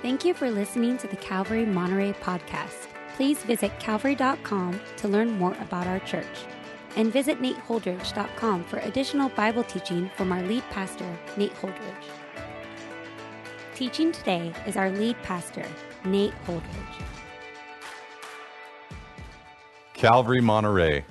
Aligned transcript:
Thank 0.00 0.24
you 0.24 0.32
for 0.32 0.48
listening 0.48 0.96
to 0.98 1.08
the 1.08 1.16
Calvary 1.16 1.66
Monterey 1.66 2.12
podcast. 2.12 2.86
Please 3.16 3.42
visit 3.42 3.72
calvary.com 3.80 4.80
to 4.96 5.08
learn 5.08 5.32
more 5.32 5.56
about 5.60 5.88
our 5.88 5.98
church. 6.00 6.44
And 6.94 7.12
visit 7.12 7.42
nateholdridge.com 7.42 8.64
for 8.64 8.78
additional 8.78 9.28
Bible 9.30 9.64
teaching 9.64 10.08
from 10.16 10.30
our 10.30 10.40
lead 10.42 10.62
pastor, 10.70 11.18
Nate 11.36 11.54
Holdridge. 11.54 12.04
Teaching 13.74 14.12
today 14.12 14.52
is 14.68 14.76
our 14.76 14.90
lead 14.92 15.20
pastor, 15.24 15.66
Nate 16.04 16.34
Holdridge. 16.46 17.02
Calvary 19.94 20.40
Monterey, 20.40 21.04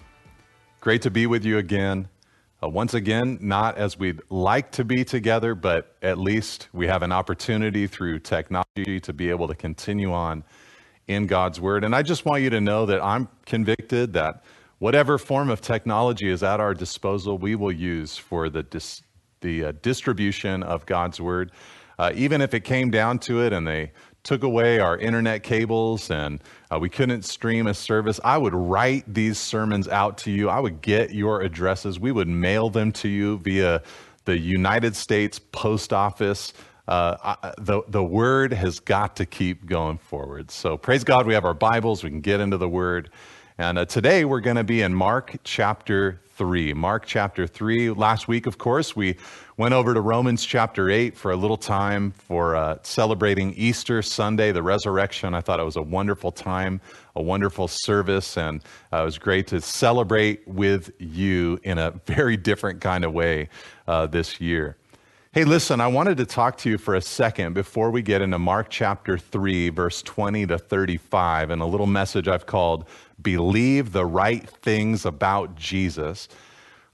great 0.79 1.01
to 1.01 1.11
be 1.11 1.27
with 1.27 1.43
you 1.43 1.57
again. 1.57 2.07
Uh, 2.61 2.67
once 2.67 2.95
again, 2.95 3.37
not 3.39 3.77
as 3.77 3.99
we'd 3.99 4.19
like 4.31 4.71
to 4.71 4.83
be 4.83 5.05
together, 5.05 5.53
but 5.53 5.95
at 6.01 6.17
least 6.17 6.69
we 6.73 6.87
have 6.87 7.03
an 7.03 7.11
opportunity 7.11 7.85
through 7.85 8.17
technology 8.17 8.99
to 8.99 9.13
be 9.13 9.29
able 9.29 9.47
to 9.47 9.53
continue 9.53 10.11
on 10.11 10.43
in 11.07 11.27
God's 11.27 11.61
Word. 11.61 11.83
And 11.83 11.95
I 11.95 12.01
just 12.01 12.25
want 12.25 12.41
you 12.41 12.49
to 12.49 12.59
know 12.59 12.87
that 12.87 12.99
I'm 13.03 13.27
convicted 13.45 14.13
that 14.13 14.43
whatever 14.79 15.19
form 15.19 15.51
of 15.51 15.61
technology 15.61 16.29
is 16.31 16.41
at 16.41 16.59
our 16.59 16.73
disposal, 16.73 17.37
we 17.37 17.53
will 17.53 17.71
use 17.71 18.17
for 18.17 18.49
the, 18.49 18.63
dis- 18.63 19.03
the 19.41 19.65
uh, 19.65 19.73
distribution 19.83 20.63
of 20.63 20.83
God's 20.87 21.21
Word. 21.21 21.51
Uh, 21.99 22.11
even 22.15 22.41
if 22.41 22.55
it 22.55 22.63
came 22.63 22.89
down 22.89 23.19
to 23.19 23.41
it 23.43 23.53
and 23.53 23.67
they 23.67 23.91
took 24.27 24.43
away 24.43 24.77
our 24.77 24.97
internet 24.97 25.41
cables 25.41 26.11
and 26.11 26.41
uh, 26.69 26.77
we 26.77 26.89
couldn't 26.89 27.21
stream 27.21 27.65
a 27.65 27.73
service, 27.73 28.19
I 28.25 28.37
would 28.37 28.53
write 28.53 29.05
these 29.11 29.37
sermons 29.37 29.87
out 29.87 30.17
to 30.19 30.31
you. 30.31 30.49
I 30.49 30.59
would 30.59 30.81
get 30.81 31.13
your 31.13 31.41
addresses. 31.41 31.97
We 31.97 32.11
would 32.11 32.27
mail 32.27 32.69
them 32.69 32.91
to 32.91 33.07
you 33.07 33.37
via 33.37 33.81
the 34.25 34.37
United 34.37 34.97
States 34.97 35.39
Post 35.39 35.93
Office. 35.93 36.51
Uh, 36.89 37.53
the, 37.57 37.83
the 37.87 38.03
word 38.03 38.51
has 38.51 38.81
got 38.81 39.15
to 39.15 39.25
keep 39.25 39.65
going 39.65 39.97
forward. 39.97 40.51
So 40.51 40.75
praise 40.75 41.05
God, 41.05 41.25
we 41.25 41.33
have 41.33 41.45
our 41.45 41.53
Bibles. 41.53 42.03
We 42.03 42.09
can 42.09 42.19
get 42.19 42.41
into 42.41 42.57
the 42.57 42.67
word. 42.67 43.09
And 43.57 43.79
uh, 43.79 43.85
today 43.85 44.25
we're 44.25 44.41
going 44.41 44.57
to 44.57 44.65
be 44.65 44.81
in 44.81 44.93
Mark 44.93 45.37
chapter 45.45 46.19
3. 46.35 46.73
Mark 46.73 47.05
chapter 47.05 47.47
3. 47.47 47.91
Last 47.91 48.27
week, 48.27 48.45
of 48.45 48.57
course, 48.57 48.93
we 48.93 49.15
went 49.57 49.73
over 49.73 49.91
to 49.95 50.01
Romans 50.01 50.45
chapter 50.45 50.91
8 50.91 51.17
for 51.17 51.31
a 51.31 51.35
little 51.35 51.57
time 51.57 52.11
for 52.11 52.55
uh, 52.55 52.77
celebrating 52.83 53.53
Easter 53.55 54.03
Sunday, 54.03 54.51
the 54.51 54.61
resurrection. 54.61 55.33
I 55.33 55.41
thought 55.41 55.59
it 55.59 55.63
was 55.63 55.77
a 55.77 55.81
wonderful 55.81 56.31
time, 56.31 56.79
a 57.15 57.23
wonderful 57.23 57.67
service, 57.67 58.37
and 58.37 58.61
uh, 58.93 59.01
it 59.01 59.05
was 59.05 59.17
great 59.17 59.47
to 59.47 59.59
celebrate 59.59 60.47
with 60.47 60.91
you 60.99 61.59
in 61.63 61.79
a 61.79 61.89
very 62.05 62.37
different 62.37 62.81
kind 62.81 63.03
of 63.03 63.13
way 63.13 63.49
uh, 63.87 64.05
this 64.05 64.39
year. 64.39 64.77
Hey, 65.31 65.43
listen, 65.43 65.81
I 65.81 65.87
wanted 65.87 66.17
to 66.17 66.25
talk 66.25 66.57
to 66.59 66.69
you 66.69 66.77
for 66.77 66.93
a 66.93 67.01
second 67.01 67.53
before 67.53 67.89
we 67.89 68.03
get 68.03 68.21
into 68.21 68.37
Mark 68.37 68.67
chapter 68.69 69.17
3, 69.17 69.69
verse 69.69 70.03
20 70.03 70.45
to 70.47 70.59
35, 70.59 71.49
and 71.49 71.63
a 71.63 71.65
little 71.65 71.87
message 71.87 72.27
I've 72.27 72.45
called 72.45 72.87
Believe 73.23 73.91
the 73.91 74.05
Right 74.05 74.47
Things 74.47 75.03
About 75.03 75.55
Jesus. 75.55 76.27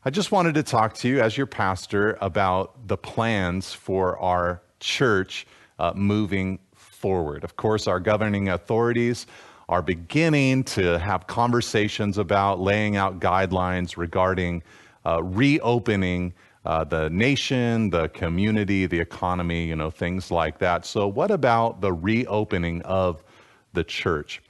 I 0.06 0.10
just 0.10 0.34
wanted 0.34 0.56
to 0.56 0.64
talk 0.64 0.96
to 0.96 1.08
you 1.08 1.22
as 1.22 1.38
your 1.38 1.46
pastor 1.46 2.18
about 2.20 2.90
the 2.90 2.98
plans 2.98 3.72
for 3.72 4.20
our 4.20 4.62
church 4.82 5.48
uh, 5.80 5.94
moving 5.96 6.60
forward. 6.76 7.46
Of 7.46 7.56
course, 7.56 7.88
our 7.88 8.02
governing 8.02 8.50
authorities 8.50 9.28
are 9.70 9.82
beginning 9.82 10.66
to 10.66 11.00
have 11.00 11.28
conversations 11.28 12.18
about 12.18 12.60
laying 12.60 12.98
out 12.98 13.22
guidelines 13.22 13.96
regarding 13.96 14.62
uh, 15.06 15.24
reopening 15.24 16.34
uh, 16.66 16.84
the 16.84 17.10
nation, 17.10 17.90
the 17.90 18.10
community, 18.10 18.86
the 18.86 19.00
economy, 19.00 19.66
you 19.68 19.78
know, 19.78 19.90
things 19.90 20.30
like 20.30 20.58
that. 20.58 20.86
So, 20.86 21.08
what 21.08 21.32
about 21.32 21.80
the 21.80 21.94
reopening 21.94 22.82
of 22.82 23.24
the 23.72 23.86
church? 23.86 24.44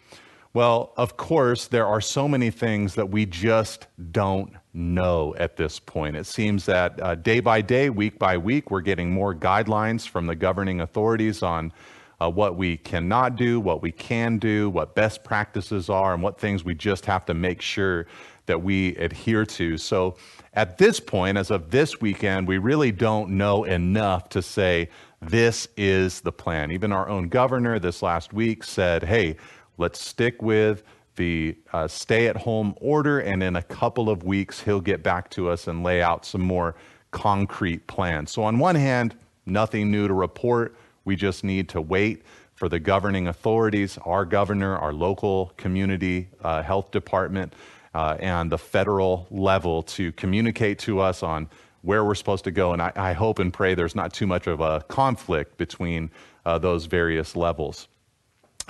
Well, 0.55 0.93
of 0.97 1.15
course, 1.15 1.67
there 1.67 1.85
are 1.85 2.01
so 2.01 2.27
many 2.27 2.49
things 2.49 2.95
that 2.95 3.09
we 3.09 3.27
just 3.27 3.85
don't 4.11 4.55
know 4.73 5.35
at 5.37 5.55
this 5.55 5.79
point. 5.79 6.15
It 6.15 6.25
seems 6.25 6.65
that 6.65 7.01
uh, 7.01 7.15
day 7.15 7.39
by 7.39 7.61
day, 7.61 7.89
week 7.89 8.17
by 8.17 8.37
week, 8.37 8.71
we're 8.71 8.81
getting 8.81 9.11
more 9.11 9.35
guidelines 9.35 10.07
from 10.07 10.25
the 10.25 10.35
governing 10.35 10.81
authorities 10.81 11.43
on 11.43 11.71
uh, 12.19 12.29
what 12.29 12.55
we 12.55 12.77
cannot 12.77 13.35
do, 13.35 13.59
what 13.59 13.81
we 13.81 13.91
can 13.91 14.37
do, 14.37 14.69
what 14.69 14.95
best 14.95 15.23
practices 15.23 15.89
are, 15.89 16.13
and 16.13 16.23
what 16.23 16.39
things 16.39 16.63
we 16.63 16.73
just 16.73 17.05
have 17.05 17.25
to 17.25 17.33
make 17.33 17.61
sure 17.61 18.07
that 18.45 18.61
we 18.61 18.95
adhere 18.97 19.45
to. 19.45 19.77
So, 19.77 20.15
at 20.53 20.77
this 20.77 20.99
point, 20.99 21.37
as 21.37 21.49
of 21.49 21.71
this 21.71 21.99
weekend, 21.99 22.47
we 22.47 22.59
really 22.59 22.91
don't 22.91 23.31
know 23.31 23.63
enough 23.63 24.29
to 24.29 24.41
say 24.41 24.89
this 25.21 25.67
is 25.77 26.21
the 26.21 26.31
plan. 26.31 26.71
Even 26.71 26.91
our 26.91 27.09
own 27.09 27.27
governor 27.27 27.79
this 27.79 28.01
last 28.01 28.33
week 28.33 28.63
said, 28.63 29.03
hey, 29.03 29.37
let's 29.77 29.99
stick 29.99 30.41
with 30.41 30.83
the 31.15 31.55
uh, 31.71 31.87
stay 31.87 32.27
at 32.27 32.35
home 32.37 32.75
order, 32.81 33.19
and 33.19 33.43
in 33.43 33.55
a 33.55 33.61
couple 33.61 34.09
of 34.09 34.23
weeks, 34.23 34.61
he'll 34.61 34.81
get 34.81 35.03
back 35.03 35.29
to 35.31 35.49
us 35.49 35.67
and 35.67 35.83
lay 35.83 36.01
out 36.01 36.25
some 36.25 36.41
more 36.41 36.75
concrete 37.11 37.85
plans. 37.87 38.31
So, 38.31 38.43
on 38.43 38.59
one 38.59 38.75
hand, 38.75 39.15
nothing 39.45 39.91
new 39.91 40.07
to 40.07 40.13
report. 40.13 40.75
We 41.05 41.15
just 41.15 41.43
need 41.43 41.69
to 41.69 41.81
wait 41.81 42.23
for 42.55 42.69
the 42.69 42.79
governing 42.79 43.27
authorities, 43.27 43.97
our 44.05 44.25
governor, 44.25 44.77
our 44.77 44.93
local 44.93 45.53
community 45.57 46.29
uh, 46.43 46.61
health 46.63 46.91
department, 46.91 47.53
uh, 47.93 48.17
and 48.19 48.51
the 48.51 48.57
federal 48.57 49.27
level 49.29 49.83
to 49.83 50.11
communicate 50.13 50.79
to 50.79 50.99
us 50.99 51.23
on 51.23 51.49
where 51.81 52.05
we're 52.05 52.15
supposed 52.15 52.45
to 52.45 52.51
go. 52.51 52.73
And 52.73 52.81
I, 52.81 52.91
I 52.95 53.13
hope 53.13 53.39
and 53.39 53.53
pray 53.53 53.75
there's 53.75 53.95
not 53.95 54.13
too 54.13 54.25
much 54.27 54.47
of 54.47 54.61
a 54.61 54.81
conflict 54.87 55.57
between 55.57 56.09
uh, 56.45 56.57
those 56.57 56.85
various 56.85 57.35
levels. 57.35 57.87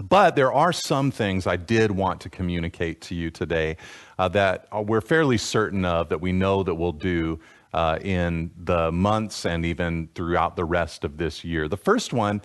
But 0.02 0.36
there 0.36 0.52
are 0.52 0.74
some 0.74 1.12
things 1.12 1.46
I 1.46 1.56
did 1.56 1.92
want 1.92 2.22
to 2.22 2.30
communicate 2.30 3.02
to 3.02 3.16
you 3.16 3.30
today 3.30 3.78
uh, 4.18 4.28
that 4.30 4.68
we're 4.86 5.02
fairly 5.02 5.38
certain 5.38 5.86
of, 5.86 6.10
that 6.10 6.20
we 6.20 6.32
know 6.32 6.64
that 6.64 6.74
we'll 6.74 6.92
do 6.92 7.40
uh, 7.74 8.00
in 8.02 8.52
the 8.64 8.92
months 8.92 9.46
and 9.46 9.66
even 9.66 10.10
throughout 10.16 10.56
the 10.56 10.66
rest 10.66 11.04
of 11.04 11.18
this 11.18 11.44
year. 11.44 11.68
The 11.68 11.78
first 11.78 12.12
one 12.12 12.42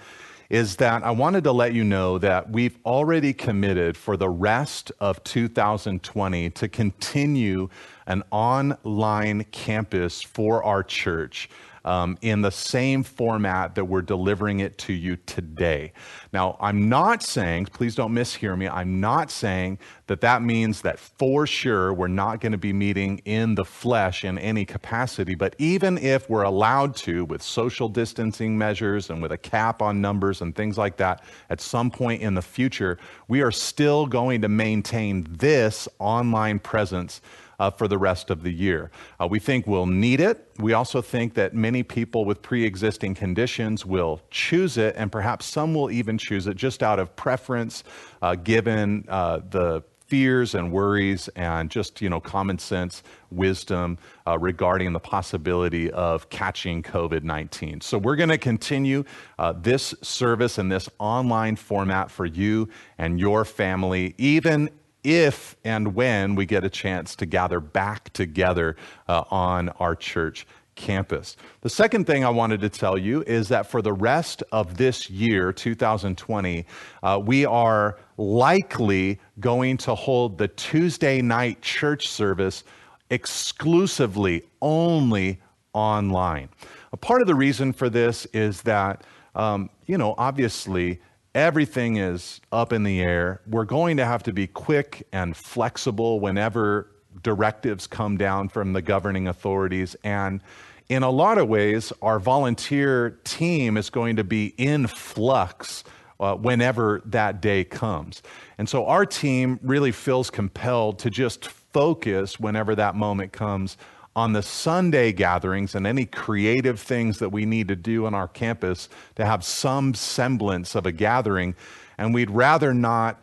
is 0.50 0.76
that 0.76 1.02
I 1.02 1.10
wanted 1.10 1.44
to 1.44 1.52
let 1.52 1.74
you 1.74 1.84
know 1.84 2.18
that 2.18 2.50
we've 2.50 2.78
already 2.84 3.34
committed 3.34 3.96
for 3.96 4.16
the 4.16 4.28
rest 4.28 4.90
of 4.98 5.22
2020 5.24 6.50
to 6.50 6.68
continue 6.68 7.68
an 8.06 8.22
online 8.30 9.44
campus 9.50 10.22
for 10.22 10.62
our 10.64 10.82
church 10.82 11.50
um, 11.84 12.18
in 12.22 12.42
the 12.42 12.50
same 12.50 13.02
format 13.02 13.74
that 13.74 13.84
we're 13.84 14.02
delivering 14.02 14.60
it 14.60 14.78
to 14.78 14.92
you 14.92 15.16
today. 15.16 15.92
Now, 16.32 16.56
I'm 16.60 16.88
not 16.88 17.22
saying, 17.22 17.66
please 17.66 17.94
don't 17.94 18.12
mishear 18.12 18.56
me, 18.56 18.68
I'm 18.68 19.00
not 19.00 19.30
saying 19.30 19.78
that 20.06 20.20
that 20.22 20.42
means 20.42 20.82
that 20.82 20.98
for 20.98 21.46
sure 21.46 21.92
we're 21.92 22.08
not 22.08 22.40
going 22.40 22.52
to 22.52 22.58
be 22.58 22.72
meeting 22.72 23.18
in 23.24 23.54
the 23.54 23.64
flesh 23.64 24.24
in 24.24 24.38
any 24.38 24.64
capacity. 24.64 25.34
But 25.34 25.54
even 25.58 25.98
if 25.98 26.28
we're 26.28 26.42
allowed 26.42 26.96
to, 26.96 27.24
with 27.24 27.42
social 27.42 27.88
distancing 27.88 28.56
measures 28.56 29.10
and 29.10 29.22
with 29.22 29.32
a 29.32 29.38
cap 29.38 29.82
on 29.82 30.00
numbers 30.00 30.40
and 30.40 30.54
things 30.54 30.78
like 30.78 30.96
that, 30.96 31.22
at 31.50 31.60
some 31.60 31.90
point 31.90 32.22
in 32.22 32.34
the 32.34 32.42
future, 32.42 32.98
we 33.28 33.42
are 33.42 33.50
still 33.50 34.06
going 34.06 34.40
to 34.42 34.48
maintain 34.48 35.26
this 35.30 35.88
online 35.98 36.58
presence 36.58 37.20
uh, 37.58 37.70
for 37.70 37.88
the 37.88 37.98
rest 37.98 38.30
of 38.30 38.42
the 38.42 38.52
year. 38.52 38.90
Uh, 39.20 39.26
we 39.26 39.38
think 39.38 39.66
we'll 39.66 39.86
need 39.86 40.20
it. 40.20 40.50
We 40.58 40.72
also 40.72 41.02
think 41.02 41.34
that 41.34 41.54
many 41.54 41.82
people 41.82 42.24
with 42.24 42.42
pre 42.42 42.64
existing 42.64 43.14
conditions 43.14 43.84
will 43.84 44.20
choose 44.30 44.76
it, 44.76 44.94
and 44.96 45.10
perhaps 45.10 45.46
some 45.46 45.74
will 45.74 45.90
even 45.90 46.18
choose 46.18 46.46
it 46.46 46.56
just 46.56 46.82
out 46.82 46.98
of 46.98 47.14
preference, 47.16 47.84
uh, 48.22 48.34
given 48.34 49.04
uh, 49.08 49.40
the 49.50 49.82
fears 50.08 50.54
and 50.54 50.72
worries 50.72 51.28
and 51.36 51.70
just 51.70 52.00
you 52.00 52.08
know 52.08 52.18
common 52.18 52.58
sense 52.58 53.02
wisdom 53.30 53.98
uh, 54.26 54.38
regarding 54.38 54.94
the 54.94 54.98
possibility 54.98 55.90
of 55.90 56.30
catching 56.30 56.82
covid-19 56.82 57.82
so 57.82 57.98
we're 57.98 58.16
going 58.16 58.30
to 58.30 58.38
continue 58.38 59.04
uh, 59.38 59.52
this 59.52 59.94
service 60.00 60.58
in 60.58 60.70
this 60.70 60.88
online 60.98 61.54
format 61.54 62.10
for 62.10 62.24
you 62.24 62.66
and 62.96 63.20
your 63.20 63.44
family 63.44 64.14
even 64.16 64.70
if 65.08 65.56
and 65.64 65.94
when 65.94 66.34
we 66.34 66.44
get 66.44 66.64
a 66.64 66.68
chance 66.68 67.16
to 67.16 67.24
gather 67.24 67.60
back 67.60 68.12
together 68.12 68.76
uh, 69.08 69.24
on 69.30 69.70
our 69.80 69.96
church 69.96 70.46
campus. 70.74 71.36
The 71.62 71.70
second 71.70 72.06
thing 72.06 72.26
I 72.26 72.30
wanted 72.30 72.60
to 72.60 72.68
tell 72.68 72.98
you 72.98 73.22
is 73.22 73.48
that 73.48 73.66
for 73.66 73.80
the 73.80 73.94
rest 73.94 74.42
of 74.52 74.76
this 74.76 75.08
year, 75.08 75.50
2020, 75.50 76.66
uh, 77.02 77.20
we 77.24 77.46
are 77.46 77.98
likely 78.18 79.18
going 79.40 79.78
to 79.78 79.94
hold 79.94 80.36
the 80.36 80.48
Tuesday 80.48 81.22
night 81.22 81.62
church 81.62 82.08
service 82.08 82.62
exclusively 83.08 84.44
only 84.60 85.40
online. 85.72 86.50
A 86.92 86.98
part 86.98 87.22
of 87.22 87.26
the 87.26 87.34
reason 87.34 87.72
for 87.72 87.88
this 87.88 88.26
is 88.26 88.60
that, 88.62 89.04
um, 89.34 89.70
you 89.86 89.96
know, 89.96 90.14
obviously, 90.18 91.00
Everything 91.38 91.98
is 91.98 92.40
up 92.50 92.72
in 92.72 92.82
the 92.82 93.00
air. 93.00 93.40
We're 93.46 93.64
going 93.64 93.98
to 93.98 94.04
have 94.04 94.24
to 94.24 94.32
be 94.32 94.48
quick 94.48 95.06
and 95.12 95.36
flexible 95.36 96.18
whenever 96.18 96.90
directives 97.22 97.86
come 97.86 98.16
down 98.16 98.48
from 98.48 98.72
the 98.72 98.82
governing 98.82 99.28
authorities. 99.28 99.94
And 100.02 100.42
in 100.88 101.04
a 101.04 101.10
lot 101.10 101.38
of 101.38 101.46
ways, 101.46 101.92
our 102.02 102.18
volunteer 102.18 103.20
team 103.22 103.76
is 103.76 103.88
going 103.88 104.16
to 104.16 104.24
be 104.24 104.46
in 104.58 104.88
flux 104.88 105.84
uh, 106.18 106.34
whenever 106.34 107.02
that 107.04 107.40
day 107.40 107.62
comes. 107.62 108.20
And 108.58 108.68
so 108.68 108.86
our 108.86 109.06
team 109.06 109.60
really 109.62 109.92
feels 109.92 110.30
compelled 110.30 110.98
to 110.98 111.08
just 111.08 111.46
focus 111.46 112.40
whenever 112.40 112.74
that 112.74 112.96
moment 112.96 113.30
comes 113.30 113.76
on 114.16 114.32
the 114.32 114.42
Sunday 114.42 115.12
gatherings 115.12 115.74
and 115.74 115.86
any 115.86 116.04
creative 116.04 116.80
things 116.80 117.18
that 117.18 117.30
we 117.30 117.46
need 117.46 117.68
to 117.68 117.76
do 117.76 118.06
on 118.06 118.14
our 118.14 118.28
campus 118.28 118.88
to 119.14 119.24
have 119.24 119.44
some 119.44 119.94
semblance 119.94 120.74
of 120.74 120.86
a 120.86 120.92
gathering. 120.92 121.54
And 121.98 122.14
we'd 122.14 122.30
rather 122.30 122.74
not 122.74 123.22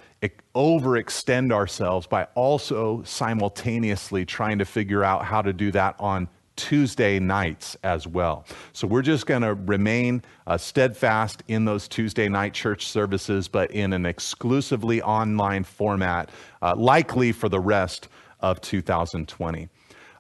overextend 0.55 1.51
ourselves 1.51 2.07
by 2.07 2.23
also 2.33 3.03
simultaneously 3.03 4.25
trying 4.25 4.57
to 4.57 4.65
figure 4.65 5.03
out 5.03 5.25
how 5.25 5.41
to 5.41 5.53
do 5.53 5.71
that 5.71 5.95
on 5.99 6.27
Tuesday 6.55 7.19
nights 7.19 7.75
as 7.83 8.07
well. 8.07 8.45
So 8.71 8.88
we're 8.88 9.01
just 9.01 9.25
going 9.25 9.41
to 9.41 9.53
remain 9.53 10.23
uh, 10.47 10.57
steadfast 10.57 11.43
in 11.49 11.65
those 11.65 11.89
Tuesday 11.89 12.29
night 12.29 12.53
church 12.53 12.88
services, 12.88 13.49
but 13.49 13.71
in 13.71 13.91
an 13.91 14.05
exclusively 14.05 15.01
online 15.01 15.65
format, 15.65 16.29
uh, 16.61 16.73
likely 16.77 17.33
for 17.33 17.49
the 17.49 17.59
rest 17.59 18.07
of 18.39 18.61
2020. 18.61 19.67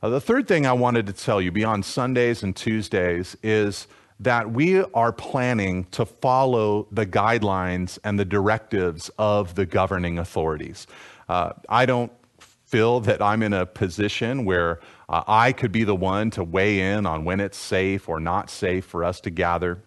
Uh, 0.05 0.09
the 0.09 0.21
third 0.21 0.47
thing 0.47 0.67
I 0.67 0.73
wanted 0.73 1.07
to 1.07 1.13
tell 1.13 1.41
you 1.41 1.51
beyond 1.51 1.83
Sundays 1.83 2.43
and 2.43 2.55
Tuesdays 2.55 3.35
is 3.41 3.87
that 4.19 4.51
we 4.51 4.83
are 4.83 5.11
planning 5.11 5.85
to 5.85 6.05
follow 6.05 6.87
the 6.91 7.07
guidelines 7.07 7.97
and 8.03 8.19
the 8.19 8.23
directives 8.23 9.09
of 9.17 9.55
the 9.55 9.65
governing 9.65 10.19
authorities. 10.19 10.85
Uh, 11.27 11.53
I 11.69 11.87
don't 11.87 12.11
feel 12.37 12.99
that 12.99 13.19
I'm 13.19 13.41
in 13.41 13.51
a 13.51 13.65
position 13.65 14.45
where 14.45 14.79
uh, 15.09 15.23
I 15.27 15.51
could 15.51 15.71
be 15.71 15.83
the 15.83 15.95
one 15.95 16.29
to 16.31 16.43
weigh 16.43 16.81
in 16.81 17.07
on 17.07 17.25
when 17.25 17.39
it's 17.39 17.57
safe 17.57 18.07
or 18.07 18.19
not 18.19 18.51
safe 18.51 18.85
for 18.85 19.03
us 19.03 19.19
to 19.21 19.31
gather. 19.31 19.81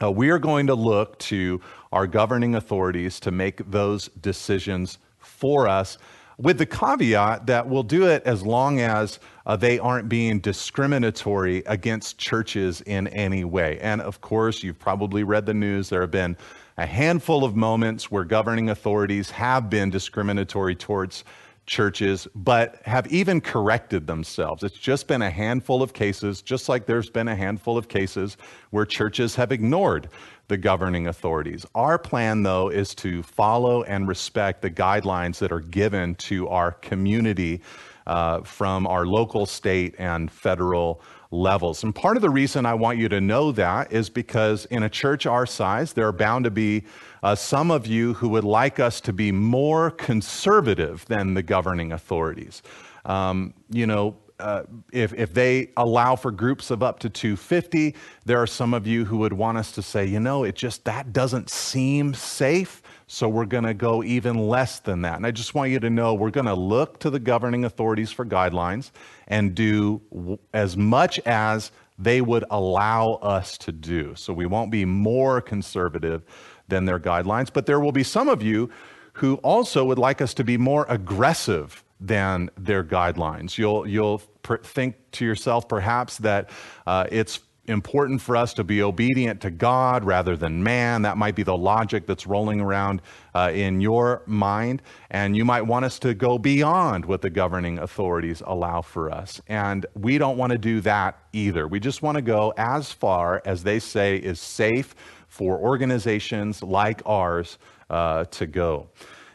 Uh, 0.00 0.12
we 0.12 0.30
are 0.30 0.38
going 0.38 0.68
to 0.68 0.76
look 0.76 1.18
to 1.18 1.60
our 1.90 2.06
governing 2.06 2.54
authorities 2.54 3.18
to 3.18 3.32
make 3.32 3.68
those 3.68 4.06
decisions 4.20 4.98
for 5.18 5.66
us 5.66 5.98
with 6.38 6.58
the 6.58 6.66
caveat 6.66 7.46
that 7.46 7.68
we'll 7.68 7.82
do 7.82 8.06
it 8.06 8.22
as 8.24 8.42
long 8.42 8.80
as 8.80 9.18
uh, 9.46 9.56
they 9.56 9.78
aren't 9.78 10.08
being 10.08 10.40
discriminatory 10.40 11.62
against 11.66 12.18
churches 12.18 12.80
in 12.82 13.08
any 13.08 13.44
way. 13.44 13.78
And 13.80 14.00
of 14.00 14.20
course, 14.20 14.62
you've 14.62 14.78
probably 14.78 15.24
read 15.24 15.46
the 15.46 15.54
news. 15.54 15.88
There 15.88 16.00
have 16.00 16.10
been 16.10 16.36
a 16.76 16.86
handful 16.86 17.44
of 17.44 17.54
moments 17.54 18.10
where 18.10 18.24
governing 18.24 18.70
authorities 18.70 19.30
have 19.30 19.68
been 19.68 19.90
discriminatory 19.90 20.74
towards 20.74 21.24
churches, 21.66 22.26
but 22.34 22.80
have 22.84 23.06
even 23.06 23.40
corrected 23.40 24.06
themselves. 24.06 24.62
It's 24.62 24.76
just 24.76 25.06
been 25.06 25.22
a 25.22 25.30
handful 25.30 25.82
of 25.82 25.92
cases, 25.92 26.42
just 26.42 26.68
like 26.68 26.86
there's 26.86 27.10
been 27.10 27.28
a 27.28 27.36
handful 27.36 27.78
of 27.78 27.88
cases 27.88 28.36
where 28.70 28.84
churches 28.84 29.34
have 29.36 29.52
ignored 29.52 30.08
the 30.48 30.56
governing 30.56 31.06
authorities. 31.06 31.64
Our 31.74 31.98
plan, 31.98 32.42
though, 32.42 32.68
is 32.68 32.94
to 32.96 33.22
follow 33.22 33.84
and 33.84 34.08
respect 34.08 34.62
the 34.62 34.70
guidelines 34.70 35.38
that 35.38 35.52
are 35.52 35.60
given 35.60 36.14
to 36.16 36.48
our 36.48 36.72
community 36.72 37.62
uh, 38.06 38.42
from 38.42 38.86
our 38.86 39.06
local, 39.06 39.46
state, 39.46 39.94
and 39.98 40.30
federal 40.30 41.00
levels. 41.30 41.82
And 41.84 41.94
part 41.94 42.16
of 42.16 42.22
the 42.22 42.30
reason 42.30 42.66
I 42.66 42.74
want 42.74 42.98
you 42.98 43.08
to 43.08 43.20
know 43.20 43.52
that 43.52 43.92
is 43.92 44.10
because 44.10 44.66
in 44.66 44.82
a 44.82 44.88
church 44.88 45.24
our 45.26 45.46
size, 45.46 45.92
there 45.92 46.06
are 46.06 46.12
bound 46.12 46.44
to 46.44 46.50
be 46.50 46.84
uh, 47.22 47.34
some 47.34 47.70
of 47.70 47.86
you 47.86 48.14
who 48.14 48.28
would 48.30 48.44
like 48.44 48.80
us 48.80 49.00
to 49.00 49.12
be 49.12 49.32
more 49.32 49.90
conservative 49.90 51.04
than 51.06 51.34
the 51.34 51.42
governing 51.42 51.92
authorities. 51.92 52.62
Um, 53.04 53.54
you 53.70 53.86
know, 53.86 54.16
uh, 54.42 54.64
if, 54.92 55.12
if 55.14 55.32
they 55.32 55.70
allow 55.76 56.16
for 56.16 56.32
groups 56.32 56.70
of 56.70 56.82
up 56.82 56.98
to 56.98 57.08
250, 57.08 57.94
there 58.24 58.42
are 58.42 58.46
some 58.46 58.74
of 58.74 58.86
you 58.86 59.04
who 59.04 59.18
would 59.18 59.32
want 59.32 59.56
us 59.56 59.70
to 59.72 59.82
say, 59.82 60.04
you 60.04 60.18
know, 60.18 60.42
it 60.42 60.56
just, 60.56 60.84
that 60.84 61.12
doesn't 61.12 61.48
seem 61.48 62.12
safe. 62.12 62.82
So 63.06 63.28
we're 63.28 63.46
going 63.46 63.64
to 63.64 63.74
go 63.74 64.02
even 64.02 64.48
less 64.48 64.80
than 64.80 65.02
that. 65.02 65.16
And 65.16 65.26
I 65.26 65.30
just 65.30 65.54
want 65.54 65.70
you 65.70 65.78
to 65.78 65.90
know 65.90 66.14
we're 66.14 66.30
going 66.30 66.46
to 66.46 66.54
look 66.54 66.98
to 67.00 67.10
the 67.10 67.20
governing 67.20 67.64
authorities 67.64 68.10
for 68.10 68.26
guidelines 68.26 68.90
and 69.28 69.54
do 69.54 70.38
as 70.52 70.76
much 70.76 71.20
as 71.20 71.70
they 71.98 72.20
would 72.20 72.44
allow 72.50 73.14
us 73.14 73.56
to 73.58 73.72
do. 73.72 74.14
So 74.14 74.32
we 74.32 74.46
won't 74.46 74.70
be 74.70 74.84
more 74.84 75.40
conservative 75.40 76.22
than 76.68 76.84
their 76.84 76.98
guidelines. 76.98 77.52
But 77.52 77.66
there 77.66 77.80
will 77.80 77.92
be 77.92 78.02
some 78.02 78.28
of 78.28 78.42
you 78.42 78.70
who 79.14 79.34
also 79.36 79.84
would 79.84 79.98
like 79.98 80.20
us 80.20 80.34
to 80.34 80.44
be 80.44 80.56
more 80.56 80.86
aggressive 80.88 81.84
than 82.00 82.50
their 82.56 82.82
guidelines. 82.82 83.58
You'll, 83.58 83.86
you'll 83.86 84.22
think 84.62 84.96
to 85.12 85.24
yourself 85.24 85.68
perhaps 85.68 86.18
that 86.18 86.50
uh, 86.86 87.06
it's 87.10 87.40
important 87.72 88.20
for 88.20 88.36
us 88.36 88.54
to 88.54 88.62
be 88.62 88.82
obedient 88.82 89.40
to 89.40 89.50
God 89.50 90.04
rather 90.04 90.36
than 90.36 90.62
man. 90.62 91.02
That 91.02 91.16
might 91.16 91.34
be 91.34 91.42
the 91.42 91.56
logic 91.56 92.06
that's 92.06 92.26
rolling 92.26 92.60
around 92.60 93.02
uh, 93.34 93.50
in 93.52 93.80
your 93.80 94.22
mind. 94.26 94.82
And 95.10 95.36
you 95.36 95.44
might 95.44 95.62
want 95.62 95.84
us 95.84 95.98
to 96.00 96.14
go 96.14 96.38
beyond 96.38 97.04
what 97.04 97.20
the 97.20 97.30
governing 97.30 97.80
authorities 97.80 98.42
allow 98.46 98.82
for 98.82 99.10
us. 99.10 99.40
And 99.48 99.84
we 99.94 100.18
don't 100.18 100.36
want 100.36 100.52
to 100.52 100.58
do 100.58 100.80
that 100.82 101.18
either. 101.32 101.66
We 101.66 101.80
just 101.80 102.02
want 102.02 102.14
to 102.14 102.22
go 102.22 102.54
as 102.56 102.92
far 102.92 103.42
as 103.44 103.64
they 103.64 103.80
say 103.80 104.16
is 104.18 104.38
safe 104.38 104.94
for 105.26 105.58
organizations 105.58 106.62
like 106.62 107.02
ours 107.06 107.58
uh, 107.90 108.24
to 108.26 108.46
go. 108.46 108.88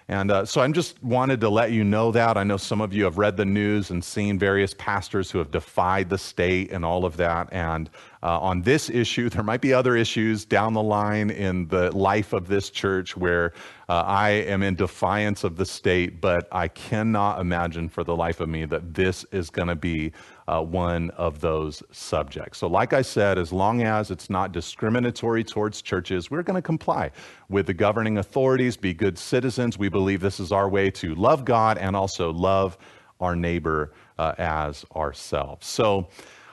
And 0.10 0.32
uh, 0.32 0.46
so 0.46 0.62
I 0.62 0.72
just 0.72 1.04
wanted 1.04 1.42
to 1.42 1.50
let 1.50 1.72
you 1.72 1.84
know 1.84 2.14
that. 2.14 2.38
I 2.38 2.44
know 2.46 2.56
some 2.56 2.80
of 2.80 2.94
you 2.94 3.04
have 3.04 3.18
read 3.18 3.36
the 3.36 3.44
news 3.44 3.92
and 3.92 4.02
seen 4.02 4.40
various 4.40 4.74
pastors 4.76 5.30
who 5.30 5.38
have 5.40 5.52
defied 5.52 6.10
the 6.10 6.18
state 6.18 6.72
and 6.72 6.86
all 6.86 7.04
of 7.04 7.18
that. 7.18 7.50
And 7.52 7.90
uh, 8.24 8.40
on 8.40 8.62
this 8.62 8.90
issue, 8.90 9.30
there 9.38 9.44
might 9.44 9.60
be 9.60 9.74
other 9.74 9.98
issues 9.98 10.46
down 10.46 10.72
the 10.72 10.84
line 10.84 11.30
in 11.30 11.68
the 11.68 11.96
life 11.96 12.32
of 12.32 12.48
this 12.48 12.70
church 12.70 13.18
where 13.18 13.52
uh, 13.90 14.04
I 14.06 14.30
am 14.30 14.64
in 14.64 14.76
defiance 14.76 15.44
of 15.44 15.58
the 15.58 15.66
state, 15.66 16.22
but 16.22 16.48
I 16.54 16.70
cannot 16.70 17.42
imagine 17.42 17.90
for 17.90 18.06
the 18.06 18.16
life 18.16 18.40
of 18.40 18.48
me 18.48 18.64
that 18.64 18.94
this 18.94 19.26
is 19.34 19.50
going 19.50 19.68
to 19.68 19.76
be 19.76 20.14
uh, 20.48 20.62
one 20.62 21.10
of 21.12 21.42
those 21.42 21.84
subjects. 21.92 22.60
So, 22.60 22.68
like 22.68 22.94
I 22.94 23.02
said, 23.02 23.38
as 23.38 23.52
long 23.52 23.82
as 23.82 24.12
it's 24.12 24.30
not 24.30 24.52
discriminatory 24.52 25.44
towards 25.44 25.82
churches, 25.82 26.32
we're 26.32 26.44
going 26.44 26.56
to 26.56 26.62
comply 26.62 27.12
with 27.50 27.68
the 27.68 27.74
governing 27.74 28.18
authorities, 28.18 28.78
be 28.78 28.94
good 28.94 29.18
citizens. 29.18 29.78
We 29.78 29.90
believe 29.90 30.22
this 30.22 30.40
is 30.40 30.52
our 30.52 30.70
way 30.70 30.90
to 30.92 31.16
love 31.16 31.44
God 31.44 31.78
and 31.78 31.96
also 31.96 32.32
love 32.32 32.78
our 33.20 33.36
neighbor 33.36 33.92
uh, 34.18 34.34
as 34.38 34.86
ourselves. 34.96 35.68
So, 35.68 36.08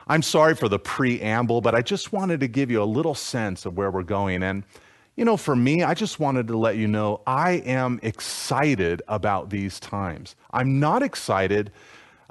I'm 0.06 0.22
sorry 0.22 0.54
for 0.54 0.68
the 0.68 0.78
preamble, 0.78 1.60
but 1.60 1.74
I 1.74 1.80
just 1.80 2.12
wanted 2.12 2.40
to 2.40 2.48
give 2.48 2.70
you 2.70 2.82
a 2.82 2.84
little 2.84 3.14
sense 3.14 3.64
of 3.64 3.76
where 3.76 3.90
we're 3.90 4.02
going. 4.02 4.42
And, 4.42 4.64
you 5.16 5.24
know, 5.24 5.38
for 5.38 5.56
me, 5.56 5.82
I 5.82 5.94
just 5.94 6.20
wanted 6.20 6.46
to 6.48 6.58
let 6.58 6.76
you 6.76 6.88
know 6.88 7.22
I 7.26 7.52
am 7.64 8.00
excited 8.02 9.00
about 9.08 9.48
these 9.48 9.80
times. 9.80 10.36
I'm 10.50 10.78
not 10.78 11.02
excited 11.02 11.70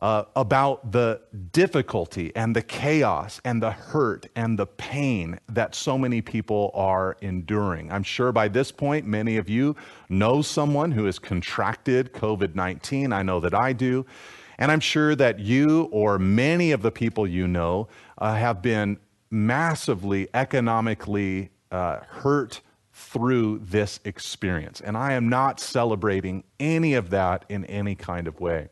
uh, 0.03 0.25
about 0.35 0.91
the 0.91 1.21
difficulty 1.53 2.29
and 2.35 2.53
the 2.53 2.61
chaos 2.61 3.39
and 3.45 3.63
the 3.63 3.71
hurt 3.71 4.25
and 4.35 4.59
the 4.59 4.65
pain 4.65 5.39
that 5.47 5.73
so 5.73 5.97
many 5.97 6.21
people 6.21 6.71
are 6.73 7.15
enduring. 7.21 7.89
I'm 7.89 8.03
sure 8.03 8.33
by 8.33 8.49
this 8.49 8.69
point, 8.69 9.07
many 9.07 9.37
of 9.37 9.47
you 9.47 9.77
know 10.09 10.41
someone 10.41 10.91
who 10.91 11.05
has 11.05 11.19
contracted 11.19 12.11
COVID 12.11 12.53
19. 12.53 13.13
I 13.13 13.23
know 13.23 13.39
that 13.39 13.53
I 13.53 13.71
do. 13.71 14.05
And 14.57 14.73
I'm 14.73 14.81
sure 14.81 15.15
that 15.15 15.39
you 15.39 15.83
or 15.93 16.19
many 16.19 16.73
of 16.73 16.81
the 16.81 16.91
people 16.91 17.25
you 17.25 17.47
know 17.47 17.87
uh, 18.17 18.35
have 18.35 18.61
been 18.61 18.99
massively 19.31 20.27
economically 20.33 21.49
uh, 21.71 22.01
hurt 22.09 22.59
through 22.91 23.59
this 23.63 24.01
experience. 24.03 24.81
And 24.81 24.97
I 24.97 25.13
am 25.13 25.29
not 25.29 25.61
celebrating 25.61 26.43
any 26.59 26.93
of 26.93 27.09
that 27.11 27.45
in 27.47 27.63
any 27.65 27.95
kind 27.95 28.27
of 28.27 28.41
way. 28.41 28.67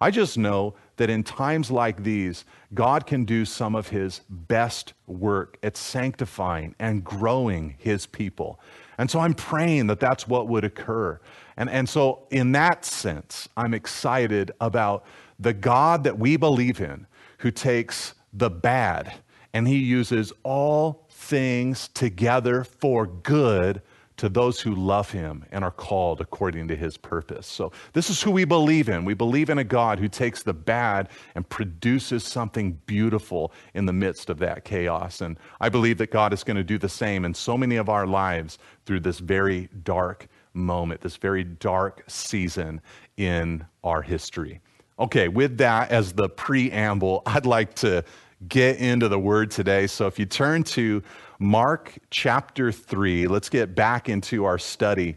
I 0.00 0.10
just 0.10 0.38
know 0.38 0.74
that 0.96 1.10
in 1.10 1.22
times 1.22 1.70
like 1.70 2.02
these, 2.02 2.44
God 2.74 3.06
can 3.06 3.24
do 3.24 3.44
some 3.44 3.74
of 3.74 3.88
his 3.88 4.20
best 4.28 4.94
work 5.06 5.58
at 5.62 5.76
sanctifying 5.76 6.74
and 6.78 7.04
growing 7.04 7.74
his 7.78 8.06
people. 8.06 8.60
And 8.98 9.10
so 9.10 9.20
I'm 9.20 9.34
praying 9.34 9.86
that 9.88 10.00
that's 10.00 10.26
what 10.26 10.48
would 10.48 10.64
occur. 10.64 11.20
And, 11.56 11.70
and 11.70 11.88
so, 11.88 12.26
in 12.30 12.52
that 12.52 12.84
sense, 12.84 13.48
I'm 13.56 13.74
excited 13.74 14.52
about 14.60 15.04
the 15.38 15.52
God 15.52 16.04
that 16.04 16.18
we 16.18 16.36
believe 16.36 16.80
in 16.80 17.06
who 17.38 17.50
takes 17.50 18.14
the 18.32 18.50
bad 18.50 19.14
and 19.52 19.66
he 19.66 19.78
uses 19.78 20.32
all 20.42 21.06
things 21.10 21.88
together 21.88 22.64
for 22.64 23.06
good 23.06 23.82
to 24.18 24.28
those 24.28 24.60
who 24.60 24.74
love 24.74 25.10
him 25.10 25.44
and 25.50 25.64
are 25.64 25.70
called 25.70 26.20
according 26.20 26.68
to 26.68 26.76
his 26.76 26.96
purpose. 26.96 27.46
So, 27.46 27.72
this 27.92 28.10
is 28.10 28.20
who 28.22 28.30
we 28.30 28.44
believe 28.44 28.88
in. 28.88 29.04
We 29.04 29.14
believe 29.14 29.48
in 29.48 29.58
a 29.58 29.64
God 29.64 29.98
who 29.98 30.08
takes 30.08 30.42
the 30.42 30.52
bad 30.52 31.08
and 31.34 31.48
produces 31.48 32.24
something 32.24 32.78
beautiful 32.86 33.52
in 33.74 33.86
the 33.86 33.92
midst 33.92 34.28
of 34.28 34.38
that 34.40 34.64
chaos. 34.64 35.20
And 35.20 35.38
I 35.60 35.68
believe 35.68 35.98
that 35.98 36.10
God 36.10 36.32
is 36.32 36.44
going 36.44 36.56
to 36.56 36.64
do 36.64 36.78
the 36.78 36.88
same 36.88 37.24
in 37.24 37.32
so 37.32 37.56
many 37.56 37.76
of 37.76 37.88
our 37.88 38.06
lives 38.06 38.58
through 38.84 39.00
this 39.00 39.18
very 39.18 39.68
dark 39.82 40.28
moment, 40.52 41.00
this 41.00 41.16
very 41.16 41.44
dark 41.44 42.02
season 42.08 42.80
in 43.16 43.64
our 43.84 44.02
history. 44.02 44.60
Okay, 44.98 45.28
with 45.28 45.58
that 45.58 45.92
as 45.92 46.12
the 46.12 46.28
preamble, 46.28 47.22
I'd 47.24 47.46
like 47.46 47.74
to 47.76 48.04
get 48.48 48.78
into 48.78 49.08
the 49.08 49.18
word 49.18 49.50
today. 49.50 49.86
So 49.86 50.06
if 50.06 50.18
you 50.18 50.26
turn 50.26 50.62
to 50.64 51.02
Mark 51.40 51.96
chapter 52.10 52.72
3. 52.72 53.28
Let's 53.28 53.48
get 53.48 53.76
back 53.76 54.08
into 54.08 54.44
our 54.44 54.58
study 54.58 55.14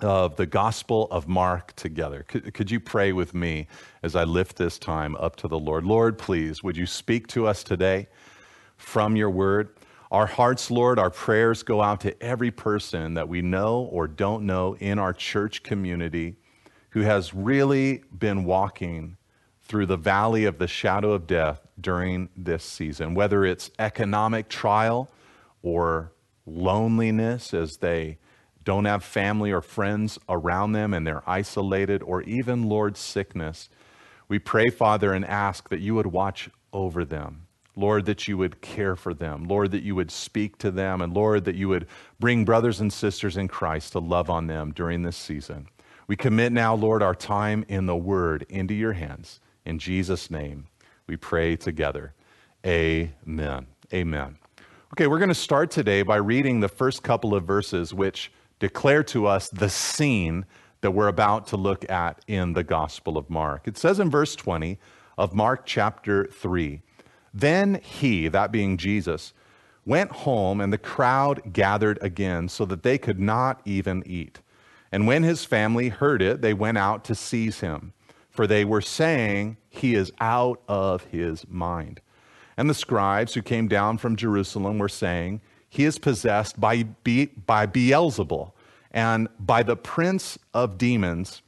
of 0.00 0.36
the 0.36 0.46
Gospel 0.46 1.08
of 1.10 1.26
Mark 1.26 1.74
together. 1.74 2.24
Could, 2.28 2.54
could, 2.54 2.70
you 2.70 2.78
pray 2.78 3.10
with 3.12 3.34
me 3.34 3.66
as 4.04 4.14
I 4.14 4.22
lift 4.22 4.56
this 4.56 4.78
time 4.78 5.16
up 5.16 5.34
to 5.36 5.48
the 5.48 5.58
Lord? 5.58 5.84
Lord, 5.84 6.18
please, 6.18 6.62
would 6.62 6.76
you 6.76 6.86
speak 6.86 7.26
to 7.28 7.48
us 7.48 7.64
today 7.64 8.06
from 8.76 9.16
your 9.16 9.28
word? 9.28 9.70
Our 10.12 10.26
hearts, 10.26 10.70
Lord, 10.70 11.00
our 11.00 11.10
prayers 11.10 11.64
go 11.64 11.82
out 11.82 12.00
to 12.02 12.22
every 12.22 12.52
person 12.52 13.14
that 13.14 13.28
we 13.28 13.42
know 13.42 13.88
or 13.90 14.06
don't 14.06 14.46
know 14.46 14.76
in 14.76 15.00
our 15.00 15.12
church 15.12 15.64
community 15.64 16.36
who 16.90 17.00
has 17.00 17.34
really 17.34 18.04
been 18.16 18.44
walking 18.44 19.16
through 19.64 19.86
the 19.86 19.96
valley 19.96 20.44
of 20.44 20.58
the 20.58 20.68
shadow 20.68 21.10
of 21.10 21.26
death 21.26 21.66
during 21.80 22.28
this 22.36 22.62
season, 22.62 23.14
whether 23.14 23.44
it's 23.44 23.72
economic 23.80 24.48
trial 24.48 25.10
or 25.64 26.12
loneliness 26.46 27.54
as 27.54 27.78
they 27.78 28.18
don't 28.62 28.84
have 28.84 29.02
family 29.02 29.50
or 29.50 29.60
friends 29.60 30.18
around 30.28 30.72
them 30.72 30.94
and 30.94 31.06
they're 31.06 31.28
isolated, 31.28 32.02
or 32.02 32.22
even, 32.22 32.68
Lord, 32.68 32.96
sickness. 32.96 33.68
We 34.28 34.38
pray, 34.38 34.68
Father, 34.68 35.12
and 35.12 35.24
ask 35.24 35.68
that 35.70 35.80
you 35.80 35.94
would 35.94 36.06
watch 36.06 36.48
over 36.72 37.04
them. 37.04 37.46
Lord, 37.76 38.06
that 38.06 38.28
you 38.28 38.38
would 38.38 38.60
care 38.60 38.94
for 38.94 39.12
them. 39.12 39.44
Lord, 39.44 39.72
that 39.72 39.82
you 39.82 39.94
would 39.94 40.10
speak 40.10 40.58
to 40.58 40.70
them. 40.70 41.02
And 41.02 41.12
Lord, 41.12 41.44
that 41.44 41.56
you 41.56 41.68
would 41.68 41.86
bring 42.20 42.44
brothers 42.44 42.80
and 42.80 42.92
sisters 42.92 43.36
in 43.36 43.48
Christ 43.48 43.92
to 43.92 43.98
love 43.98 44.30
on 44.30 44.46
them 44.46 44.72
during 44.72 45.02
this 45.02 45.16
season. 45.16 45.66
We 46.06 46.16
commit 46.16 46.52
now, 46.52 46.74
Lord, 46.74 47.02
our 47.02 47.14
time 47.14 47.64
in 47.68 47.86
the 47.86 47.96
Word 47.96 48.46
into 48.48 48.74
your 48.74 48.92
hands. 48.92 49.40
In 49.64 49.78
Jesus' 49.78 50.30
name, 50.30 50.68
we 51.06 51.16
pray 51.16 51.56
together. 51.56 52.14
Amen. 52.64 53.66
Amen. 53.92 54.38
Okay, 54.94 55.08
we're 55.08 55.18
going 55.18 55.28
to 55.28 55.34
start 55.34 55.72
today 55.72 56.02
by 56.02 56.14
reading 56.14 56.60
the 56.60 56.68
first 56.68 57.02
couple 57.02 57.34
of 57.34 57.42
verses, 57.42 57.92
which 57.92 58.30
declare 58.60 59.02
to 59.02 59.26
us 59.26 59.48
the 59.48 59.68
scene 59.68 60.46
that 60.82 60.92
we're 60.92 61.08
about 61.08 61.48
to 61.48 61.56
look 61.56 61.90
at 61.90 62.24
in 62.28 62.52
the 62.52 62.62
Gospel 62.62 63.18
of 63.18 63.28
Mark. 63.28 63.66
It 63.66 63.76
says 63.76 63.98
in 63.98 64.08
verse 64.08 64.36
20 64.36 64.78
of 65.18 65.34
Mark 65.34 65.66
chapter 65.66 66.26
3 66.26 66.80
Then 67.32 67.80
he, 67.82 68.28
that 68.28 68.52
being 68.52 68.76
Jesus, 68.76 69.32
went 69.84 70.12
home, 70.12 70.60
and 70.60 70.72
the 70.72 70.78
crowd 70.78 71.52
gathered 71.52 71.98
again 72.00 72.48
so 72.48 72.64
that 72.64 72.84
they 72.84 72.96
could 72.96 73.18
not 73.18 73.62
even 73.64 74.04
eat. 74.06 74.42
And 74.92 75.08
when 75.08 75.24
his 75.24 75.44
family 75.44 75.88
heard 75.88 76.22
it, 76.22 76.40
they 76.40 76.54
went 76.54 76.78
out 76.78 77.02
to 77.06 77.16
seize 77.16 77.58
him, 77.58 77.94
for 78.30 78.46
they 78.46 78.64
were 78.64 78.80
saying, 78.80 79.56
He 79.68 79.96
is 79.96 80.12
out 80.20 80.62
of 80.68 81.02
his 81.06 81.48
mind. 81.48 82.00
And 82.56 82.70
the 82.70 82.74
scribes 82.74 83.34
who 83.34 83.42
came 83.42 83.68
down 83.68 83.98
from 83.98 84.16
Jerusalem 84.16 84.78
were 84.78 84.88
saying, 84.88 85.40
He 85.68 85.84
is 85.84 85.98
possessed 85.98 86.60
by, 86.60 86.84
Be- 86.84 87.26
by 87.26 87.66
Beelzebul, 87.66 88.52
and 88.90 89.28
by 89.40 89.62
the 89.62 89.76
prince 89.76 90.38
of 90.52 90.78
demons, 90.78 91.42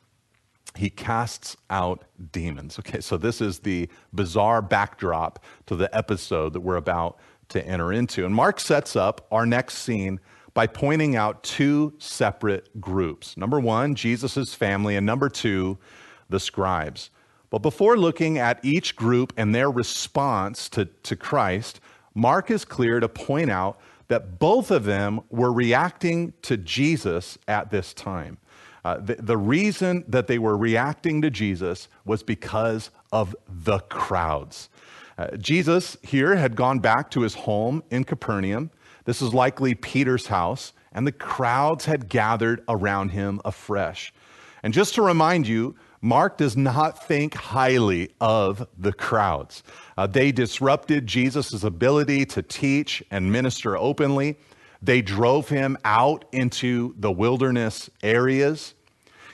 he 0.76 0.90
casts 0.90 1.56
out 1.70 2.04
demons. 2.32 2.78
Okay, 2.78 3.00
so 3.00 3.16
this 3.16 3.40
is 3.40 3.60
the 3.60 3.88
bizarre 4.12 4.60
backdrop 4.60 5.42
to 5.66 5.76
the 5.76 5.94
episode 5.96 6.52
that 6.52 6.60
we're 6.60 6.76
about 6.76 7.18
to 7.48 7.64
enter 7.66 7.92
into. 7.92 8.24
And 8.26 8.34
Mark 8.34 8.60
sets 8.60 8.96
up 8.96 9.26
our 9.30 9.46
next 9.46 9.78
scene 9.78 10.20
by 10.54 10.66
pointing 10.66 11.16
out 11.16 11.42
two 11.42 11.94
separate 11.98 12.80
groups. 12.80 13.36
Number 13.36 13.60
one, 13.60 13.94
Jesus' 13.94 14.54
family, 14.54 14.96
and 14.96 15.06
number 15.06 15.28
two, 15.28 15.78
the 16.28 16.40
scribes. 16.40 17.10
But 17.50 17.62
before 17.62 17.96
looking 17.96 18.38
at 18.38 18.64
each 18.64 18.96
group 18.96 19.32
and 19.36 19.54
their 19.54 19.70
response 19.70 20.68
to, 20.70 20.84
to 20.84 21.16
Christ, 21.16 21.80
Mark 22.14 22.50
is 22.50 22.64
clear 22.64 23.00
to 23.00 23.08
point 23.08 23.50
out 23.50 23.78
that 24.08 24.38
both 24.38 24.70
of 24.70 24.84
them 24.84 25.20
were 25.30 25.52
reacting 25.52 26.32
to 26.42 26.56
Jesus 26.56 27.38
at 27.48 27.70
this 27.70 27.92
time. 27.92 28.38
Uh, 28.84 28.98
the, 28.98 29.16
the 29.16 29.36
reason 29.36 30.04
that 30.06 30.28
they 30.28 30.38
were 30.38 30.56
reacting 30.56 31.20
to 31.22 31.30
Jesus 31.30 31.88
was 32.04 32.22
because 32.22 32.90
of 33.10 33.34
the 33.48 33.80
crowds. 33.80 34.68
Uh, 35.18 35.36
Jesus 35.38 35.96
here 36.02 36.36
had 36.36 36.54
gone 36.54 36.78
back 36.78 37.10
to 37.10 37.22
his 37.22 37.34
home 37.34 37.82
in 37.90 38.04
Capernaum. 38.04 38.70
This 39.04 39.22
is 39.22 39.34
likely 39.34 39.74
Peter's 39.74 40.28
house, 40.28 40.72
and 40.92 41.06
the 41.06 41.12
crowds 41.12 41.86
had 41.86 42.08
gathered 42.08 42.62
around 42.68 43.10
him 43.10 43.40
afresh. 43.44 44.12
And 44.62 44.72
just 44.72 44.94
to 44.94 45.02
remind 45.02 45.48
you, 45.48 45.74
Mark 46.06 46.36
does 46.36 46.56
not 46.56 47.04
think 47.04 47.34
highly 47.34 48.10
of 48.20 48.68
the 48.78 48.92
crowds. 48.92 49.64
Uh, 49.98 50.06
they 50.06 50.30
disrupted 50.30 51.04
Jesus' 51.04 51.64
ability 51.64 52.24
to 52.26 52.42
teach 52.42 53.02
and 53.10 53.32
minister 53.32 53.76
openly. 53.76 54.38
They 54.80 55.02
drove 55.02 55.48
him 55.48 55.76
out 55.84 56.24
into 56.30 56.94
the 56.96 57.10
wilderness 57.10 57.90
areas. 58.04 58.74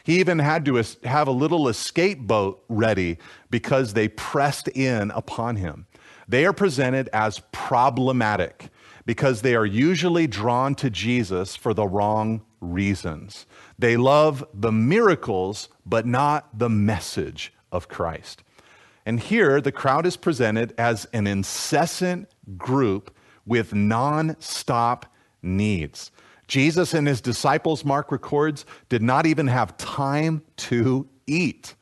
He 0.03 0.19
even 0.19 0.39
had 0.39 0.65
to 0.65 0.83
have 1.05 1.29
a 1.29 1.33
little 1.33 1.69
escape 1.69 2.21
boat 2.21 2.65
ready 2.71 3.19
because 3.51 3.93
they 3.93 4.09
pressed 4.09 4.69
in 4.69 5.11
upon 5.11 5.57
him. 5.57 5.87
They 6.27 6.47
are 6.47 6.55
presented 6.55 7.11
as 7.13 7.43
problematic 7.53 8.71
because 9.05 9.43
they 9.43 9.55
are 9.55 9.67
usually 9.67 10.27
drawn 10.27 10.75
to 10.77 10.89
Jesus 10.89 11.55
for 11.55 11.75
the 11.75 11.87
wrong 11.87 12.41
reasons. 12.63 13.45
They 13.83 13.97
love 13.97 14.45
the 14.55 14.71
miracles, 14.71 15.69
but 15.85 16.07
not 16.07 16.57
the 16.57 16.69
message 16.69 17.53
of 17.73 17.89
Christ. 17.89 18.45
And 19.05 19.19
here, 19.19 19.61
the 19.61 19.73
crowd 19.73 20.07
is 20.07 20.17
presented 20.17 20.73
as 20.79 21.05
an 21.07 21.27
incessant 21.27 22.29
group 22.57 23.13
with 23.45 23.75
non 23.75 24.37
stop 24.39 25.07
needs. 25.43 26.13
Jesus 26.47 26.95
and 26.95 27.09
his 27.09 27.21
disciples, 27.21 27.85
Mark 27.85 28.13
records, 28.13 28.65
did 28.89 29.03
not 29.03 29.27
even 29.27 29.49
have 29.49 29.77
time 29.79 30.45
to 30.59 31.09
eat. 31.27 31.75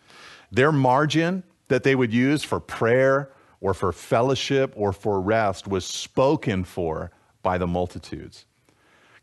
Their 0.50 0.73
margin 0.73 1.42
that 1.69 1.83
they 1.83 1.95
would 1.95 2.14
use 2.14 2.42
for 2.42 2.61
prayer 2.61 3.30
or 3.61 3.75
for 3.75 3.92
fellowship 3.92 4.73
or 4.75 4.95
for 4.95 5.21
rest 5.21 5.69
was 5.69 5.85
spoken 5.85 6.64
for 6.64 7.11
by 7.42 7.59
the 7.59 7.66
multitudes. 7.66 8.47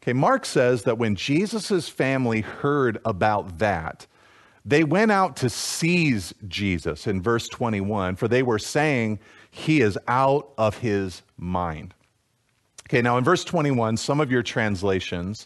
Okay, 0.08 0.14
Mark 0.14 0.46
says 0.46 0.84
that 0.84 0.98
when 0.98 1.16
Jesus' 1.16 1.90
family 1.90 2.40
heard 2.40 2.98
about 3.04 3.60
that, 3.60 4.08
they 4.64 4.86
went 4.86 5.12
out 5.12 5.36
to 5.36 5.50
seize 5.50 6.34
Jesus 6.48 7.08
in 7.08 7.22
verse 7.22 7.50
21, 7.50 8.16
for 8.16 8.30
they 8.30 8.42
were 8.42 8.58
saying 8.58 9.20
he 9.52 9.82
is 9.82 10.00
out 10.08 10.54
of 10.58 10.78
his 10.78 11.24
mind. 11.36 11.94
Okay, 12.88 13.02
now 13.02 13.18
in 13.18 13.26
verse 13.26 13.44
21, 13.44 13.98
some 13.98 14.22
of 14.22 14.32
your 14.32 14.44
translations 14.44 15.46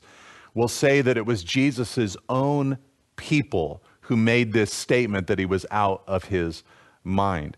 will 0.54 0.68
say 0.68 1.02
that 1.02 1.18
it 1.18 1.26
was 1.26 1.44
Jesus' 1.44 2.16
own 2.30 2.78
people 3.16 3.82
who 4.02 4.16
made 4.16 4.54
this 4.54 4.72
statement 4.72 5.26
that 5.26 5.40
he 5.40 5.46
was 5.48 5.66
out 5.72 6.04
of 6.06 6.26
his 6.26 6.62
mind. 7.04 7.58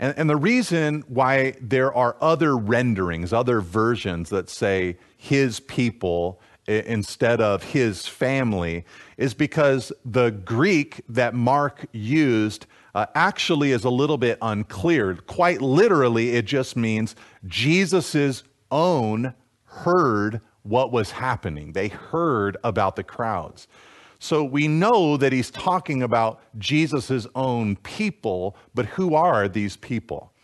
And, 0.00 0.14
and 0.16 0.30
the 0.30 0.36
reason 0.36 1.04
why 1.06 1.54
there 1.60 1.94
are 1.94 2.16
other 2.20 2.56
renderings, 2.56 3.32
other 3.32 3.60
versions 3.60 4.30
that 4.30 4.50
say 4.50 4.96
his 5.16 5.60
people 5.60 6.40
instead 6.66 7.40
of 7.40 7.62
his 7.62 8.06
family 8.06 8.84
is 9.16 9.34
because 9.34 9.92
the 10.04 10.30
Greek 10.30 11.02
that 11.08 11.34
Mark 11.34 11.84
used 11.92 12.66
uh, 12.94 13.06
actually 13.14 13.72
is 13.72 13.84
a 13.84 13.90
little 13.90 14.18
bit 14.18 14.38
unclear. 14.40 15.14
Quite 15.14 15.60
literally, 15.60 16.30
it 16.30 16.46
just 16.46 16.76
means 16.76 17.14
Jesus's 17.46 18.42
own 18.70 19.34
heard 19.64 20.40
what 20.62 20.92
was 20.92 21.10
happening. 21.10 21.72
They 21.72 21.88
heard 21.88 22.56
about 22.64 22.96
the 22.96 23.04
crowds. 23.04 23.68
So 24.22 24.44
we 24.44 24.68
know 24.68 25.16
that 25.16 25.32
he's 25.32 25.50
talking 25.50 26.02
about 26.02 26.42
Jesus' 26.58 27.26
own 27.34 27.76
people, 27.76 28.54
but 28.74 28.84
who 28.84 29.14
are 29.14 29.48
these 29.48 29.78
people? 29.78 30.34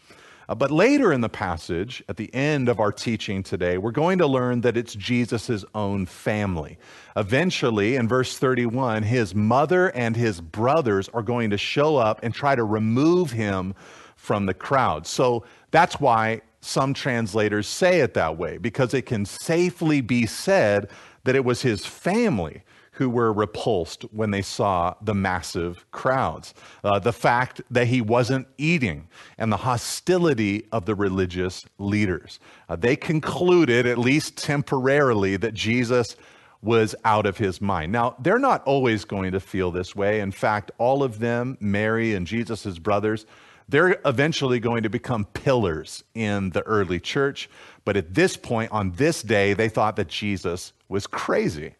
Uh, 0.48 0.54
but 0.54 0.70
later 0.70 1.12
in 1.12 1.20
the 1.20 1.28
passage, 1.28 2.02
at 2.08 2.16
the 2.16 2.32
end 2.34 2.70
of 2.70 2.80
our 2.80 2.90
teaching 2.90 3.42
today, 3.42 3.76
we're 3.76 3.90
going 3.90 4.16
to 4.16 4.26
learn 4.26 4.62
that 4.62 4.78
it's 4.78 4.94
Jesus' 4.94 5.62
own 5.74 6.06
family. 6.06 6.78
Eventually, 7.16 7.96
in 7.96 8.08
verse 8.08 8.38
31, 8.38 9.02
his 9.02 9.34
mother 9.34 9.88
and 9.94 10.16
his 10.16 10.40
brothers 10.40 11.10
are 11.10 11.22
going 11.22 11.50
to 11.50 11.58
show 11.58 11.96
up 11.96 12.20
and 12.22 12.32
try 12.32 12.54
to 12.54 12.64
remove 12.64 13.32
him 13.32 13.74
from 14.14 14.46
the 14.46 14.54
crowd. 14.54 15.06
So 15.06 15.44
that's 15.70 16.00
why 16.00 16.40
some 16.62 16.94
translators 16.94 17.66
say 17.66 18.00
it 18.00 18.14
that 18.14 18.38
way, 18.38 18.56
because 18.56 18.94
it 18.94 19.02
can 19.02 19.26
safely 19.26 20.00
be 20.00 20.24
said 20.24 20.88
that 21.24 21.36
it 21.36 21.44
was 21.44 21.60
his 21.60 21.84
family 21.84 22.62
who 22.96 23.10
were 23.10 23.32
repulsed 23.32 24.02
when 24.10 24.30
they 24.30 24.42
saw 24.42 24.94
the 25.02 25.14
massive 25.14 25.84
crowds. 25.90 26.54
Uh, 26.82 26.98
the 26.98 27.12
fact 27.12 27.60
that 27.70 27.86
he 27.86 28.00
wasn't 28.00 28.46
eating 28.56 29.06
and 29.36 29.52
the 29.52 29.58
hostility 29.58 30.66
of 30.72 30.86
the 30.86 30.94
religious 30.94 31.66
leaders. 31.78 32.40
Uh, 32.68 32.76
they 32.76 32.96
concluded, 32.96 33.86
at 33.86 33.98
least 33.98 34.36
temporarily, 34.38 35.36
that 35.36 35.52
Jesus 35.52 36.16
was 36.62 36.94
out 37.04 37.26
of 37.26 37.36
his 37.36 37.60
mind. 37.60 37.92
Now, 37.92 38.16
they're 38.18 38.38
not 38.38 38.64
always 38.64 39.04
going 39.04 39.32
to 39.32 39.40
feel 39.40 39.70
this 39.70 39.94
way. 39.94 40.20
In 40.20 40.32
fact, 40.32 40.70
all 40.78 41.02
of 41.02 41.18
them, 41.18 41.58
Mary 41.60 42.14
and 42.14 42.26
Jesus' 42.26 42.78
brothers, 42.78 43.26
They're 43.68 43.98
eventually 44.04 44.60
going 44.60 44.84
to 44.84 44.88
become 44.88 45.24
pillars 45.24 46.04
in 46.14 46.50
the 46.50 46.62
early 46.62 47.00
church, 47.00 47.50
but 47.84 47.96
at 47.96 48.14
this 48.14 48.36
point, 48.36 48.70
on 48.70 48.92
this 48.92 49.22
day, 49.22 49.54
they 49.54 49.68
thought 49.68 49.96
that 49.96 50.08
Jesus 50.08 50.72
was 50.88 51.06
crazy. 51.06 51.74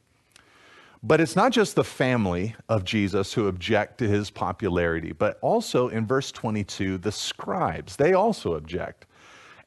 But 1.03 1.21
it's 1.21 1.37
not 1.37 1.53
just 1.53 1.77
the 1.77 1.85
family 1.85 2.55
of 2.69 2.85
Jesus 2.85 3.33
who 3.33 3.49
object 3.49 3.99
to 3.99 4.09
his 4.09 4.31
popularity, 4.31 5.13
but 5.13 5.39
also 5.41 5.89
in 5.89 6.07
verse 6.07 6.33
22, 6.33 6.99
the 6.99 7.13
scribes, 7.13 7.97
they 7.97 8.13
also 8.13 8.55
object. 8.55 9.07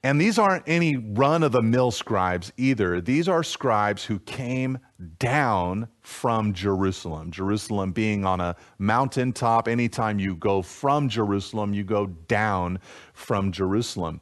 And 0.02 0.20
these 0.20 0.40
aren't 0.40 0.64
any 0.66 0.96
run 0.96 1.44
of 1.44 1.52
the 1.52 1.62
mill 1.62 1.92
scribes 1.92 2.54
either. 2.56 3.02
These 3.02 3.28
are 3.28 3.44
scribes 3.44 4.06
who 4.06 4.20
came 4.20 4.80
down 5.20 5.90
from 6.00 6.54
Jerusalem. 6.54 7.32
Jerusalem 7.32 7.92
being 7.92 8.24
on 8.24 8.40
a 8.40 8.56
mountaintop. 8.78 9.68
Anytime 9.68 10.18
you 10.18 10.36
go 10.36 10.62
from 10.62 11.10
Jerusalem, 11.10 11.74
you 11.74 11.84
go 11.84 12.08
down 12.08 12.80
from 13.14 13.52
Jerusalem. 13.52 14.22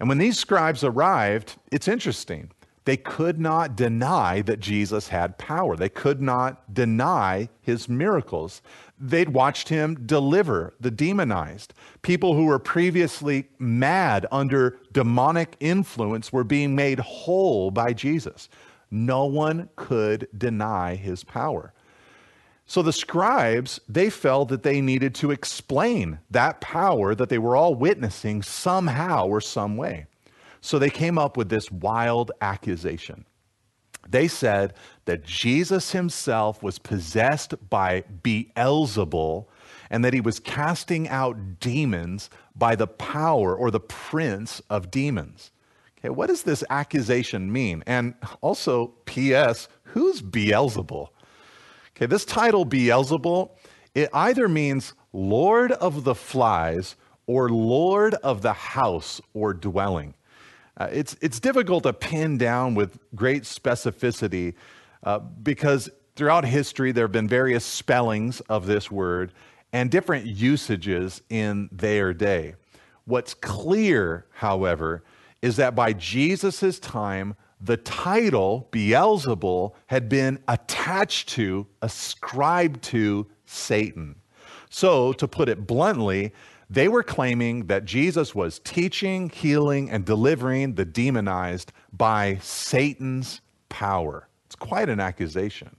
And 0.00 0.08
when 0.08 0.18
these 0.18 0.36
scribes 0.36 0.82
arrived, 0.82 1.56
it's 1.70 1.86
interesting. 1.86 2.50
They 2.84 2.96
could 2.98 3.40
not 3.40 3.76
deny 3.76 4.42
that 4.42 4.60
Jesus 4.60 5.08
had 5.08 5.38
power. 5.38 5.74
They 5.74 5.88
could 5.88 6.20
not 6.20 6.74
deny 6.74 7.48
his 7.62 7.88
miracles. 7.88 8.60
They'd 8.98 9.30
watched 9.30 9.70
him 9.70 10.06
deliver 10.06 10.74
the 10.78 10.90
demonized. 10.90 11.72
People 12.02 12.34
who 12.34 12.44
were 12.44 12.58
previously 12.58 13.48
mad 13.58 14.26
under 14.30 14.78
demonic 14.92 15.56
influence 15.60 16.32
were 16.32 16.44
being 16.44 16.74
made 16.74 16.98
whole 16.98 17.70
by 17.70 17.94
Jesus. 17.94 18.50
No 18.90 19.24
one 19.24 19.70
could 19.76 20.28
deny 20.36 20.94
his 20.94 21.24
power. 21.24 21.72
So 22.66 22.82
the 22.82 22.92
scribes, 22.92 23.80
they 23.88 24.10
felt 24.10 24.48
that 24.50 24.62
they 24.62 24.80
needed 24.80 25.14
to 25.16 25.30
explain 25.30 26.18
that 26.30 26.60
power 26.60 27.14
that 27.14 27.28
they 27.28 27.38
were 27.38 27.56
all 27.56 27.74
witnessing 27.74 28.42
somehow 28.42 29.26
or 29.26 29.40
some 29.40 29.76
way. 29.76 30.06
So 30.64 30.78
they 30.78 30.88
came 30.88 31.18
up 31.18 31.36
with 31.36 31.50
this 31.50 31.70
wild 31.70 32.32
accusation. 32.40 33.26
They 34.08 34.28
said 34.28 34.72
that 35.04 35.22
Jesus 35.22 35.92
himself 35.92 36.62
was 36.62 36.78
possessed 36.78 37.68
by 37.68 38.04
Beelzebul 38.22 39.44
and 39.90 40.02
that 40.02 40.14
he 40.14 40.22
was 40.22 40.40
casting 40.40 41.06
out 41.10 41.60
demons 41.60 42.30
by 42.56 42.76
the 42.76 42.86
power 42.86 43.54
or 43.54 43.70
the 43.70 43.78
prince 43.78 44.62
of 44.70 44.90
demons. 44.90 45.50
Okay, 45.98 46.08
what 46.08 46.28
does 46.28 46.44
this 46.44 46.64
accusation 46.70 47.52
mean? 47.52 47.84
And 47.86 48.14
also, 48.40 48.94
P.S., 49.04 49.68
who's 49.82 50.22
Beelzebul? 50.22 51.08
Okay, 51.94 52.06
this 52.06 52.24
title, 52.24 52.64
Beelzebul, 52.64 53.50
it 53.94 54.08
either 54.14 54.48
means 54.48 54.94
Lord 55.12 55.72
of 55.72 56.04
the 56.04 56.14
Flies 56.14 56.96
or 57.26 57.50
Lord 57.50 58.14
of 58.14 58.40
the 58.40 58.54
House 58.54 59.20
or 59.34 59.52
Dwelling. 59.52 60.14
Uh, 60.76 60.88
it's, 60.90 61.16
it's 61.20 61.38
difficult 61.38 61.84
to 61.84 61.92
pin 61.92 62.36
down 62.36 62.74
with 62.74 62.98
great 63.14 63.44
specificity 63.44 64.54
uh, 65.04 65.18
because 65.18 65.88
throughout 66.16 66.44
history 66.44 66.92
there 66.92 67.04
have 67.04 67.12
been 67.12 67.28
various 67.28 67.64
spellings 67.64 68.40
of 68.42 68.66
this 68.66 68.90
word 68.90 69.32
and 69.72 69.90
different 69.90 70.26
usages 70.26 71.22
in 71.30 71.68
their 71.72 72.14
day. 72.14 72.54
What's 73.04 73.34
clear, 73.34 74.26
however, 74.32 75.04
is 75.42 75.56
that 75.56 75.74
by 75.74 75.92
Jesus' 75.92 76.78
time, 76.78 77.36
the 77.60 77.76
title 77.76 78.68
Beelzebul 78.72 79.72
had 79.86 80.08
been 80.08 80.38
attached 80.48 81.28
to, 81.30 81.66
ascribed 81.82 82.82
to 82.84 83.26
Satan. 83.46 84.16
So, 84.70 85.12
to 85.14 85.28
put 85.28 85.48
it 85.48 85.66
bluntly, 85.66 86.32
they 86.74 86.88
were 86.88 87.02
claiming 87.02 87.66
that 87.66 87.84
Jesus 87.84 88.34
was 88.34 88.58
teaching, 88.58 89.30
healing, 89.30 89.90
and 89.90 90.04
delivering 90.04 90.74
the 90.74 90.84
demonized 90.84 91.72
by 91.92 92.38
Satan's 92.42 93.40
power. 93.68 94.28
It's 94.46 94.56
quite 94.56 94.88
an 94.88 95.00
accusation. 95.00 95.76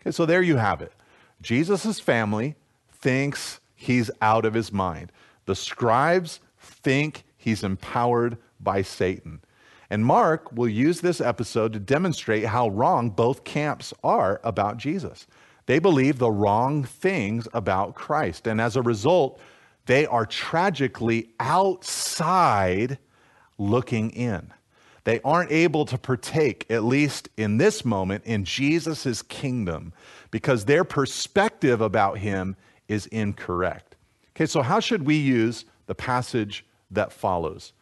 Okay, 0.00 0.10
so 0.10 0.26
there 0.26 0.42
you 0.42 0.56
have 0.56 0.82
it. 0.82 0.92
Jesus' 1.40 2.00
family 2.00 2.56
thinks 2.92 3.60
he's 3.74 4.10
out 4.20 4.44
of 4.44 4.54
his 4.54 4.72
mind. 4.72 5.12
The 5.46 5.54
scribes 5.54 6.40
think 6.58 7.24
he's 7.36 7.62
empowered 7.62 8.38
by 8.60 8.82
Satan. 8.82 9.40
And 9.90 10.04
Mark 10.04 10.50
will 10.52 10.68
use 10.68 11.00
this 11.00 11.20
episode 11.20 11.72
to 11.74 11.78
demonstrate 11.78 12.46
how 12.46 12.68
wrong 12.68 13.10
both 13.10 13.44
camps 13.44 13.92
are 14.02 14.40
about 14.42 14.78
Jesus. 14.78 15.26
They 15.66 15.78
believe 15.78 16.18
the 16.18 16.30
wrong 16.30 16.82
things 16.82 17.46
about 17.52 17.94
Christ. 17.94 18.46
And 18.46 18.60
as 18.60 18.76
a 18.76 18.82
result, 18.82 19.40
they 19.86 20.06
are 20.06 20.26
tragically 20.26 21.30
outside 21.38 22.98
looking 23.58 24.10
in. 24.10 24.52
They 25.04 25.20
aren't 25.20 25.52
able 25.52 25.84
to 25.86 25.98
partake, 25.98 26.66
at 26.70 26.82
least 26.82 27.28
in 27.36 27.58
this 27.58 27.84
moment, 27.84 28.24
in 28.24 28.44
Jesus' 28.44 29.20
kingdom 29.22 29.92
because 30.30 30.64
their 30.64 30.84
perspective 30.84 31.80
about 31.80 32.18
him 32.18 32.56
is 32.88 33.06
incorrect. 33.06 33.96
Okay, 34.34 34.46
so 34.46 34.62
how 34.62 34.80
should 34.80 35.04
we 35.04 35.16
use 35.16 35.66
the 35.86 35.94
passage 35.94 36.64
that 36.90 37.12
follows? 37.12 37.72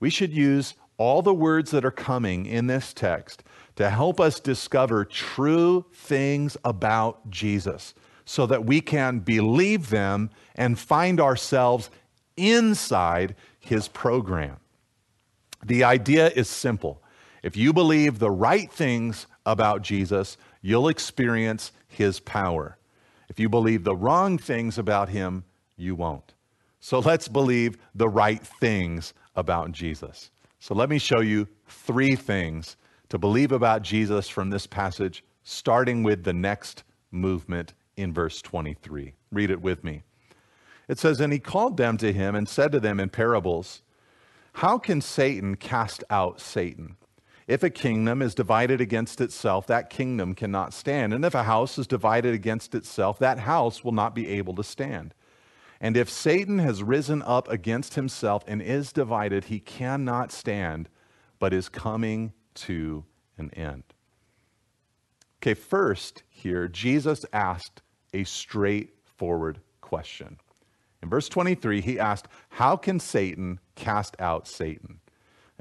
We 0.00 0.10
should 0.10 0.32
use 0.32 0.74
all 0.96 1.22
the 1.22 1.34
words 1.34 1.70
that 1.72 1.84
are 1.84 1.90
coming 1.90 2.46
in 2.46 2.66
this 2.66 2.92
text 2.92 3.42
to 3.76 3.90
help 3.90 4.18
us 4.18 4.40
discover 4.40 5.04
true 5.04 5.84
things 5.92 6.56
about 6.64 7.30
Jesus 7.30 7.94
so 8.24 8.46
that 8.46 8.64
we 8.64 8.80
can 8.80 9.18
believe 9.18 9.90
them 9.90 10.30
and 10.54 10.78
find 10.78 11.20
ourselves 11.20 11.90
inside 12.36 13.34
his 13.60 13.88
program. 13.88 14.56
The 15.64 15.84
idea 15.84 16.28
is 16.30 16.48
simple. 16.48 17.02
If 17.42 17.56
you 17.56 17.72
believe 17.72 18.18
the 18.18 18.30
right 18.30 18.70
things 18.70 19.26
about 19.44 19.82
Jesus, 19.82 20.36
you'll 20.60 20.88
experience 20.88 21.72
his 21.88 22.20
power. 22.20 22.78
If 23.28 23.40
you 23.40 23.48
believe 23.48 23.84
the 23.84 23.96
wrong 23.96 24.38
things 24.38 24.78
about 24.78 25.08
him, 25.08 25.44
you 25.76 25.94
won't. 25.94 26.34
So 26.80 26.98
let's 26.98 27.28
believe 27.28 27.78
the 27.94 28.08
right 28.08 28.44
things 28.60 29.14
about 29.36 29.72
Jesus. 29.72 30.30
So 30.60 30.74
let 30.74 30.88
me 30.88 30.98
show 30.98 31.20
you 31.20 31.48
three 31.66 32.14
things 32.14 32.76
to 33.08 33.18
believe 33.18 33.52
about 33.52 33.82
Jesus 33.82 34.28
from 34.28 34.50
this 34.50 34.66
passage, 34.66 35.24
starting 35.42 36.02
with 36.02 36.24
the 36.24 36.32
next 36.32 36.82
movement 37.10 37.74
in 37.96 38.12
verse 38.12 38.42
23. 38.42 39.14
Read 39.30 39.50
it 39.50 39.60
with 39.60 39.84
me. 39.84 40.02
It 40.88 40.98
says, 40.98 41.20
And 41.20 41.32
he 41.32 41.38
called 41.38 41.76
them 41.76 41.96
to 41.98 42.12
him 42.12 42.34
and 42.34 42.48
said 42.48 42.72
to 42.72 42.80
them 42.80 43.00
in 43.00 43.08
parables, 43.08 43.82
How 44.54 44.78
can 44.78 45.00
Satan 45.00 45.56
cast 45.56 46.04
out 46.10 46.40
Satan? 46.40 46.96
If 47.46 47.62
a 47.62 47.70
kingdom 47.70 48.22
is 48.22 48.34
divided 48.34 48.80
against 48.80 49.20
itself, 49.20 49.66
that 49.66 49.90
kingdom 49.90 50.34
cannot 50.34 50.72
stand. 50.72 51.12
And 51.12 51.24
if 51.24 51.34
a 51.34 51.42
house 51.42 51.76
is 51.78 51.86
divided 51.86 52.34
against 52.34 52.74
itself, 52.74 53.18
that 53.18 53.40
house 53.40 53.82
will 53.82 53.92
not 53.92 54.14
be 54.14 54.28
able 54.28 54.54
to 54.54 54.64
stand. 54.64 55.14
And 55.80 55.96
if 55.96 56.08
Satan 56.08 56.60
has 56.60 56.82
risen 56.82 57.22
up 57.22 57.50
against 57.50 57.94
himself 57.94 58.44
and 58.46 58.62
is 58.62 58.92
divided, 58.92 59.46
he 59.46 59.58
cannot 59.58 60.30
stand, 60.30 60.88
but 61.40 61.52
is 61.52 61.68
coming 61.68 62.32
to 62.54 63.04
an 63.36 63.52
end. 63.54 63.82
Okay, 65.42 65.54
first 65.54 66.22
here, 66.28 66.68
Jesus 66.68 67.26
asked 67.32 67.82
a 68.14 68.22
straightforward 68.22 69.58
question. 69.80 70.36
In 71.02 71.08
verse 71.08 71.28
23, 71.28 71.80
he 71.80 71.98
asked, 71.98 72.28
How 72.50 72.76
can 72.76 73.00
Satan 73.00 73.58
cast 73.74 74.14
out 74.20 74.46
Satan? 74.46 75.00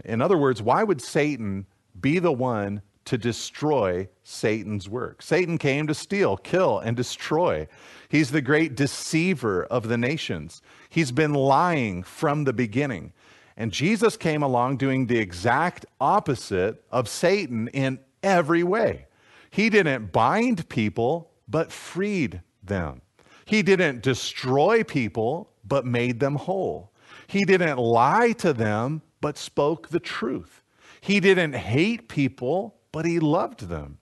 In 0.05 0.21
other 0.21 0.37
words, 0.37 0.61
why 0.61 0.83
would 0.83 1.01
Satan 1.01 1.65
be 1.99 2.19
the 2.19 2.31
one 2.31 2.83
to 3.05 3.17
destroy 3.17 4.07
Satan's 4.21 4.87
work? 4.87 5.23
Satan 5.23 5.57
came 5.57 5.87
to 5.87 5.95
steal, 5.95 6.37
kill, 6.37 6.77
and 6.77 6.95
destroy. 6.95 7.67
He's 8.07 8.29
the 8.29 8.39
great 8.39 8.75
deceiver 8.75 9.63
of 9.63 9.87
the 9.87 9.97
nations. 9.97 10.61
He's 10.89 11.11
been 11.11 11.33
lying 11.33 12.03
from 12.03 12.43
the 12.43 12.53
beginning. 12.53 13.13
And 13.57 13.71
Jesus 13.71 14.15
came 14.15 14.43
along 14.43 14.77
doing 14.77 15.07
the 15.07 15.17
exact 15.17 15.87
opposite 15.99 16.83
of 16.91 17.09
Satan 17.09 17.67
in 17.69 17.97
every 18.21 18.61
way. 18.61 19.07
He 19.51 19.69
didn't 19.69 20.11
bind 20.11 20.67
people, 20.69 21.29
but 21.47 21.71
freed 21.71 22.41
them. 22.63 23.01
He 23.45 23.61
didn't 23.61 24.01
destroy 24.01 24.83
people, 24.83 25.51
but 25.63 25.85
made 25.85 26.19
them 26.19 26.35
whole. 26.35 26.91
He 27.27 27.43
didn't 27.43 27.77
lie 27.77 28.31
to 28.39 28.53
them, 28.53 29.01
but 29.19 29.37
spoke 29.37 29.89
the 29.89 29.99
truth. 29.99 30.63
He 31.01 31.19
didn't 31.19 31.53
hate 31.53 32.07
people, 32.07 32.75
but 32.91 33.05
he 33.05 33.19
loved 33.19 33.67
them. 33.67 33.97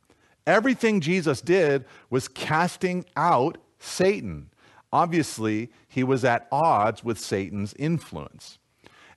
Everything 0.46 1.02
Jesus 1.02 1.42
did 1.42 1.86
was 2.10 2.28
casting 2.28 3.06
out 3.16 3.58
Satan. 3.80 4.50
Obviously, 4.92 5.72
he 5.88 6.04
was 6.04 6.24
at 6.24 6.48
odds 6.52 7.04
with 7.04 7.20
Satan's 7.20 7.74
influence. 7.76 8.60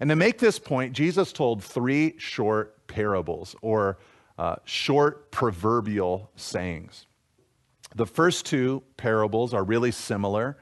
And 0.01 0.11
to 0.11 0.17
make 0.17 0.39
this 0.39 0.59
point, 0.59 0.93
Jesus 0.95 1.33
told 1.33 1.63
three 1.63 2.15
short 2.19 2.87
parables 2.87 3.55
or 3.63 3.99
uh, 4.43 4.57
short 4.65 5.31
proverbial 5.31 6.29
sayings. 6.35 7.07
The 7.95 8.07
first 8.07 8.45
two 8.45 8.83
parables 8.97 9.55
are 9.55 9.63
really 9.63 9.93
similar. 9.93 10.59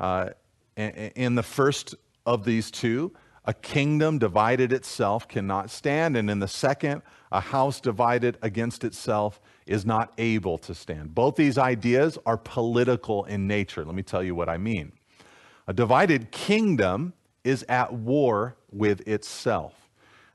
Uh, 0.00 0.30
in 0.76 1.36
the 1.36 1.42
first 1.44 1.94
of 2.26 2.44
these 2.44 2.72
two, 2.72 3.12
a 3.44 3.54
kingdom 3.54 4.18
divided 4.18 4.72
itself 4.72 5.28
cannot 5.28 5.70
stand. 5.70 6.16
And 6.16 6.28
in 6.28 6.40
the 6.40 6.48
second, 6.48 7.02
a 7.30 7.40
house 7.40 7.80
divided 7.80 8.36
against 8.42 8.82
itself 8.82 9.40
is 9.64 9.86
not 9.86 10.12
able 10.18 10.58
to 10.58 10.74
stand. 10.74 11.14
Both 11.14 11.36
these 11.36 11.56
ideas 11.56 12.18
are 12.26 12.36
political 12.36 13.26
in 13.26 13.46
nature. 13.46 13.84
Let 13.84 13.94
me 13.94 14.02
tell 14.02 14.24
you 14.24 14.34
what 14.34 14.48
I 14.48 14.58
mean. 14.58 14.90
A 15.68 15.72
divided 15.72 16.32
kingdom 16.32 17.12
is 17.44 17.64
at 17.68 17.92
war 17.92 18.56
with 18.72 19.06
itself. 19.06 19.79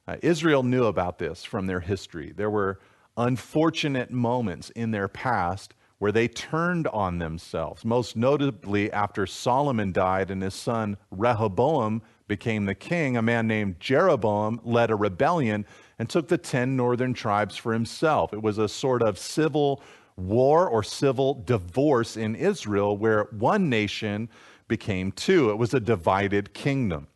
Uh, 0.08 0.18
Israel 0.22 0.64
knew 0.64 0.86
about 0.86 1.18
this 1.18 1.44
from 1.44 1.68
their 1.68 1.80
history. 1.80 2.32
There 2.36 2.50
were 2.50 2.80
unfortunate 3.18 4.12
moments 4.12 4.70
in 4.72 4.92
their 4.92 5.08
past 5.08 5.74
where 5.98 6.12
they 6.12 6.28
turned 6.28 6.88
on 6.88 7.20
themselves, 7.20 7.86
most 7.86 8.16
notably 8.16 8.92
after 8.92 9.26
Solomon 9.26 9.92
died 9.92 10.30
and 10.30 10.44
his 10.44 10.54
son 10.54 10.98
Rehoboam 11.10 12.02
became 12.28 12.66
the 12.66 12.76
king. 12.76 13.16
A 13.18 13.22
man 13.22 13.48
named 13.48 13.80
Jeroboam 13.80 14.60
led 14.64 14.92
a 14.92 14.96
rebellion 14.96 15.66
and 15.98 16.10
took 16.10 16.28
the 16.28 16.38
10 16.38 16.76
northern 16.76 17.14
tribes 17.14 17.56
for 17.56 17.72
himself. 17.72 18.34
It 18.34 18.42
was 18.42 18.58
a 18.58 18.68
sort 18.68 19.02
of 19.02 19.18
civil 19.18 19.82
war 20.18 20.68
or 20.68 20.84
civil 20.84 21.36
divorce 21.46 22.18
in 22.18 22.36
Israel 22.36 22.98
where 22.98 23.24
one 23.32 23.70
nation 23.70 24.30
became 24.68 25.12
two. 25.12 25.50
It 25.50 25.58
was 25.58 25.74
a 25.74 25.80
divided 25.80 26.54
kingdom. 26.54 27.08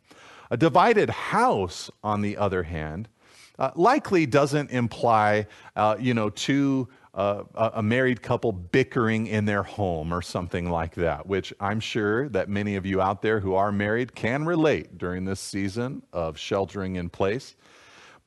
A 0.50 0.56
divided 0.56 1.10
house, 1.10 1.90
on 2.02 2.22
the 2.22 2.36
other 2.36 2.64
hand, 2.64 3.08
uh, 3.58 3.70
likely 3.76 4.26
doesn't 4.26 4.70
imply, 4.70 5.46
uh, 5.76 5.96
you 5.98 6.14
know, 6.14 6.30
two 6.30 6.88
uh, 7.14 7.42
a 7.74 7.82
married 7.82 8.22
couple 8.22 8.52
bickering 8.52 9.26
in 9.26 9.44
their 9.44 9.64
home 9.64 10.14
or 10.14 10.22
something 10.22 10.70
like 10.70 10.94
that, 10.94 11.26
which 11.26 11.52
I'm 11.58 11.80
sure 11.80 12.28
that 12.28 12.48
many 12.48 12.76
of 12.76 12.86
you 12.86 13.00
out 13.00 13.20
there 13.20 13.40
who 13.40 13.54
are 13.54 13.72
married 13.72 14.14
can 14.14 14.44
relate 14.44 14.96
during 14.96 15.24
this 15.24 15.40
season 15.40 16.02
of 16.12 16.38
sheltering 16.38 16.96
in 16.96 17.10
place. 17.10 17.56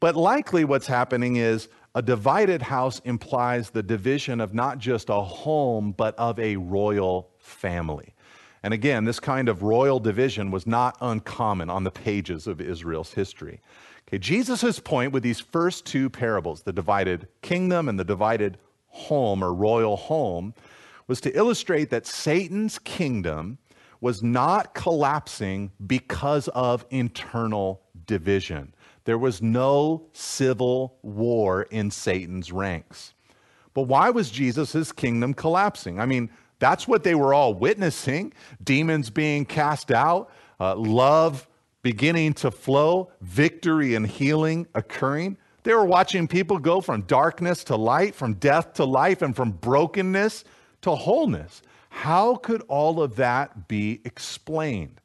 But 0.02 0.18
likely 0.18 0.66
what's 0.66 0.88
happening 0.88 1.38
is 1.38 1.70
a 1.96 2.02
divided 2.02 2.62
house 2.62 3.00
implies 3.06 3.70
the 3.70 3.84
division 3.84 4.42
of 4.42 4.54
not 4.54 4.80
just 4.80 5.10
a 5.10 5.22
home, 5.22 5.94
but 5.96 6.14
of 6.16 6.38
a 6.40 6.58
royal 6.58 7.30
family. 7.40 8.14
And 8.64 8.74
again, 8.74 9.04
this 9.04 9.20
kind 9.20 9.50
of 9.50 9.62
royal 9.62 10.00
division 10.00 10.50
was 10.50 10.66
not 10.66 10.98
uncommon 11.02 11.70
on 11.70 11.84
the 11.84 11.92
pages 11.92 12.48
of 12.48 12.62
Israel's 12.62 13.14
history. 13.14 13.60
Okay, 14.08 14.18
Jesus' 14.18 14.80
point 14.80 15.12
with 15.12 15.22
these 15.22 15.40
first 15.40 15.86
two 15.86 16.10
parables, 16.10 16.64
the 16.64 16.74
divided 16.74 17.28
kingdom 17.42 17.90
and 17.90 18.00
the 18.00 18.06
divided 18.06 18.58
home 18.88 19.44
or 19.44 19.54
royal 19.54 19.98
home 19.98 20.54
was 21.08 21.20
to 21.22 21.38
illustrate 21.38 21.90
that 21.90 22.08
Satan's 22.08 22.80
kingdom 22.80 23.58
was 24.00 24.24
not 24.24 24.74
collapsing 24.74 25.72
because 25.86 26.48
of 26.50 26.86
internal 26.90 27.82
division. 28.06 28.74
There 29.06 29.18
was 29.18 29.42
no 29.42 30.06
civil 30.14 30.98
war 31.02 31.64
in 31.64 31.92
Satan's 31.92 32.52
ranks. 32.52 33.14
But 33.74 33.84
why 33.84 34.10
was 34.10 34.30
Jesus' 34.30 34.92
kingdom 34.92 35.34
collapsing? 35.34 36.00
I 36.00 36.06
mean, 36.06 36.30
that's 36.64 36.88
what 36.88 37.04
they 37.04 37.14
were 37.14 37.34
all 37.34 37.54
witnessing 37.54 38.32
demons 38.64 39.10
being 39.10 39.44
cast 39.44 39.92
out, 39.92 40.32
uh, 40.60 40.76
love 40.76 41.48
beginning 41.82 42.34
to 42.34 42.50
flow, 42.50 43.12
victory 43.22 43.96
and 43.96 44.08
healing 44.08 44.66
occurring. 44.74 45.38
They 45.64 45.74
were 45.74 45.86
watching 45.86 46.28
people 46.28 46.58
go 46.58 46.80
from 46.80 47.02
darkness 47.02 47.64
to 47.66 47.76
light, 47.76 48.16
from 48.16 48.36
death 48.36 48.74
to 48.76 48.86
life, 48.86 49.22
and 49.22 49.36
from 49.36 49.52
brokenness 49.52 50.46
to 50.82 50.96
wholeness. 50.96 51.62
How 51.90 52.36
could 52.36 52.62
all 52.70 53.02
of 53.02 53.18
that 53.18 53.68
be 53.68 54.02
explained? 54.06 55.02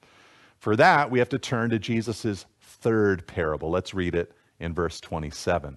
For 0.59 0.77
that, 0.77 1.11
we 1.11 1.18
have 1.18 1.29
to 1.31 1.38
turn 1.38 1.71
to 1.71 1.79
Jesus' 1.79 2.47
third 2.61 3.27
parable. 3.27 3.71
Let's 3.71 3.94
read 3.94 4.14
it 4.14 4.33
in 4.61 4.75
verse 4.75 5.01
27. 5.01 5.77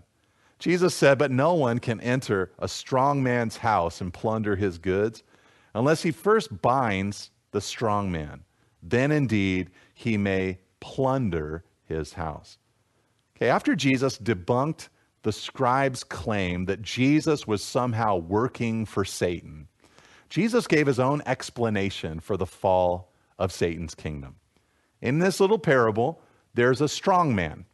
Jesus 0.60 0.94
said, 0.94 1.18
But 1.18 1.32
no 1.32 1.56
one 1.56 1.80
can 1.80 2.00
enter 2.02 2.52
a 2.60 2.68
strong 2.68 3.24
man's 3.24 3.58
house 3.58 4.00
and 4.00 4.14
plunder 4.14 4.56
his 4.56 4.78
goods 4.78 5.24
unless 5.74 6.04
he 6.04 6.12
first 6.12 6.62
binds 6.62 7.32
the 7.52 7.62
strong 7.62 8.12
man. 8.12 8.44
Then 8.82 9.12
indeed 9.12 9.70
he 9.94 10.18
may 10.18 10.60
plunder 10.80 11.64
his 11.84 12.14
house. 12.14 12.58
Okay, 13.36 13.50
after 13.50 13.76
Jesus 13.76 14.18
debunked 14.18 14.90
the 15.24 15.32
scribes' 15.32 16.04
claim 16.04 16.66
that 16.66 16.82
Jesus 16.82 17.46
was 17.46 17.64
somehow 17.64 18.18
working 18.18 18.86
for 18.86 19.06
Satan, 19.06 19.68
Jesus 20.30 20.66
gave 20.68 20.88
his 20.88 21.00
own 21.00 21.22
explanation 21.26 22.20
for 22.20 22.38
the 22.38 22.46
fall 22.46 23.12
of 23.38 23.52
Satan's 23.52 23.96
kingdom. 23.96 24.36
In 25.02 25.20
this 25.20 25.40
little 25.40 25.60
parable, 25.60 26.22
there's 26.54 26.82
a 26.82 26.88
strong 26.88 27.36
man, 27.36 27.66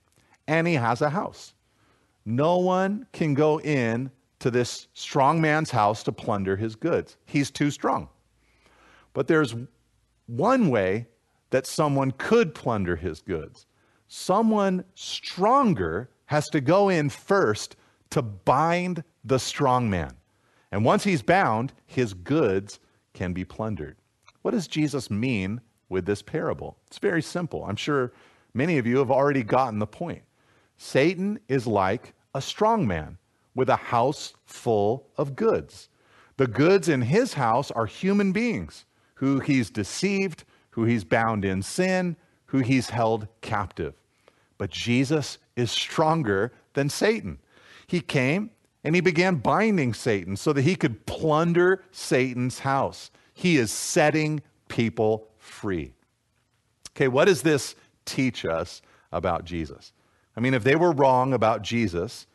and 0.48 0.68
he 0.68 0.74
has 0.74 1.02
a 1.02 1.10
house. 1.10 1.54
No 2.26 2.58
one 2.58 3.08
can 3.14 3.34
go 3.34 3.60
in 3.60 4.12
to 4.40 4.52
this 4.52 4.88
strong 4.94 5.42
man's 5.42 5.72
house 5.72 6.04
to 6.04 6.12
plunder 6.12 6.56
his 6.56 6.76
goods. 6.76 7.18
He's 7.26 7.52
too 7.52 7.72
strong. 7.72 8.10
But 9.14 9.28
there's 9.28 9.56
one 10.28 10.70
way 10.70 11.08
that 11.50 11.66
someone 11.66 12.12
could 12.12 12.54
plunder 12.54 12.96
his 12.96 13.22
goods 13.22 13.66
someone 14.08 14.84
stronger 14.96 16.10
has 16.26 16.48
to 16.50 16.62
go 16.62 16.90
in 16.90 17.10
first 17.10 17.76
to 18.10 18.22
bind 18.22 19.04
the 19.24 19.38
strong 19.38 19.90
man. 19.90 20.14
And 20.72 20.84
once 20.84 21.04
he's 21.04 21.22
bound, 21.22 21.74
his 21.86 22.14
goods 22.14 22.80
can 23.14 23.34
be 23.34 23.46
plundered. 23.46 23.98
What 24.42 24.52
does 24.52 24.68
Jesus 24.68 25.10
mean 25.10 25.62
with 25.90 26.06
this 26.06 26.22
parable? 26.22 26.78
It's 26.88 27.00
very 27.00 27.22
simple. 27.22 27.66
I'm 27.66 27.76
sure 27.76 28.14
many 28.54 28.78
of 28.78 28.88
you 28.88 28.98
have 28.98 29.12
already 29.12 29.44
gotten 29.44 29.80
the 29.80 29.88
point. 29.88 30.24
Satan 30.78 31.40
is 31.48 31.68
like 31.68 32.14
a 32.34 32.42
strong 32.42 32.88
man 32.88 33.18
with 33.58 33.70
a 33.70 33.76
house 33.76 34.36
full 34.46 35.08
of 35.18 35.36
goods. 35.36 35.90
The 36.38 36.48
goods 36.48 36.88
in 36.88 37.02
his 37.02 37.34
house 37.34 37.72
are 37.72 37.88
human 37.88 38.32
beings 38.32 38.86
who 39.16 39.40
he's 39.40 39.72
deceived, 39.72 40.44
who 40.70 40.86
he's 40.86 41.04
bound 41.04 41.44
in 41.44 41.64
sin, 41.64 42.16
who 42.46 42.60
he's 42.60 42.92
held 42.92 43.28
captive. 43.42 43.96
But 44.60 44.70
Jesus 44.70 45.40
is 45.56 45.72
stronger 45.72 46.54
than 46.74 46.88
Satan. 46.88 47.40
He 47.88 48.00
came 48.00 48.52
and 48.84 48.94
he 48.94 49.02
began 49.02 49.38
binding 49.38 49.96
Satan 49.96 50.38
so 50.38 50.54
that 50.54 50.62
he 50.62 50.76
could 50.76 51.08
plunder 51.08 51.84
Satan's 51.92 52.60
house. 52.60 53.10
He 53.34 53.58
is 53.58 53.72
setting 53.72 54.42
people 54.68 55.30
free. 55.40 55.94
Okay, 56.92 57.08
what 57.08 57.26
does 57.26 57.42
this 57.42 57.74
teach 58.06 58.46
us 58.46 58.84
about 59.12 59.46
Jesus? 59.46 59.94
I 60.36 60.42
mean, 60.42 60.54
if 60.54 60.64
they 60.64 60.76
were 60.76 60.92
wrong 60.92 61.34
about 61.34 61.64
Jesus 61.64 62.28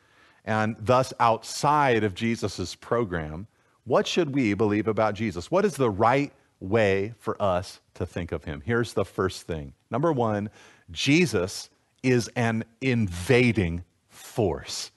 and 0.44 0.76
thus 0.78 1.12
outside 1.20 2.04
of 2.04 2.14
Jesus' 2.14 2.74
program, 2.74 3.46
what 3.84 4.06
should 4.06 4.34
we 4.34 4.54
believe 4.54 4.88
about 4.88 5.14
Jesus? 5.14 5.50
What 5.50 5.64
is 5.64 5.76
the 5.76 5.90
right 5.90 6.32
way 6.62 7.12
for 7.18 7.40
us 7.42 7.80
to 7.94 8.06
think 8.06 8.32
of 8.32 8.44
him. 8.44 8.62
Here's 8.64 8.94
the 8.94 9.04
first 9.04 9.46
thing. 9.46 9.74
Number 9.90 10.12
one, 10.12 10.48
Jesus 10.90 11.68
is 12.02 12.28
an 12.36 12.64
invading 12.80 13.84
force. 14.08 14.90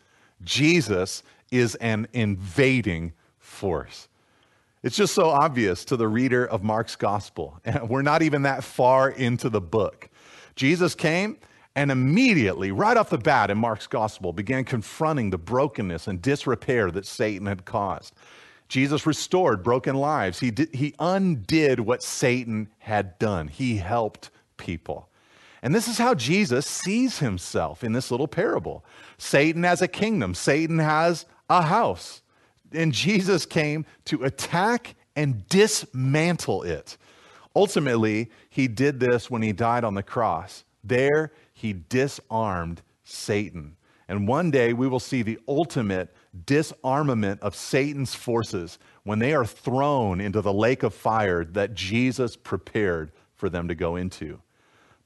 Jesus 0.43 1.23
is 1.51 1.75
an 1.75 2.07
invading 2.13 3.13
force. 3.39 4.07
It's 4.83 4.95
just 4.95 5.15
so 5.15 5.29
obvious 5.29 5.83
to 5.85 5.97
the 5.97 6.07
reader 6.07 6.45
of 6.45 6.63
Mark's 6.63 6.95
gospel. 6.95 7.59
We're 7.87 8.03
not 8.03 8.21
even 8.21 8.43
that 8.43 8.63
far 8.63 9.09
into 9.09 9.49
the 9.49 9.61
book. 9.61 10.09
Jesus 10.55 10.93
came 10.93 11.37
and 11.75 11.91
immediately, 11.91 12.71
right 12.71 12.95
off 12.95 13.09
the 13.09 13.17
bat 13.17 13.51
in 13.51 13.57
Mark's 13.57 13.87
gospel, 13.87 14.31
began 14.31 14.63
confronting 14.63 15.29
the 15.29 15.37
brokenness 15.37 16.07
and 16.07 16.21
disrepair 16.21 16.89
that 16.91 17.05
Satan 17.05 17.47
had 17.47 17.65
caused. 17.65 18.13
Jesus 18.69 19.05
restored 19.05 19.63
broken 19.63 19.95
lives. 19.95 20.39
He, 20.39 20.51
did, 20.51 20.73
he 20.73 20.95
undid 20.99 21.79
what 21.81 22.01
Satan 22.01 22.69
had 22.79 23.19
done. 23.19 23.47
He 23.49 23.77
helped 23.77 24.29
people. 24.57 25.09
And 25.61 25.73
this 25.73 25.87
is 25.87 25.97
how 25.97 26.13
Jesus 26.13 26.65
sees 26.65 27.19
himself 27.19 27.83
in 27.83 27.91
this 27.91 28.09
little 28.09 28.27
parable. 28.27 28.85
Satan 29.17 29.63
has 29.63 29.81
a 29.81 29.87
kingdom, 29.87 30.33
Satan 30.33 30.79
has 30.79 31.25
a 31.49 31.63
house. 31.63 32.21
And 32.71 32.93
Jesus 32.93 33.45
came 33.45 33.85
to 34.05 34.23
attack 34.23 34.95
and 35.15 35.47
dismantle 35.47 36.63
it. 36.63 36.97
Ultimately, 37.55 38.29
he 38.49 38.67
did 38.67 38.99
this 38.99 39.29
when 39.29 39.41
he 39.41 39.53
died 39.53 39.83
on 39.83 39.93
the 39.93 40.03
cross. 40.03 40.63
There, 40.83 41.31
he 41.55 41.73
disarmed 41.73 42.83
Satan. 43.03 43.77
And 44.07 44.27
one 44.27 44.51
day 44.51 44.73
we 44.73 44.87
will 44.87 44.99
see 44.99 45.23
the 45.23 45.39
ultimate 45.47 46.13
disarmament 46.45 47.41
of 47.41 47.55
Satan's 47.55 48.13
forces 48.13 48.77
when 49.03 49.17
they 49.17 49.33
are 49.33 49.45
thrown 49.45 50.21
into 50.21 50.41
the 50.41 50.53
lake 50.53 50.83
of 50.83 50.93
fire 50.93 51.43
that 51.43 51.73
Jesus 51.73 52.35
prepared 52.35 53.11
for 53.35 53.49
them 53.49 53.67
to 53.67 53.73
go 53.73 53.95
into. 53.95 54.41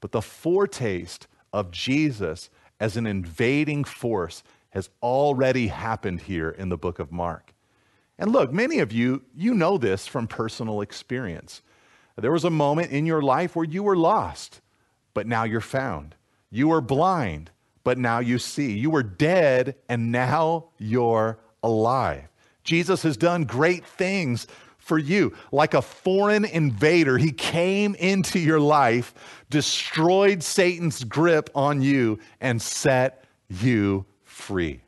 But 0.02 0.12
the 0.12 0.20
foretaste 0.20 1.26
of 1.52 1.70
Jesus 1.70 2.50
as 2.78 2.96
an 2.96 3.06
invading 3.06 3.84
force 3.84 4.42
has 4.70 4.90
already 5.02 5.68
happened 5.68 6.22
here 6.22 6.50
in 6.50 6.68
the 6.68 6.76
book 6.76 6.98
of 6.98 7.10
Mark. 7.10 7.54
And 8.18 8.32
look, 8.32 8.52
many 8.52 8.80
of 8.80 8.92
you, 8.92 9.22
you 9.34 9.54
know 9.54 9.78
this 9.78 10.06
from 10.06 10.26
personal 10.26 10.80
experience. 10.82 11.62
There 12.16 12.32
was 12.32 12.44
a 12.44 12.50
moment 12.50 12.90
in 12.90 13.06
your 13.06 13.22
life 13.22 13.56
where 13.56 13.64
you 13.64 13.82
were 13.82 13.96
lost. 13.96 14.60
but 15.14 15.26
now 15.26 15.44
you're 15.44 15.60
found. 15.60 16.14
You 16.50 16.68
were 16.68 16.80
blind, 16.80 17.50
but 17.84 17.98
now 17.98 18.18
you 18.18 18.38
see. 18.38 18.72
You 18.72 18.90
were 18.90 19.02
dead, 19.02 19.76
and 19.88 20.10
now 20.10 20.70
you're 20.78 21.38
alive. 21.62 22.28
Jesus 22.64 23.02
has 23.02 23.16
done 23.16 23.44
great 23.44 23.84
things 23.84 24.46
for 24.78 24.98
you. 24.98 25.32
Like 25.52 25.74
a 25.74 25.82
foreign 25.82 26.44
invader, 26.44 27.18
he 27.18 27.30
came 27.30 27.94
into 27.94 28.38
your 28.38 28.60
life, 28.60 29.14
destroyed 29.48 30.42
Satan's 30.42 31.04
grip 31.04 31.50
on 31.54 31.82
you, 31.82 32.18
and 32.40 32.60
set 32.60 33.24
you 33.48 34.04
free. 34.24 34.80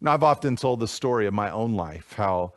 Now, 0.00 0.14
I've 0.14 0.22
often 0.22 0.56
told 0.56 0.80
the 0.80 0.88
story 0.88 1.26
of 1.26 1.34
my 1.34 1.50
own 1.50 1.74
life 1.74 2.14
how, 2.16 2.54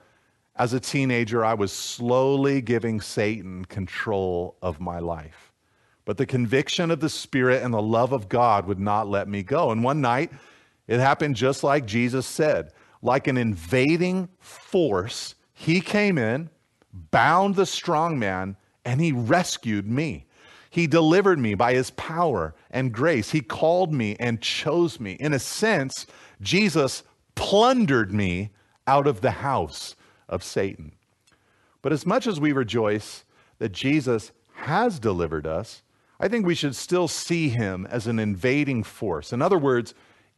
as 0.56 0.74
a 0.74 0.80
teenager, 0.80 1.44
I 1.44 1.56
was 1.56 1.72
slowly 1.72 2.62
giving 2.62 3.02
Satan 3.02 3.66
control 3.66 4.56
of 4.62 4.80
my 4.80 5.00
life. 5.00 5.51
But 6.12 6.18
the 6.18 6.26
conviction 6.26 6.92
of 6.92 7.00
the 7.00 7.08
Spirit 7.08 7.64
and 7.64 7.74
the 7.74 7.82
love 7.82 8.12
of 8.12 8.28
God 8.28 8.66
would 8.66 8.82
not 8.82 9.08
let 9.08 9.30
me 9.30 9.44
go. 9.44 9.72
And 9.72 9.82
one 9.82 10.02
night, 10.02 10.30
it 10.86 11.00
happened 11.00 11.38
just 11.38 11.64
like 11.64 11.86
Jesus 11.86 12.26
said 12.26 12.74
like 13.02 13.28
an 13.28 13.38
invading 13.38 14.28
force, 14.38 15.36
he 15.54 15.80
came 15.80 16.18
in, 16.18 16.50
bound 16.92 17.56
the 17.56 17.66
strong 17.66 18.20
man, 18.20 18.58
and 18.84 19.00
he 19.00 19.14
rescued 19.14 19.88
me. 19.88 20.26
He 20.70 20.86
delivered 20.86 21.40
me 21.40 21.56
by 21.56 21.76
his 21.76 21.92
power 21.92 22.56
and 22.72 22.92
grace. 22.92 23.32
He 23.32 23.40
called 23.40 23.94
me 23.94 24.18
and 24.20 24.42
chose 24.42 25.00
me. 25.00 25.14
In 25.14 25.32
a 25.32 25.40
sense, 25.40 26.08
Jesus 26.42 27.04
plundered 27.36 28.12
me 28.12 28.50
out 28.86 29.08
of 29.08 29.22
the 29.22 29.32
house 29.32 29.96
of 30.28 30.44
Satan. 30.44 30.92
But 31.82 31.94
as 31.94 32.06
much 32.06 32.28
as 32.28 32.38
we 32.38 32.52
rejoice 32.52 33.24
that 33.60 33.72
Jesus 33.72 34.34
has 34.56 35.00
delivered 35.00 35.48
us, 35.48 35.84
I 36.22 36.28
think 36.28 36.46
we 36.46 36.54
should 36.54 36.76
still 36.76 37.08
see 37.08 37.50
him 37.50 37.88
as 37.90 38.06
an 38.06 38.20
invading 38.20 38.84
force. 38.84 39.34
In 39.34 39.42
other 39.42 39.58
words, 39.58 39.96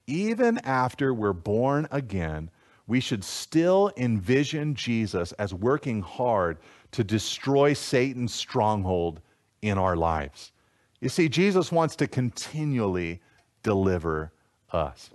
even 0.07 0.57
after 0.59 1.13
we're 1.13 1.33
born 1.33 1.89
again, 1.91 2.49
we 2.87 3.01
should 3.01 3.23
still 3.23 3.91
envision 3.97 4.75
Jesus 4.75 5.33
as 5.33 5.53
working 5.53 6.01
hard 6.01 6.57
to 6.91 7.03
destroy 7.03 7.73
Satan's 7.73 8.33
stronghold 8.33 9.19
in 9.61 9.77
our 9.77 9.97
lives. 9.97 10.53
You 11.01 11.09
see, 11.09 11.27
Jesus 11.27 11.69
wants 11.69 11.97
to 11.97 12.07
continually 12.07 13.19
deliver 13.61 14.31
us. 14.71 15.09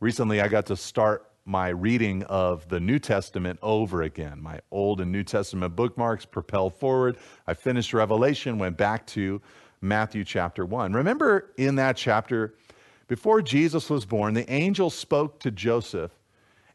Recently, 0.00 0.40
I 0.40 0.48
got 0.48 0.64
to 0.66 0.76
start 0.76 1.30
my 1.44 1.68
reading 1.68 2.22
of 2.24 2.66
the 2.70 2.80
New 2.80 2.98
Testament 2.98 3.58
over 3.62 4.02
again. 4.02 4.40
My 4.42 4.60
Old 4.70 5.02
and 5.02 5.12
New 5.12 5.22
Testament 5.22 5.76
bookmarks 5.76 6.24
propelled 6.24 6.74
forward. 6.74 7.18
I 7.46 7.52
finished 7.52 7.92
Revelation, 7.92 8.58
went 8.58 8.78
back 8.78 9.06
to 9.08 9.42
Matthew 9.84 10.24
chapter 10.24 10.64
1. 10.64 10.92
Remember 10.92 11.52
in 11.56 11.76
that 11.76 11.96
chapter, 11.96 12.54
before 13.06 13.42
Jesus 13.42 13.90
was 13.90 14.06
born, 14.06 14.34
the 14.34 14.50
angel 14.50 14.90
spoke 14.90 15.38
to 15.40 15.50
Joseph 15.50 16.12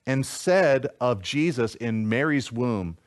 and 0.06 0.26
said 0.26 0.88
of 1.02 1.22
Jesus 1.22 1.76
in 1.76 2.08
Mary's 2.08 2.52
womb, 2.52 2.98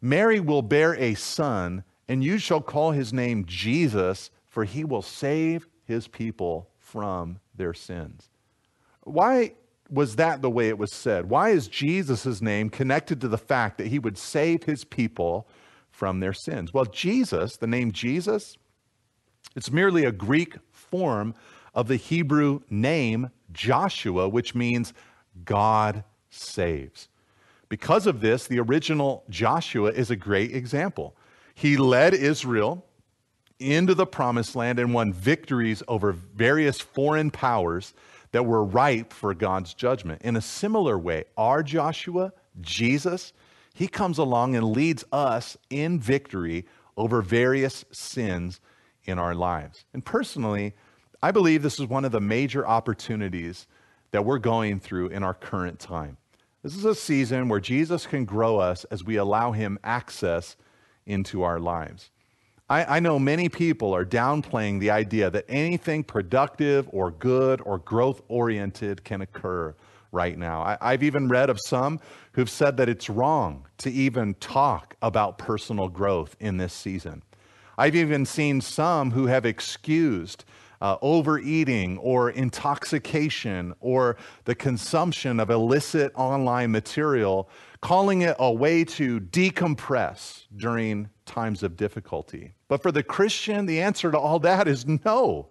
Mary 0.00 0.40
will 0.40 0.62
bear 0.62 0.94
a 0.96 1.14
son, 1.14 1.84
and 2.08 2.24
you 2.24 2.38
shall 2.38 2.60
call 2.60 2.90
his 2.92 3.12
name 3.12 3.44
Jesus, 3.46 4.30
for 4.48 4.64
he 4.64 4.82
will 4.82 5.02
save 5.02 5.68
his 5.84 6.08
people 6.08 6.70
from 6.78 7.38
their 7.54 7.74
sins. 7.74 8.30
Why 9.04 9.52
was 9.90 10.16
that 10.16 10.40
the 10.40 10.50
way 10.50 10.68
it 10.68 10.78
was 10.78 10.92
said? 10.92 11.28
Why 11.28 11.50
is 11.50 11.68
Jesus' 11.68 12.40
name 12.40 12.70
connected 12.70 13.20
to 13.20 13.28
the 13.28 13.38
fact 13.38 13.78
that 13.78 13.88
he 13.88 13.98
would 13.98 14.16
save 14.16 14.64
his 14.64 14.84
people 14.84 15.48
from 15.90 16.20
their 16.20 16.32
sins? 16.32 16.72
Well, 16.72 16.84
Jesus, 16.86 17.56
the 17.56 17.66
name 17.66 17.92
Jesus, 17.92 18.56
it's 19.56 19.70
merely 19.70 20.04
a 20.04 20.12
Greek 20.12 20.56
form 20.72 21.34
of 21.74 21.88
the 21.88 21.96
Hebrew 21.96 22.60
name 22.70 23.30
Joshua, 23.52 24.28
which 24.28 24.54
means 24.54 24.92
God 25.44 26.04
saves. 26.30 27.08
Because 27.68 28.06
of 28.06 28.20
this, 28.20 28.46
the 28.46 28.58
original 28.58 29.24
Joshua 29.28 29.90
is 29.90 30.10
a 30.10 30.16
great 30.16 30.54
example. 30.54 31.16
He 31.54 31.76
led 31.76 32.14
Israel 32.14 32.84
into 33.58 33.94
the 33.94 34.06
promised 34.06 34.56
land 34.56 34.78
and 34.78 34.94
won 34.94 35.12
victories 35.12 35.82
over 35.86 36.12
various 36.12 36.80
foreign 36.80 37.30
powers 37.30 37.92
that 38.32 38.46
were 38.46 38.64
ripe 38.64 39.12
for 39.12 39.34
God's 39.34 39.74
judgment. 39.74 40.22
In 40.22 40.36
a 40.36 40.40
similar 40.40 40.98
way, 40.98 41.24
our 41.36 41.62
Joshua, 41.62 42.32
Jesus, 42.60 43.32
he 43.74 43.86
comes 43.86 44.18
along 44.18 44.56
and 44.56 44.72
leads 44.72 45.04
us 45.12 45.56
in 45.68 46.00
victory 46.00 46.66
over 46.96 47.22
various 47.22 47.84
sins 47.92 48.60
in 49.10 49.18
our 49.18 49.34
lives. 49.34 49.84
And 49.92 50.04
personally, 50.04 50.74
I 51.22 51.30
believe 51.30 51.62
this 51.62 51.78
is 51.78 51.86
one 51.86 52.04
of 52.04 52.12
the 52.12 52.20
major 52.20 52.66
opportunities 52.66 53.66
that 54.12 54.24
we're 54.24 54.38
going 54.38 54.80
through 54.80 55.08
in 55.08 55.22
our 55.22 55.34
current 55.34 55.78
time. 55.78 56.16
This 56.62 56.76
is 56.76 56.84
a 56.84 56.94
season 56.94 57.48
where 57.48 57.60
Jesus 57.60 58.06
can 58.06 58.24
grow 58.24 58.58
us 58.58 58.84
as 58.84 59.04
we 59.04 59.16
allow 59.16 59.52
him 59.52 59.78
access 59.84 60.56
into 61.06 61.42
our 61.42 61.58
lives. 61.58 62.10
I, 62.68 62.96
I, 62.96 63.00
know 63.00 63.18
many 63.18 63.48
people 63.48 63.94
are 63.94 64.04
downplaying 64.04 64.78
the 64.78 64.90
idea 64.90 65.30
that 65.30 65.44
anything 65.48 66.04
productive 66.04 66.88
or 66.92 67.10
good 67.10 67.60
or 67.64 67.78
growth 67.78 68.22
oriented 68.28 69.02
can 69.02 69.22
occur 69.22 69.74
right 70.12 70.38
now. 70.38 70.62
I, 70.62 70.78
I've 70.80 71.02
even 71.02 71.28
read 71.28 71.50
of 71.50 71.58
some 71.60 71.98
who've 72.32 72.50
said 72.50 72.76
that 72.76 72.88
it's 72.88 73.10
wrong 73.10 73.66
to 73.78 73.90
even 73.90 74.34
talk 74.34 74.96
about 75.02 75.38
personal 75.38 75.88
growth 75.88 76.36
in 76.38 76.58
this 76.58 76.72
season. 76.72 77.22
I've 77.80 77.96
even 77.96 78.26
seen 78.26 78.60
some 78.60 79.10
who 79.10 79.24
have 79.24 79.46
excused 79.46 80.44
uh, 80.82 80.98
overeating 81.00 81.96
or 81.96 82.28
intoxication 82.28 83.72
or 83.80 84.18
the 84.44 84.54
consumption 84.54 85.40
of 85.40 85.48
illicit 85.48 86.12
online 86.14 86.72
material, 86.72 87.48
calling 87.80 88.20
it 88.20 88.36
a 88.38 88.52
way 88.52 88.84
to 88.84 89.18
decompress 89.18 90.42
during 90.54 91.08
times 91.24 91.62
of 91.62 91.78
difficulty. 91.78 92.52
But 92.68 92.82
for 92.82 92.92
the 92.92 93.02
Christian, 93.02 93.64
the 93.64 93.80
answer 93.80 94.10
to 94.10 94.18
all 94.18 94.38
that 94.40 94.68
is 94.68 94.86
no. 94.86 95.48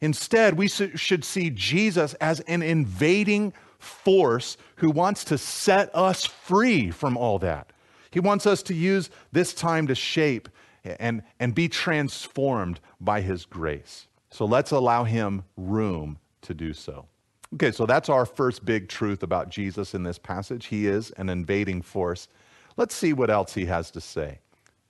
Instead, 0.00 0.56
we 0.56 0.68
should 0.68 1.24
see 1.24 1.50
Jesus 1.50 2.14
as 2.14 2.38
an 2.42 2.62
invading 2.62 3.54
force 3.80 4.56
who 4.76 4.92
wants 4.92 5.24
to 5.24 5.36
set 5.36 5.92
us 5.96 6.26
free 6.26 6.92
from 6.92 7.16
all 7.16 7.40
that. 7.40 7.72
He 8.12 8.20
wants 8.20 8.46
us 8.46 8.62
to 8.64 8.74
use 8.74 9.10
this 9.32 9.52
time 9.52 9.88
to 9.88 9.96
shape 9.96 10.48
and, 10.84 11.22
and 11.38 11.54
be 11.54 11.68
transformed 11.68 12.80
by 13.00 13.20
his 13.20 13.44
grace. 13.44 14.08
So 14.30 14.44
let's 14.44 14.70
allow 14.70 15.04
him 15.04 15.44
room 15.56 16.18
to 16.42 16.54
do 16.54 16.72
so. 16.72 17.06
Okay, 17.54 17.70
so 17.70 17.84
that's 17.84 18.08
our 18.08 18.24
first 18.24 18.64
big 18.64 18.88
truth 18.88 19.22
about 19.22 19.50
Jesus 19.50 19.94
in 19.94 20.02
this 20.02 20.18
passage. 20.18 20.66
He 20.66 20.86
is 20.86 21.10
an 21.12 21.28
invading 21.28 21.82
force. 21.82 22.28
Let's 22.76 22.94
see 22.94 23.12
what 23.12 23.30
else 23.30 23.52
he 23.52 23.66
has 23.66 23.90
to 23.90 24.00
say. 24.00 24.40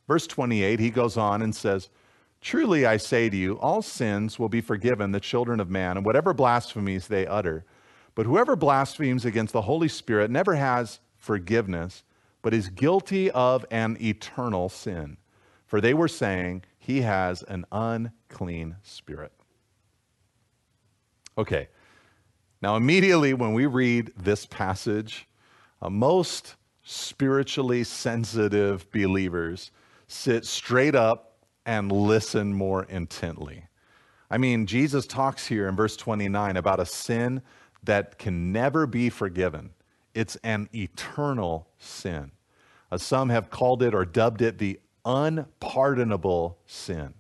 Verse 0.07 0.27
28, 0.27 0.79
he 0.79 0.91
goes 0.91 1.17
on 1.17 1.43
and 1.43 1.55
says, 1.55 1.89
Truly 2.41 2.87
I 2.87 2.97
say 2.97 3.29
to 3.29 3.37
you, 3.37 3.59
all 3.59 3.83
sins 3.83 4.39
will 4.39 4.49
be 4.49 4.61
forgiven 4.61 5.13
the 5.13 5.21
children 5.21 5.61
of 5.61 5.71
man, 5.71 5.97
and 5.97 6.07
whatever 6.07 6.33
blasphemies 6.35 7.09
they 7.09 7.27
utter. 7.27 7.65
But 8.15 8.27
whoever 8.27 8.57
blasphemes 8.57 9.25
against 9.25 9.53
the 9.53 9.63
Holy 9.63 9.89
Spirit 9.89 10.31
never 10.31 10.55
has 10.55 11.01
forgiveness, 11.17 12.03
but 12.43 12.53
is 12.53 12.69
guilty 12.69 13.31
of 13.31 13.65
an 13.71 13.97
eternal 14.01 14.69
sin. 14.69 15.17
For 15.73 15.81
they 15.81 15.95
were 15.95 16.07
saying, 16.07 16.65
He 16.79 17.01
has 17.01 17.43
an 17.45 17.65
unclean 17.73 18.77
spirit. 18.83 19.33
Okay, 21.39 21.69
now 22.61 22.77
immediately 22.77 23.33
when 23.33 23.55
we 23.55 23.65
read 23.65 24.13
this 24.15 24.45
passage, 24.45 25.27
uh, 25.81 25.89
most 25.89 26.57
spiritually 26.83 27.85
sensitive 27.85 28.91
believers 28.91 29.71
sit 30.09 30.45
straight 30.45 30.95
up 30.95 31.39
and 31.65 31.91
listen 31.91 32.53
more 32.53 32.85
intently. 32.85 33.65
I 34.31 34.37
mean, 34.37 34.67
Jesus 34.67 35.07
talks 35.07 35.47
here 35.47 35.69
in 35.69 35.75
verse 35.75 35.97
29 35.97 36.59
about 36.59 36.81
a 36.81 36.85
sin 36.85 37.41
that 37.83 38.19
can 38.19 38.53
never 38.53 38.87
be 38.87 39.09
forgiven. 39.09 39.71
It's 40.13 40.37
an 40.45 40.69
eternal 40.75 41.67
sin. 41.79 42.31
Uh, 42.91 42.99
some 42.99 43.31
have 43.31 43.49
called 43.49 43.83
it 43.83 43.95
or 43.95 44.05
dubbed 44.05 44.43
it 44.43 44.59
the 44.59 44.79
unpardonable 45.05 46.59
sin. 46.67 47.15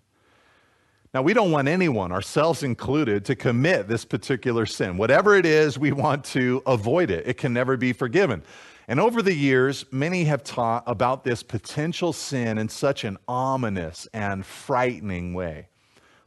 Now, 1.14 1.20
we 1.20 1.34
don't 1.34 1.50
want 1.50 1.68
anyone, 1.68 2.10
ourselves 2.10 2.62
included, 2.62 3.26
to 3.26 3.34
commit 3.34 3.86
this 3.86 4.04
particular 4.04 4.64
sin. 4.64 4.96
Whatever 4.96 5.36
it 5.36 5.44
is, 5.44 5.78
we 5.78 5.92
want 5.92 6.24
to 6.26 6.62
avoid 6.66 7.10
it. 7.10 7.26
It 7.26 7.36
can 7.36 7.52
never 7.52 7.76
be 7.76 7.92
forgiven. 7.92 8.42
And 8.88 8.98
over 8.98 9.20
the 9.20 9.34
years, 9.34 9.84
many 9.90 10.24
have 10.24 10.42
taught 10.42 10.84
about 10.86 11.22
this 11.22 11.42
potential 11.42 12.12
sin 12.12 12.56
in 12.56 12.68
such 12.68 13.04
an 13.04 13.18
ominous 13.28 14.08
and 14.14 14.44
frightening 14.44 15.34
way. 15.34 15.68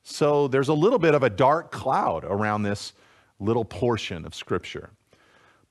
So 0.03 0.47
there's 0.47 0.69
a 0.69 0.73
little 0.73 0.99
bit 0.99 1.15
of 1.15 1.23
a 1.23 1.29
dark 1.31 1.71
cloud 1.71 2.23
around 2.23 2.61
this 2.61 2.93
little 3.39 3.65
portion 3.65 4.23
of 4.23 4.35
Scripture. 4.35 4.91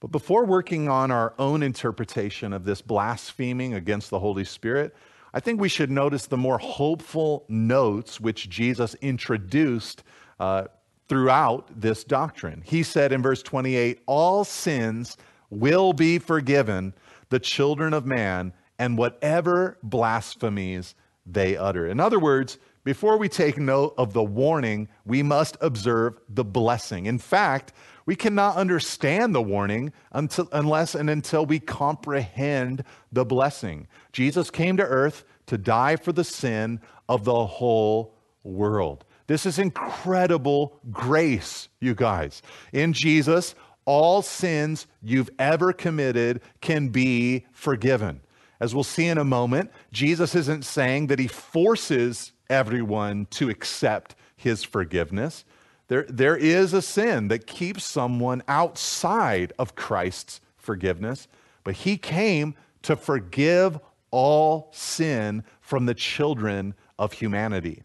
But 0.00 0.10
before 0.10 0.44
working 0.44 0.88
on 0.88 1.12
our 1.12 1.34
own 1.38 1.62
interpretation 1.62 2.52
of 2.52 2.64
this 2.64 2.82
blaspheming 2.82 3.74
against 3.74 4.10
the 4.10 4.18
Holy 4.18 4.44
Spirit, 4.44 4.94
I 5.34 5.40
think 5.40 5.60
we 5.60 5.68
should 5.68 5.90
notice 5.90 6.26
the 6.26 6.36
more 6.36 6.58
hopeful 6.58 7.44
notes 7.48 8.20
which 8.20 8.48
Jesus 8.48 8.94
introduced 9.02 10.04
uh, 10.38 10.66
throughout 11.08 11.68
this 11.74 12.04
doctrine. 12.04 12.62
He 12.64 12.84
said 12.84 13.10
in 13.10 13.20
verse 13.20 13.42
28 13.42 14.00
All 14.06 14.44
sins 14.44 15.16
will 15.50 15.92
be 15.92 16.20
forgiven 16.20 16.94
the 17.30 17.40
children 17.40 17.94
of 17.94 18.06
man 18.06 18.52
and 18.78 18.96
whatever 18.96 19.76
blasphemies 19.82 20.94
they 21.26 21.56
utter. 21.56 21.88
In 21.88 21.98
other 21.98 22.20
words, 22.20 22.58
before 22.84 23.16
we 23.16 23.28
take 23.28 23.58
note 23.58 23.94
of 23.98 24.12
the 24.12 24.22
warning, 24.22 24.88
we 25.04 25.24
must 25.24 25.56
observe 25.60 26.16
the 26.28 26.44
blessing. 26.44 27.06
In 27.06 27.18
fact, 27.18 27.72
we 28.06 28.16
cannot 28.16 28.56
understand 28.56 29.34
the 29.34 29.42
warning 29.42 29.92
until, 30.12 30.48
unless 30.52 30.94
and 30.94 31.08
until 31.08 31.46
we 31.46 31.58
comprehend 31.58 32.84
the 33.12 33.24
blessing. 33.24 33.86
Jesus 34.12 34.50
came 34.50 34.76
to 34.76 34.82
earth 34.82 35.24
to 35.46 35.58
die 35.58 35.96
for 35.96 36.12
the 36.12 36.24
sin 36.24 36.80
of 37.08 37.24
the 37.24 37.46
whole 37.46 38.14
world. 38.42 39.04
This 39.26 39.46
is 39.46 39.58
incredible 39.58 40.78
grace, 40.90 41.68
you 41.80 41.94
guys. 41.94 42.42
In 42.72 42.92
Jesus, 42.92 43.54
all 43.86 44.22
sins 44.22 44.86
you've 45.02 45.30
ever 45.38 45.72
committed 45.72 46.42
can 46.60 46.88
be 46.88 47.46
forgiven. 47.52 48.20
As 48.60 48.74
we'll 48.74 48.84
see 48.84 49.06
in 49.06 49.18
a 49.18 49.24
moment, 49.24 49.70
Jesus 49.92 50.34
isn't 50.34 50.64
saying 50.64 51.08
that 51.08 51.18
he 51.18 51.26
forces 51.26 52.32
everyone 52.48 53.26
to 53.30 53.48
accept 53.48 54.14
his 54.36 54.62
forgiveness. 54.62 55.44
There, 55.88 56.06
there 56.08 56.36
is 56.36 56.72
a 56.72 56.82
sin 56.82 57.28
that 57.28 57.46
keeps 57.46 57.84
someone 57.84 58.42
outside 58.48 59.52
of 59.58 59.74
Christ's 59.74 60.40
forgiveness, 60.56 61.28
but 61.62 61.74
he 61.74 61.96
came 61.96 62.54
to 62.82 62.96
forgive 62.96 63.78
all 64.10 64.70
sin 64.72 65.44
from 65.60 65.86
the 65.86 65.94
children 65.94 66.74
of 66.98 67.12
humanity. 67.12 67.82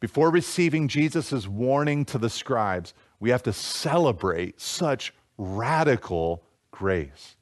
Before 0.00 0.30
receiving 0.30 0.88
Jesus' 0.88 1.46
warning 1.46 2.04
to 2.06 2.18
the 2.18 2.30
scribes, 2.30 2.94
we 3.20 3.30
have 3.30 3.42
to 3.44 3.52
celebrate 3.52 4.60
such 4.60 5.12
radical 5.38 6.42
grace. 6.70 7.36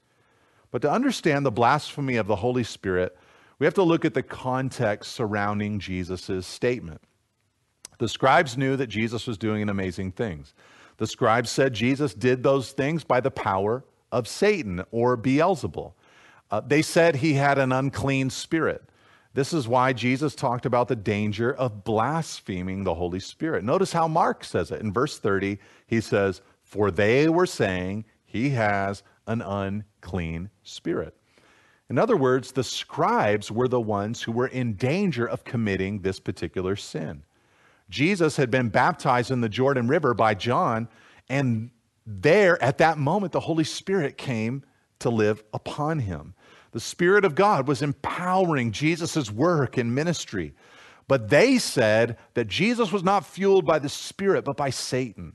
But 0.71 0.83
to 0.83 0.90
understand 0.90 1.47
the 1.47 1.51
blasphemy 1.51 2.17
of 2.17 2.27
the 2.27 2.37
Holy 2.37 2.64
Spirit, 2.64 3.17
we 3.59 3.67
have 3.67 3.75
to 3.75 3.83
look 3.83 4.05
at 4.05 4.14
the 4.14 4.23
context 4.23 5.12
surrounding 5.12 5.79
Jesus' 5.79 6.47
statement. 6.47 7.01
The 8.05 8.09
scribes 8.11 8.59
knew 8.59 8.77
that 8.77 8.88
Jesus 8.88 9.27
was 9.27 9.38
doing 9.38 9.67
amazing 9.67 10.12
things. 10.12 10.53
The 10.99 11.07
scribes 11.07 11.51
said 11.51 11.73
Jesus 11.73 12.12
did 12.12 12.43
those 12.43 12.71
things 12.71 13.03
by 13.03 13.21
the 13.21 13.31
power 13.31 13.83
of 14.12 14.29
Satan 14.29 14.85
or 14.90 15.17
Beelzebul. 15.17 15.95
Uh, 16.51 16.61
they 16.61 16.83
said 16.83 17.17
he 17.17 17.33
had 17.33 17.57
an 17.57 17.73
unclean 17.73 18.29
spirit. 18.29 18.83
This 19.33 19.55
is 19.55 19.67
why 19.67 19.95
Jesus 19.95 20.35
talked 20.35 20.67
about 20.67 20.88
the 20.88 20.97
danger 20.97 21.55
of 21.55 21.83
blaspheming 21.83 22.85
the 22.85 22.93
Holy 22.93 23.21
Spirit. 23.21 23.64
Notice 23.64 23.95
how 23.95 24.07
Mark 24.07 24.45
says 24.45 24.71
it. 24.71 24.83
In 24.83 24.93
verse 24.93 25.19
30, 25.19 25.59
he 25.87 26.03
says, 26.03 26.43
For 26.62 26.90
they 26.90 27.31
were 27.31 27.47
saying 27.47 28.05
he 28.27 28.51
has 28.51 29.03
an 29.27 29.40
unclean 29.40 30.51
spirit. 30.62 31.17
In 31.88 31.97
other 31.97 32.19
words, 32.19 32.53
the 32.53 32.64
scribes 32.64 33.51
were 33.51 33.67
the 33.67 33.81
ones 33.81 34.21
who 34.21 34.33
were 34.33 34.49
in 34.49 34.75
danger 34.75 35.27
of 35.27 35.45
committing 35.45 36.01
this 36.01 36.21
particular 36.21 36.77
sin. 36.77 37.23
Jesus 37.90 38.37
had 38.37 38.51
been 38.51 38.68
baptized 38.68 39.31
in 39.31 39.40
the 39.40 39.49
Jordan 39.49 39.88
River 39.88 40.14
by 40.14 40.35
John, 40.35 40.88
and 41.29 41.70
there, 42.07 42.62
at 42.62 42.79
that 42.79 42.99
moment, 42.99 43.33
the 43.33 43.40
Holy 43.40 43.64
Spirit 43.64 44.18
came 44.18 44.62
to 44.99 45.11
live 45.11 45.42
upon 45.53 46.01
him. 46.01 46.35
The 46.73 46.81
Spirit 46.81 47.25
of 47.25 47.35
God 47.35 47.68
was 47.68 47.83
empowering 47.83 48.73
Jesus' 48.73 49.31
work 49.31 49.77
and 49.77 49.94
ministry. 49.94 50.55
But 51.07 51.29
they 51.29 51.59
said 51.59 52.16
that 52.35 52.49
Jesus 52.49 52.90
was 52.90 53.05
not 53.05 53.27
fueled 53.27 53.64
by 53.64 53.79
the 53.79 53.88
Spirit, 53.88 54.44
but 54.44 54.57
by 54.57 54.70
Satan. 54.70 55.35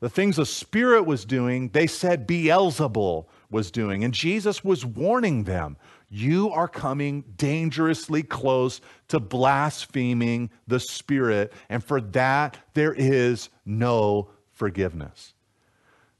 The 0.00 0.10
things 0.10 0.36
the 0.36 0.46
Spirit 0.46 1.04
was 1.04 1.24
doing, 1.24 1.70
they 1.70 1.86
said 1.86 2.26
Beelzebul 2.26 3.26
was 3.50 3.70
doing. 3.70 4.04
And 4.04 4.12
Jesus 4.12 4.62
was 4.62 4.84
warning 4.84 5.44
them 5.44 5.76
you 6.08 6.50
are 6.50 6.68
coming 6.68 7.24
dangerously 7.36 8.22
close 8.22 8.80
to 9.08 9.18
blaspheming 9.18 10.50
the 10.66 10.78
Spirit, 10.78 11.52
and 11.68 11.82
for 11.82 12.00
that 12.00 12.56
there 12.74 12.94
is 12.94 13.48
no 13.64 14.30
forgiveness. 14.52 15.34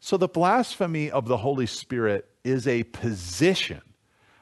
So, 0.00 0.16
the 0.16 0.28
blasphemy 0.28 1.10
of 1.10 1.28
the 1.28 1.36
Holy 1.36 1.66
Spirit 1.66 2.28
is 2.44 2.66
a 2.66 2.84
position 2.84 3.82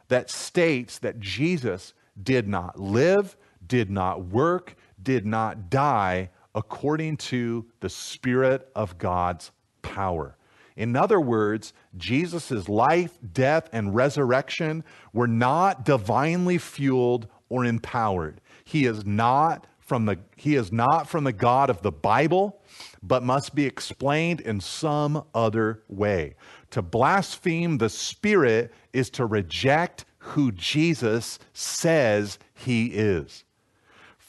that 0.08 0.30
states 0.30 0.98
that 1.00 1.20
Jesus 1.20 1.94
did 2.22 2.48
not 2.48 2.78
live, 2.80 3.36
did 3.66 3.90
not 3.90 4.26
work, 4.26 4.76
did 5.02 5.26
not 5.26 5.70
die 5.70 6.30
according 6.54 7.16
to 7.16 7.66
the 7.80 7.88
Spirit 7.88 8.70
of 8.74 8.98
God's 8.98 9.50
power. 9.82 10.36
In 10.76 10.96
other 10.96 11.20
words, 11.20 11.72
Jesus' 11.96 12.68
life, 12.68 13.18
death, 13.32 13.68
and 13.72 13.94
resurrection 13.94 14.84
were 15.12 15.28
not 15.28 15.84
divinely 15.84 16.58
fueled 16.58 17.28
or 17.48 17.64
empowered. 17.64 18.40
He 18.64 18.86
is 18.86 19.04
not 19.04 19.66
from 19.78 20.06
the, 20.06 20.18
he 20.36 20.56
is 20.56 20.72
not 20.72 21.08
from 21.08 21.24
the 21.24 21.32
God 21.32 21.68
of 21.70 21.82
the 21.82 21.92
Bible, 21.92 22.62
but 23.02 23.22
must 23.22 23.54
be 23.54 23.66
explained 23.66 24.40
in 24.40 24.60
some 24.60 25.24
other 25.34 25.82
way. 25.88 26.36
To 26.70 26.82
blaspheme 26.82 27.78
the 27.78 27.90
Spirit 27.90 28.72
is 28.92 29.10
to 29.10 29.26
reject 29.26 30.06
who 30.18 30.50
Jesus 30.52 31.38
says 31.52 32.38
he 32.54 32.86
is. 32.86 33.44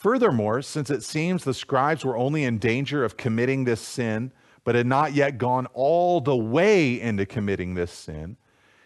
Furthermore, 0.06 0.62
since 0.62 0.88
it 0.88 1.02
seems 1.02 1.42
the 1.42 1.52
scribes 1.52 2.04
were 2.04 2.16
only 2.16 2.44
in 2.44 2.58
danger 2.58 3.04
of 3.04 3.16
committing 3.16 3.64
this 3.64 3.80
sin, 3.80 4.30
but 4.62 4.76
had 4.76 4.86
not 4.86 5.14
yet 5.14 5.36
gone 5.36 5.66
all 5.74 6.20
the 6.20 6.36
way 6.36 7.00
into 7.00 7.26
committing 7.26 7.74
this 7.74 7.90
sin, 7.90 8.36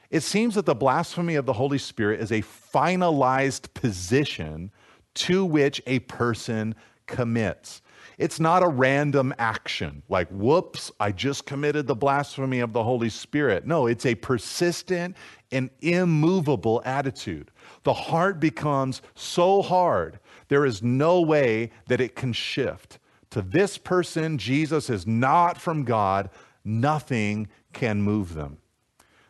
it 0.08 0.22
seems 0.22 0.54
that 0.54 0.64
the 0.64 0.74
blasphemy 0.74 1.34
of 1.34 1.44
the 1.44 1.52
Holy 1.52 1.76
Spirit 1.76 2.20
is 2.20 2.32
a 2.32 2.40
finalized 2.40 3.74
position 3.74 4.70
to 5.12 5.44
which 5.44 5.82
a 5.86 5.98
person 5.98 6.74
commits. 7.04 7.82
It's 8.16 8.40
not 8.40 8.62
a 8.62 8.68
random 8.68 9.34
action 9.38 10.02
like, 10.08 10.28
whoops, 10.30 10.90
I 11.00 11.12
just 11.12 11.44
committed 11.44 11.86
the 11.86 11.94
blasphemy 11.94 12.60
of 12.60 12.72
the 12.72 12.84
Holy 12.84 13.10
Spirit. 13.10 13.66
No, 13.66 13.86
it's 13.86 14.06
a 14.06 14.14
persistent 14.14 15.18
and 15.52 15.68
immovable 15.82 16.80
attitude. 16.86 17.50
The 17.82 17.92
heart 17.92 18.40
becomes 18.40 19.02
so 19.14 19.60
hard, 19.60 20.19
there 20.50 20.66
is 20.66 20.82
no 20.82 21.20
way 21.20 21.70
that 21.86 22.00
it 22.00 22.16
can 22.16 22.32
shift. 22.34 22.98
To 23.30 23.40
this 23.40 23.78
person, 23.78 24.36
Jesus 24.36 24.90
is 24.90 25.06
not 25.06 25.58
from 25.58 25.84
God. 25.84 26.28
Nothing 26.64 27.48
can 27.72 28.02
move 28.02 28.34
them. 28.34 28.58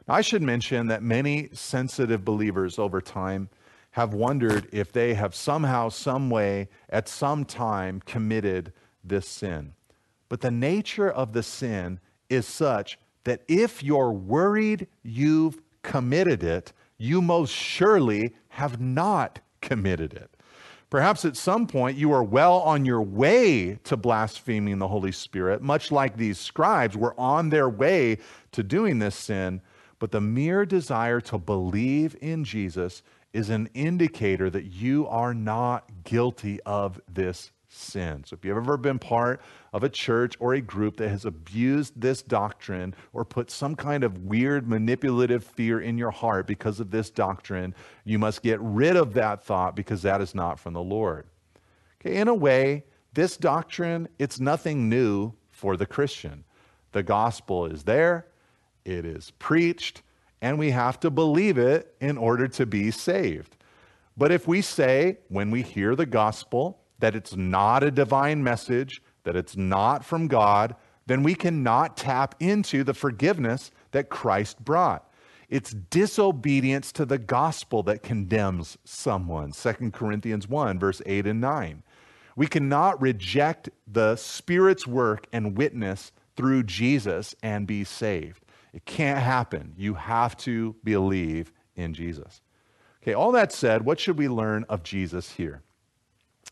Now, 0.09 0.15
I 0.15 0.23
should 0.23 0.43
mention 0.43 0.87
that 0.87 1.03
many 1.03 1.51
sensitive 1.53 2.25
believers 2.25 2.79
over 2.79 3.03
time 3.03 3.51
have 3.91 4.15
wondered 4.15 4.67
if 4.73 4.93
they 4.93 5.13
have 5.13 5.35
somehow, 5.35 5.91
some 5.91 6.31
way, 6.31 6.69
at 6.89 7.07
some 7.07 7.45
time 7.45 8.01
committed 8.07 8.73
this 9.05 9.29
sin. 9.29 9.75
But 10.31 10.41
the 10.41 10.51
nature 10.51 11.11
of 11.11 11.35
the 11.35 11.43
sin 11.43 12.01
is 12.31 12.47
such 12.47 12.99
that 13.25 13.43
if 13.47 13.83
you're 13.83 14.13
worried 14.13 14.87
you've 15.03 15.61
committed 15.83 16.43
it, 16.43 16.73
you 16.97 17.21
most 17.21 17.53
surely 17.53 18.35
have 18.49 18.81
not 18.81 19.41
committed 19.61 20.15
it. 20.15 20.31
Perhaps 20.91 21.25
at 21.25 21.37
some 21.37 21.69
point 21.69 21.97
you 21.97 22.13
are 22.13 22.25
well 22.25 22.57
on 22.59 22.85
your 22.85 23.01
way 23.01 23.79
to 23.85 23.97
blaspheming 23.97 24.79
the 24.79 24.89
Holy 24.89 25.13
Spirit, 25.13 25.63
much 25.63 25.93
like 25.93 26.17
these 26.17 26.39
scribes 26.39 26.97
were 26.97 27.19
on 27.19 27.49
their 27.49 27.69
way 27.69 28.19
to 28.51 28.65
doing 28.65 28.99
this 28.99 29.15
sin, 29.15 29.63
but 30.01 30.11
the 30.11 30.21
mere 30.21 30.67
desire 30.67 31.21
to 31.21 31.39
believe 31.39 32.17
in 32.21 32.43
Jesus 32.43 33.05
is 33.33 33.51
an 33.51 33.71
indicator 33.73 34.51
that 34.51 34.65
you 34.65 35.07
are 35.07 35.33
not 35.33 35.89
guilty 36.03 36.61
of 36.67 37.01
this 37.09 37.53
sin. 37.69 38.25
So 38.27 38.35
if 38.35 38.45
you've 38.45 38.57
ever 38.57 38.77
been 38.77 38.99
part 38.99 39.41
of 39.73 39.85
a 39.85 39.89
church 39.89 40.35
or 40.41 40.55
a 40.55 40.61
group 40.61 40.97
that 40.97 41.09
has 41.09 41.25
abused 41.25 42.01
this 42.01 42.23
doctrine 42.23 42.95
or 43.13 43.25
put 43.25 43.51
some 43.51 43.77
kind 43.77 44.03
of 44.03 44.25
weird 44.25 44.69
manipulative 44.69 45.45
fear 45.45 45.81
in 45.81 45.97
your 45.97 46.11
heart 46.11 46.47
because 46.47 46.81
of 46.81 46.91
this 46.91 47.11
doctrine, 47.11 47.75
you 48.05 48.19
must 48.19 48.43
get 48.43 48.59
rid 48.61 48.97
of 48.97 49.15
that 49.15 49.45
thought 49.45 49.77
because 49.77 50.03
that 50.03 50.21
is 50.21 50.35
not 50.35 50.59
from 50.59 50.73
the 50.73 50.83
Lord. 50.83 51.27
Okay, 52.01 52.17
in 52.17 52.29
a 52.29 52.35
way, 52.35 52.85
this 53.13 53.37
doctrine, 53.37 54.09
it's 54.19 54.41
nothing 54.41 54.89
new 54.89 55.33
for 55.51 55.77
the 55.77 55.87
Christian. 55.87 56.45
The 56.93 57.03
gospel 57.03 57.67
is 57.67 57.85
there, 57.85 58.27
it 58.85 59.05
is 59.05 59.31
preached, 59.39 60.03
and 60.41 60.59
we 60.59 60.71
have 60.71 60.99
to 61.01 61.11
believe 61.11 61.59
it 61.59 61.95
in 62.01 62.17
order 62.17 62.49
to 62.49 62.67
be 62.67 62.91
saved. 62.91 63.57
But 64.17 64.33
if 64.33 64.49
we 64.49 64.63
say, 64.63 65.19
when 65.29 65.51
we 65.51 65.63
hear 65.63 65.95
the 65.95 66.07
gospel, 66.07 66.81
that 66.99 67.15
it's 67.15 67.37
not 67.37 67.83
a 67.83 67.91
divine 67.91 68.43
message, 68.43 69.03
that 69.25 69.37
it's 69.37 69.57
not 69.57 70.05
from 70.05 70.29
God, 70.29 70.75
then 71.07 71.23
we 71.23 71.35
cannot 71.35 71.97
tap 71.97 72.35
into 72.41 72.85
the 72.85 72.95
forgiveness 72.95 73.71
that 73.93 74.11
Christ 74.11 74.65
brought. 74.65 75.11
It's 75.49 75.73
disobedience 75.73 76.93
to 76.93 77.05
the 77.05 77.19
gospel 77.19 77.83
that 77.83 78.05
condemns 78.05 78.79
someone. 78.85 79.53
2 79.53 79.91
Corinthians 79.91 80.49
1, 80.49 80.79
verse 80.79 81.03
8 81.05 81.27
and 81.27 81.41
9. 81.41 81.83
We 82.37 82.47
cannot 82.47 83.03
reject 83.03 83.69
the 83.87 84.15
Spirit's 84.17 84.87
work 84.87 85.27
and 85.33 85.59
witness 85.59 86.13
through 86.37 86.63
Jesus 86.63 87.35
and 87.43 87.67
be 87.67 87.83
saved. 87.83 88.45
It 88.73 88.85
can't 88.85 89.19
happen. 89.19 89.75
You 89.77 89.95
have 89.95 90.37
to 90.39 90.77
believe 90.85 91.53
in 91.75 91.93
Jesus. 91.95 92.41
Okay, 93.03 93.15
all 93.15 93.33
that 93.33 93.53
said, 93.53 93.85
what 93.85 93.99
should 93.99 94.19
we 94.19 94.29
learn 94.29 94.65
of 94.69 94.83
Jesus 94.83 95.33
here? 95.33 95.63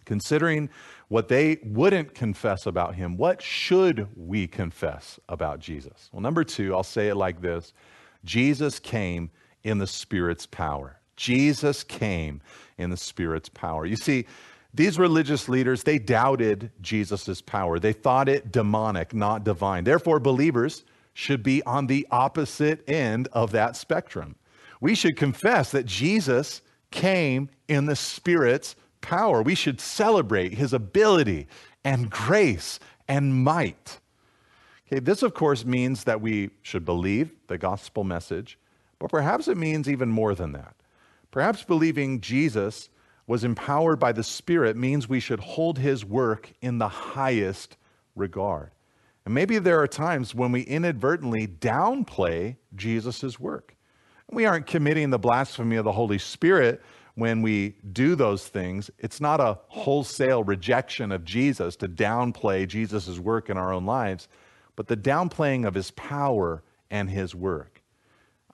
Considering 0.05 0.71
what 1.09 1.29
they 1.29 1.59
wouldn't 1.65 2.15
confess 2.15 2.67
about 2.67 2.95
him, 2.95 3.17
what 3.17 3.43
should 3.43 4.09
we 4.15 4.47
confess 4.47 5.19
about 5.29 5.59
Jesus? 5.59 6.11
Well, 6.13 6.21
number 6.21 6.45
two, 6.45 6.75
I'll 6.75 6.83
say 6.83 7.09
it 7.09 7.17
like 7.17 7.41
this 7.41 7.73
Jesus 8.25 8.79
came 8.79 9.31
in 9.65 9.79
the 9.79 9.87
Spirit's 9.87 10.47
power. 10.47 11.01
Jesus 11.17 11.83
came 11.83 12.41
in 12.77 12.91
the 12.91 12.97
Spirit's 12.97 13.49
power. 13.49 13.85
You 13.85 13.97
see, 13.97 14.27
these 14.75 14.99
religious 14.99 15.49
leaders, 15.49 15.83
they 15.83 15.99
doubted 15.99 16.71
Jesus' 16.81 17.41
power. 17.41 17.79
They 17.79 17.93
thought 17.93 18.29
it 18.29 18.53
demonic, 18.53 19.15
not 19.15 19.43
divine. 19.45 19.85
Therefore, 19.85 20.21
believers 20.21 20.85
should 21.15 21.43
be 21.43 21.63
on 21.65 21.87
the 21.87 22.07
opposite 22.11 22.89
end 22.89 23.29
of 23.33 23.51
that 23.53 23.77
spectrum. 23.77 24.37
We 24.81 24.95
should 24.95 25.17
confess 25.17 25.73
that 25.73 25.87
Jesus 25.87 26.63
came 26.91 27.49
in 27.67 27.87
the 27.87 27.97
Spirit's 27.97 28.77
power. 29.01 29.43
We 29.43 29.55
should 29.55 29.81
celebrate 29.81 30.55
his 30.55 30.73
ability 30.73 31.47
and 31.85 32.11
grace 32.11 32.79
and 33.07 33.45
might. 33.45 34.01
Okay, 34.87 35.01
this, 35.01 35.23
of 35.23 35.35
course, 35.35 35.65
means 35.65 36.05
that 36.05 36.21
we 36.21 36.51
should 36.63 36.85
believe 36.85 37.33
the 37.47 37.59
gospel 37.59 38.05
message, 38.05 38.59
but 38.99 39.11
perhaps 39.11 39.49
it 39.49 39.57
means 39.57 39.89
even 39.89 40.09
more 40.09 40.35
than 40.35 40.53
that. 40.53 40.75
Perhaps 41.31 41.65
believing 41.65 42.21
Jesus 42.21 42.89
was 43.27 43.45
empowered 43.45 43.99
by 43.99 44.13
the 44.13 44.25
Spirit 44.25 44.77
means 44.77 45.09
we 45.09 45.21
should 45.21 45.41
hold 45.41 45.79
his 45.79 46.05
work 46.05 46.51
in 46.63 46.79
the 46.79 46.89
highest 46.89 47.77
regard. 48.17 48.71
And 49.27 49.35
maybe 49.35 49.59
there 49.59 49.79
are 49.79 49.87
times 49.87 50.35
when 50.35 50.53
we 50.53 50.63
inadvertently 50.63 51.47
downplay 51.47 52.57
Jesus' 52.75 53.39
work. 53.39 53.77
We 54.31 54.47
aren't 54.47 54.67
committing 54.67 55.11
the 55.11 55.19
blasphemy 55.19 55.77
of 55.77 55.85
the 55.85 55.93
Holy 55.93 56.19
Spirit 56.19 56.83
when 57.19 57.43
we 57.43 57.75
do 57.93 58.15
those 58.15 58.47
things. 58.47 58.93
It's 58.97 59.21
not 59.21 59.41
a 59.41 59.59
wholesale 59.67 60.45
rejection 60.45 61.11
of 61.11 61.25
Jesus 61.25 61.75
to 61.77 61.89
downplay 61.89 62.69
Jesus' 62.69 63.19
work 63.19 63.51
in 63.51 63.59
our 63.59 63.73
own 63.73 63.85
lives, 63.85 64.29
but 64.77 64.87
the 64.87 64.97
downplaying 64.97 65.67
of 65.67 65.75
his 65.75 65.91
power 65.91 66.63
and 66.93 67.11
his 67.11 67.35
work. 67.35 67.83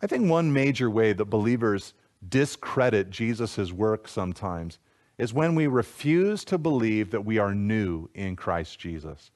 I 0.01 0.07
think 0.07 0.31
one 0.31 0.51
major 0.51 0.89
way 0.89 1.13
that 1.13 1.27
believers 1.27 1.93
discredit 2.27 3.11
Jesus' 3.11 3.71
work 3.71 4.09
sometimes 4.09 4.79
is 5.19 5.35
when 5.35 5.55
we 5.55 5.67
refuse 5.67 6.43
to 6.47 6.57
believe 6.57 7.11
that 7.11 7.27
we 7.27 7.37
are 7.37 7.55
new 7.55 8.09
in 8.15 8.35
Christ 8.35 8.79
Jesus. 8.79 9.31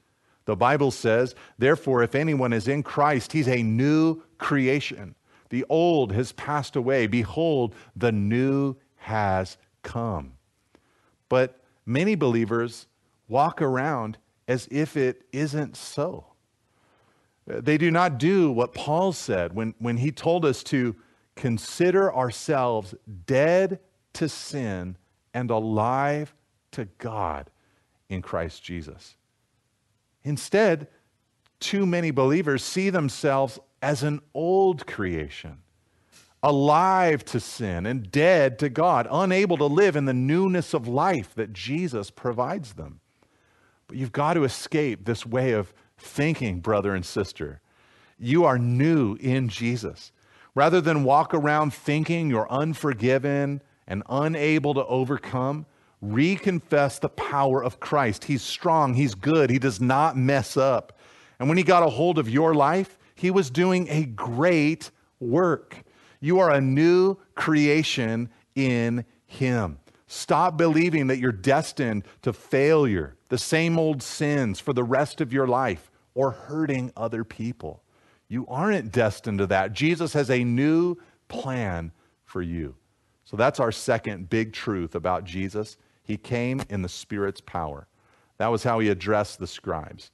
The 0.47 0.57
Bible 0.57 0.91
says, 0.91 1.35
therefore, 1.59 2.03
if 2.03 2.15
anyone 2.15 2.55
is 2.55 2.67
in 2.67 2.83
Christ, 2.83 3.33
he's 3.33 3.49
a 3.49 3.63
new 3.63 4.23
creation. 4.39 5.15
The 5.51 5.67
old 5.69 6.13
has 6.13 6.33
passed 6.33 6.77
away. 6.77 7.07
Behold, 7.07 7.75
the 7.95 8.13
new 8.13 8.75
has 9.09 9.57
come. 9.83 10.35
But 11.31 11.61
many 11.87 12.15
believers 12.15 12.87
walk 13.27 13.63
around 13.63 14.19
as 14.47 14.69
if 14.71 14.97
it 14.97 15.23
isn't 15.33 15.77
so. 15.77 16.27
They 17.47 17.79
do 17.79 17.91
not 17.91 18.19
do 18.19 18.53
what 18.53 18.75
Paul 18.75 19.13
said 19.13 19.55
when, 19.55 19.75
when 19.79 19.97
he 19.97 20.13
told 20.13 20.45
us 20.45 20.63
to 20.65 20.95
consider 21.35 22.15
ourselves 22.15 22.95
dead 23.25 23.81
to 24.13 24.29
sin 24.29 24.97
and 25.33 25.51
alive 25.51 26.35
to 26.73 26.85
God 26.99 27.51
in 28.11 28.21
Christ 28.21 28.63
Jesus. 28.63 29.17
Instead, 30.23 30.89
too 31.61 31.87
many 31.87 32.11
believers 32.11 32.63
see 32.63 32.91
themselves 32.91 33.59
as 33.81 34.03
an 34.03 34.21
old 34.35 34.87
creation, 34.87 35.59
alive 36.43 37.25
to 37.27 37.41
sin 37.41 37.87
and 37.87 38.11
dead 38.11 38.59
to 38.61 38.69
God, 38.69 39.09
unable 39.11 39.57
to 39.57 39.65
live 39.65 39.97
in 39.97 40.05
the 40.05 40.15
newness 40.15 40.75
of 40.75 40.87
life 40.87 41.35
that 41.35 41.53
Jesus 41.53 42.11
provides 42.11 42.75
them. 42.75 43.01
But 43.89 43.97
you've 43.97 44.13
got 44.13 44.35
to 44.35 44.45
escape 44.45 45.05
this 45.05 45.27
way 45.27 45.53
of 45.53 45.73
thinking, 45.97 46.61
brother 46.61 46.95
and 46.95 47.05
sister. 47.05 47.61
You 48.19 48.45
are 48.45 48.59
new 48.59 49.15
in 49.17 49.49
Jesus. 49.49 50.13
Rather 50.55 50.81
than 50.81 51.05
walk 51.05 51.35
around 51.35 51.73
thinking 51.73 52.31
you're 52.31 52.51
unforgiven 52.51 53.63
and 53.87 54.03
unable 54.09 54.75
to 54.75 54.85
overcome, 54.87 55.67
reconfess 56.05 57.01
the 57.01 57.09
power 57.09 57.63
of 57.63 57.81
Christ. 57.81 58.25
He's 58.25 58.43
strong, 58.43 58.95
He's 58.95 59.15
good, 59.15 59.51
He 59.51 59.59
does 59.59 59.81
not 59.81 60.17
mess 60.17 60.57
up. 60.57 60.99
And 61.39 61.49
when 61.49 61.59
He 61.59 61.65
got 61.65 61.83
a 61.83 61.91
hold 61.91 62.19
of 62.19 62.29
your 62.29 62.55
life, 62.55 62.99
He 63.15 63.31
was 63.31 63.51
doing 63.51 63.89
a 63.89 64.05
great 64.05 64.91
work. 65.21 65.77
You 66.21 66.39
are 66.41 66.51
a 66.51 66.61
new 66.61 67.17
creation 67.35 68.31
in 68.55 69.05
Him. 69.27 69.79
Stop 70.07 70.57
believing 70.57 71.09
that 71.09 71.19
you're 71.19 71.33
destined 71.33 72.05
to 72.23 72.33
failure, 72.33 73.17
the 73.29 73.39
same 73.39 73.79
old 73.79 74.03
sins 74.03 74.59
for 74.59 74.73
the 74.73 74.85
rest 74.85 75.21
of 75.21 75.33
your 75.33 75.47
life, 75.47 75.91
or 76.15 76.31
hurting 76.31 76.93
other 76.97 77.25
people. 77.25 77.83
You 78.29 78.47
aren't 78.49 78.91
destined 78.91 79.39
to 79.39 79.47
that. 79.47 79.73
Jesus 79.73 80.13
has 80.15 80.31
a 80.31 80.45
new 80.45 80.97
plan 81.29 81.93
for 82.25 82.43
you. 82.43 82.75
So 83.25 83.37
that's 83.37 83.61
our 83.61 83.73
second 83.73 84.31
big 84.31 84.53
truth 84.53 84.95
about 84.95 85.25
Jesus. 85.25 85.77
He 86.03 86.17
came 86.17 86.63
in 86.71 86.81
the 86.83 86.89
Spirit's 86.89 87.43
power. 87.43 87.87
That 88.39 88.49
was 88.49 88.63
how 88.63 88.79
he 88.79 88.89
addressed 88.89 89.39
the 89.39 89.47
scribes. 89.47 90.11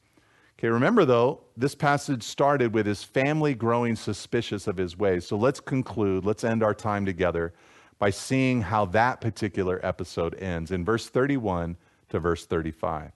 Okay, 0.65 0.71
remember 0.71 1.05
though, 1.05 1.43
this 1.59 1.75
passage 1.75 2.23
started 2.23 2.73
with 2.73 2.87
his 2.87 3.05
family 3.05 3.53
growing 3.55 3.95
suspicious 3.95 4.67
of 4.67 4.79
his 4.79 4.97
ways. 4.97 5.27
So 5.27 5.37
let's 5.37 5.61
conclude, 5.61 6.25
let's 6.25 6.43
end 6.43 6.63
our 6.63 6.73
time 6.73 7.05
together 7.05 7.53
by 7.99 8.09
seeing 8.09 8.63
how 8.63 8.87
that 8.87 9.21
particular 9.21 9.79
episode 9.85 10.35
ends 10.37 10.71
in 10.71 10.83
verse 10.83 11.07
31 11.07 11.77
to 12.09 12.19
verse 12.19 12.47
35. 12.47 13.13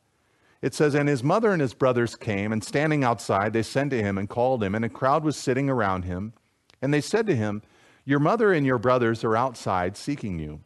It 0.60 0.74
says, 0.74 0.94
And 0.94 1.08
his 1.08 1.24
mother 1.24 1.50
and 1.50 1.62
his 1.62 1.72
brothers 1.72 2.16
came, 2.16 2.52
and 2.52 2.62
standing 2.62 3.02
outside, 3.02 3.54
they 3.54 3.62
sent 3.62 3.92
to 3.92 4.02
him 4.02 4.18
and 4.18 4.28
called 4.28 4.62
him, 4.62 4.74
and 4.74 4.84
a 4.84 4.90
crowd 4.90 5.24
was 5.24 5.34
sitting 5.34 5.70
around 5.70 6.02
him. 6.02 6.34
And 6.82 6.92
they 6.92 7.00
said 7.00 7.26
to 7.28 7.34
him, 7.34 7.62
Your 8.04 8.20
mother 8.20 8.52
and 8.52 8.66
your 8.66 8.78
brothers 8.78 9.24
are 9.24 9.38
outside 9.38 9.96
seeking 9.96 10.38
you. 10.38 10.60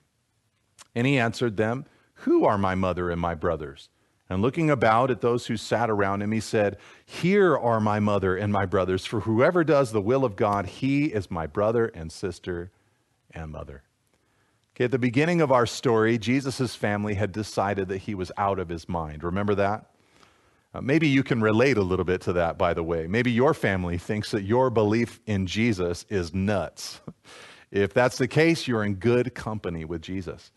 And 0.96 1.06
he 1.06 1.16
answered 1.16 1.56
them, 1.56 1.86
Who 2.14 2.44
are 2.44 2.58
my 2.58 2.74
mother 2.74 3.08
and 3.08 3.20
my 3.20 3.36
brothers? 3.36 3.88
And 4.32 4.40
looking 4.42 4.70
about 4.70 5.10
at 5.10 5.20
those 5.20 5.46
who 5.46 5.56
sat 5.56 5.90
around 5.90 6.22
him, 6.22 6.32
he 6.32 6.40
said, 6.40 6.78
Here 7.04 7.56
are 7.56 7.80
my 7.80 8.00
mother 8.00 8.36
and 8.36 8.52
my 8.52 8.64
brothers, 8.64 9.04
for 9.04 9.20
whoever 9.20 9.62
does 9.62 9.92
the 9.92 10.00
will 10.00 10.24
of 10.24 10.36
God, 10.36 10.66
he 10.66 11.06
is 11.06 11.30
my 11.30 11.46
brother 11.46 11.86
and 11.86 12.10
sister 12.10 12.70
and 13.30 13.52
mother. 13.52 13.82
Okay, 14.74 14.84
at 14.84 14.90
the 14.90 14.98
beginning 14.98 15.42
of 15.42 15.52
our 15.52 15.66
story, 15.66 16.16
Jesus' 16.16 16.74
family 16.74 17.14
had 17.14 17.30
decided 17.30 17.88
that 17.88 17.98
he 17.98 18.14
was 18.14 18.32
out 18.38 18.58
of 18.58 18.70
his 18.70 18.88
mind. 18.88 19.22
Remember 19.22 19.54
that? 19.54 19.90
Uh, 20.74 20.80
maybe 20.80 21.06
you 21.06 21.22
can 21.22 21.42
relate 21.42 21.76
a 21.76 21.82
little 21.82 22.06
bit 22.06 22.22
to 22.22 22.32
that, 22.32 22.56
by 22.56 22.72
the 22.72 22.82
way. 22.82 23.06
Maybe 23.06 23.30
your 23.30 23.52
family 23.52 23.98
thinks 23.98 24.30
that 24.30 24.44
your 24.44 24.70
belief 24.70 25.20
in 25.26 25.46
Jesus 25.46 26.06
is 26.08 26.32
nuts. 26.32 27.02
if 27.70 27.92
that's 27.92 28.16
the 28.16 28.28
case, 28.28 28.66
you're 28.66 28.82
in 28.82 28.94
good 28.94 29.34
company 29.34 29.84
with 29.84 30.00
Jesus. 30.00 30.52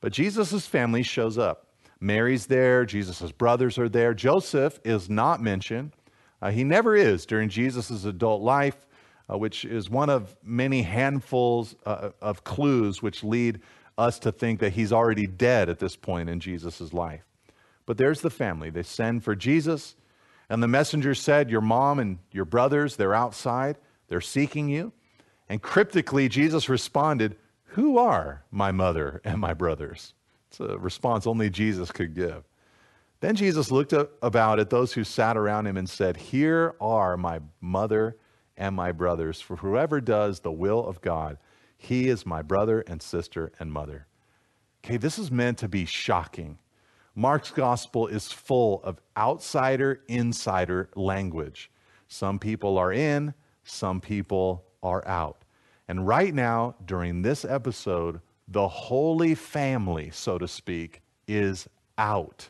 But 0.00 0.12
Jesus' 0.12 0.66
family 0.66 1.04
shows 1.04 1.38
up. 1.38 1.67
Mary's 2.00 2.46
there, 2.46 2.84
Jesus' 2.84 3.32
brothers 3.32 3.78
are 3.78 3.88
there. 3.88 4.14
Joseph 4.14 4.78
is 4.84 5.10
not 5.10 5.42
mentioned. 5.42 5.92
Uh, 6.40 6.50
he 6.50 6.62
never 6.62 6.94
is 6.94 7.26
during 7.26 7.48
Jesus' 7.48 8.04
adult 8.04 8.42
life 8.42 8.86
uh, 9.30 9.36
which 9.36 9.64
is 9.64 9.90
one 9.90 10.10
of 10.10 10.36
many 10.42 10.82
handfuls 10.82 11.76
uh, 11.84 12.10
of 12.20 12.44
clues 12.44 13.02
which 13.02 13.22
lead 13.22 13.60
us 13.96 14.18
to 14.20 14.32
think 14.32 14.60
that 14.60 14.72
he's 14.72 14.92
already 14.92 15.26
dead 15.26 15.68
at 15.68 15.78
this 15.78 15.96
point 15.96 16.28
in 16.28 16.40
Jesus' 16.40 16.92
life. 16.92 17.24
But 17.84 17.98
there's 17.98 18.20
the 18.20 18.30
family. 18.30 18.70
They 18.70 18.82
send 18.82 19.24
for 19.24 19.34
Jesus, 19.34 19.96
and 20.48 20.62
the 20.62 20.68
messenger 20.68 21.14
said, 21.14 21.50
Your 21.50 21.60
mom 21.60 21.98
and 21.98 22.18
your 22.32 22.44
brothers, 22.44 22.96
they're 22.96 23.14
outside, 23.14 23.76
they're 24.08 24.20
seeking 24.20 24.68
you. 24.68 24.92
And 25.48 25.60
cryptically, 25.60 26.28
Jesus 26.28 26.68
responded, 26.68 27.36
Who 27.64 27.98
are 27.98 28.44
my 28.50 28.72
mother 28.72 29.20
and 29.24 29.40
my 29.40 29.54
brothers? 29.54 30.14
It's 30.60 30.72
a 30.72 30.78
response 30.78 31.26
only 31.26 31.50
Jesus 31.50 31.92
could 31.92 32.14
give. 32.14 32.44
Then 33.20 33.34
Jesus 33.34 33.70
looked 33.70 33.92
about 33.92 34.60
at 34.60 34.70
those 34.70 34.92
who 34.92 35.04
sat 35.04 35.36
around 35.36 35.66
him 35.66 35.76
and 35.76 35.88
said, 35.88 36.16
Here 36.16 36.74
are 36.80 37.16
my 37.16 37.40
mother 37.60 38.16
and 38.56 38.74
my 38.74 38.92
brothers, 38.92 39.40
for 39.40 39.56
whoever 39.56 40.00
does 40.00 40.40
the 40.40 40.52
will 40.52 40.84
of 40.84 41.00
God, 41.00 41.38
he 41.76 42.08
is 42.08 42.26
my 42.26 42.42
brother 42.42 42.80
and 42.86 43.00
sister 43.00 43.52
and 43.60 43.72
mother. 43.72 44.06
Okay, 44.84 44.96
this 44.96 45.18
is 45.18 45.30
meant 45.30 45.58
to 45.58 45.68
be 45.68 45.84
shocking. 45.84 46.58
Mark's 47.14 47.50
gospel 47.50 48.06
is 48.06 48.30
full 48.30 48.80
of 48.84 49.00
outsider 49.16 50.00
insider 50.08 50.88
language. 50.94 51.70
Some 52.08 52.38
people 52.38 52.78
are 52.78 52.92
in, 52.92 53.34
some 53.64 54.00
people 54.00 54.64
are 54.82 55.06
out. 55.06 55.44
And 55.88 56.06
right 56.06 56.34
now, 56.34 56.76
during 56.84 57.22
this 57.22 57.44
episode, 57.44 58.20
the 58.48 58.66
Holy 58.66 59.34
Family, 59.34 60.10
so 60.10 60.38
to 60.38 60.48
speak, 60.48 61.02
is 61.26 61.68
out. 61.98 62.48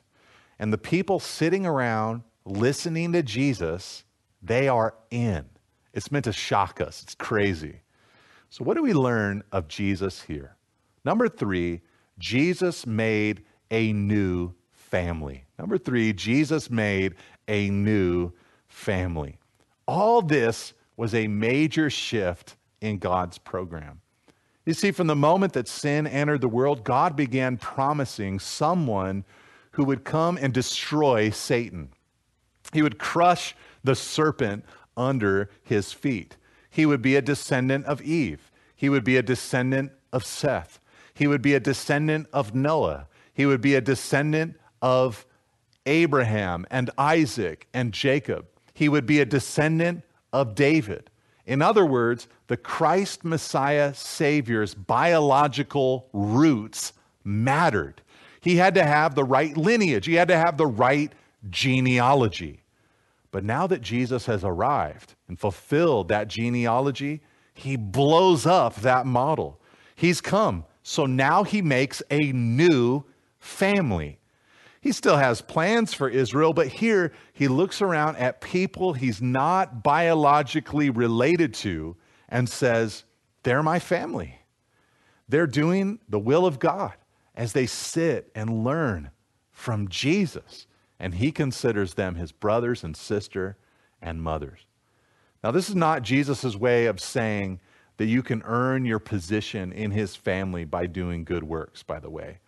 And 0.58 0.72
the 0.72 0.78
people 0.78 1.18
sitting 1.18 1.66
around 1.66 2.22
listening 2.44 3.12
to 3.12 3.22
Jesus, 3.22 4.04
they 4.42 4.68
are 4.68 4.94
in. 5.10 5.44
It's 5.92 6.12
meant 6.12 6.24
to 6.26 6.32
shock 6.32 6.80
us. 6.80 7.02
It's 7.02 7.14
crazy. 7.14 7.80
So, 8.50 8.64
what 8.64 8.76
do 8.76 8.82
we 8.82 8.94
learn 8.94 9.42
of 9.52 9.68
Jesus 9.68 10.22
here? 10.22 10.56
Number 11.04 11.28
three, 11.28 11.82
Jesus 12.18 12.86
made 12.86 13.44
a 13.70 13.92
new 13.92 14.54
family. 14.72 15.44
Number 15.58 15.78
three, 15.78 16.12
Jesus 16.12 16.70
made 16.70 17.14
a 17.46 17.70
new 17.70 18.32
family. 18.68 19.38
All 19.86 20.22
this 20.22 20.72
was 20.96 21.14
a 21.14 21.26
major 21.28 21.90
shift 21.90 22.56
in 22.80 22.98
God's 22.98 23.38
program. 23.38 24.00
You 24.68 24.74
see, 24.74 24.90
from 24.90 25.06
the 25.06 25.16
moment 25.16 25.54
that 25.54 25.66
sin 25.66 26.06
entered 26.06 26.42
the 26.42 26.48
world, 26.48 26.84
God 26.84 27.16
began 27.16 27.56
promising 27.56 28.38
someone 28.38 29.24
who 29.70 29.84
would 29.84 30.04
come 30.04 30.36
and 30.36 30.52
destroy 30.52 31.30
Satan. 31.30 31.88
He 32.74 32.82
would 32.82 32.98
crush 32.98 33.56
the 33.82 33.94
serpent 33.94 34.66
under 34.94 35.48
his 35.62 35.94
feet. 35.94 36.36
He 36.68 36.84
would 36.84 37.00
be 37.00 37.16
a 37.16 37.22
descendant 37.22 37.86
of 37.86 38.02
Eve. 38.02 38.52
He 38.76 38.90
would 38.90 39.04
be 39.04 39.16
a 39.16 39.22
descendant 39.22 39.90
of 40.12 40.26
Seth. 40.26 40.80
He 41.14 41.26
would 41.26 41.40
be 41.40 41.54
a 41.54 41.60
descendant 41.60 42.26
of 42.34 42.54
Noah. 42.54 43.08
He 43.32 43.46
would 43.46 43.62
be 43.62 43.74
a 43.74 43.80
descendant 43.80 44.60
of 44.82 45.24
Abraham 45.86 46.66
and 46.70 46.90
Isaac 46.98 47.68
and 47.72 47.94
Jacob. 47.94 48.44
He 48.74 48.90
would 48.90 49.06
be 49.06 49.18
a 49.20 49.24
descendant 49.24 50.02
of 50.30 50.54
David. 50.54 51.08
In 51.48 51.62
other 51.62 51.86
words, 51.86 52.28
the 52.48 52.58
Christ 52.58 53.24
Messiah 53.24 53.94
Savior's 53.94 54.74
biological 54.74 56.06
roots 56.12 56.92
mattered. 57.24 58.02
He 58.42 58.56
had 58.56 58.74
to 58.74 58.84
have 58.84 59.14
the 59.14 59.24
right 59.24 59.56
lineage, 59.56 60.04
he 60.04 60.14
had 60.14 60.28
to 60.28 60.36
have 60.36 60.58
the 60.58 60.66
right 60.66 61.10
genealogy. 61.48 62.60
But 63.30 63.44
now 63.44 63.66
that 63.66 63.80
Jesus 63.80 64.26
has 64.26 64.44
arrived 64.44 65.14
and 65.26 65.40
fulfilled 65.40 66.08
that 66.08 66.28
genealogy, 66.28 67.22
he 67.54 67.76
blows 67.76 68.44
up 68.44 68.76
that 68.76 69.06
model. 69.06 69.58
He's 69.96 70.20
come. 70.20 70.64
So 70.82 71.06
now 71.06 71.44
he 71.44 71.62
makes 71.62 72.02
a 72.10 72.30
new 72.32 73.04
family. 73.38 74.18
He 74.80 74.92
still 74.92 75.16
has 75.16 75.40
plans 75.40 75.92
for 75.92 76.08
Israel, 76.08 76.52
but 76.52 76.68
here 76.68 77.12
he 77.32 77.48
looks 77.48 77.82
around 77.82 78.16
at 78.16 78.40
people 78.40 78.92
he's 78.92 79.20
not 79.20 79.82
biologically 79.82 80.90
related 80.90 81.54
to 81.54 81.96
and 82.28 82.48
says, 82.48 83.04
They're 83.42 83.62
my 83.62 83.78
family. 83.78 84.38
They're 85.28 85.46
doing 85.46 85.98
the 86.08 86.18
will 86.18 86.46
of 86.46 86.58
God 86.58 86.94
as 87.34 87.52
they 87.52 87.66
sit 87.66 88.30
and 88.34 88.64
learn 88.64 89.10
from 89.50 89.88
Jesus. 89.88 90.66
And 91.00 91.14
he 91.14 91.32
considers 91.32 91.94
them 91.94 92.14
his 92.14 92.32
brothers 92.32 92.82
and 92.82 92.96
sister 92.96 93.56
and 94.00 94.22
mothers. 94.22 94.60
Now, 95.42 95.50
this 95.50 95.68
is 95.68 95.76
not 95.76 96.02
Jesus' 96.02 96.56
way 96.56 96.86
of 96.86 97.00
saying 97.00 97.60
that 97.96 98.06
you 98.06 98.22
can 98.22 98.42
earn 98.44 98.84
your 98.84 98.98
position 98.98 99.72
in 99.72 99.90
his 99.90 100.16
family 100.16 100.64
by 100.64 100.86
doing 100.86 101.24
good 101.24 101.44
works, 101.44 101.82
by 101.82 102.00
the 102.00 102.10
way. 102.10 102.38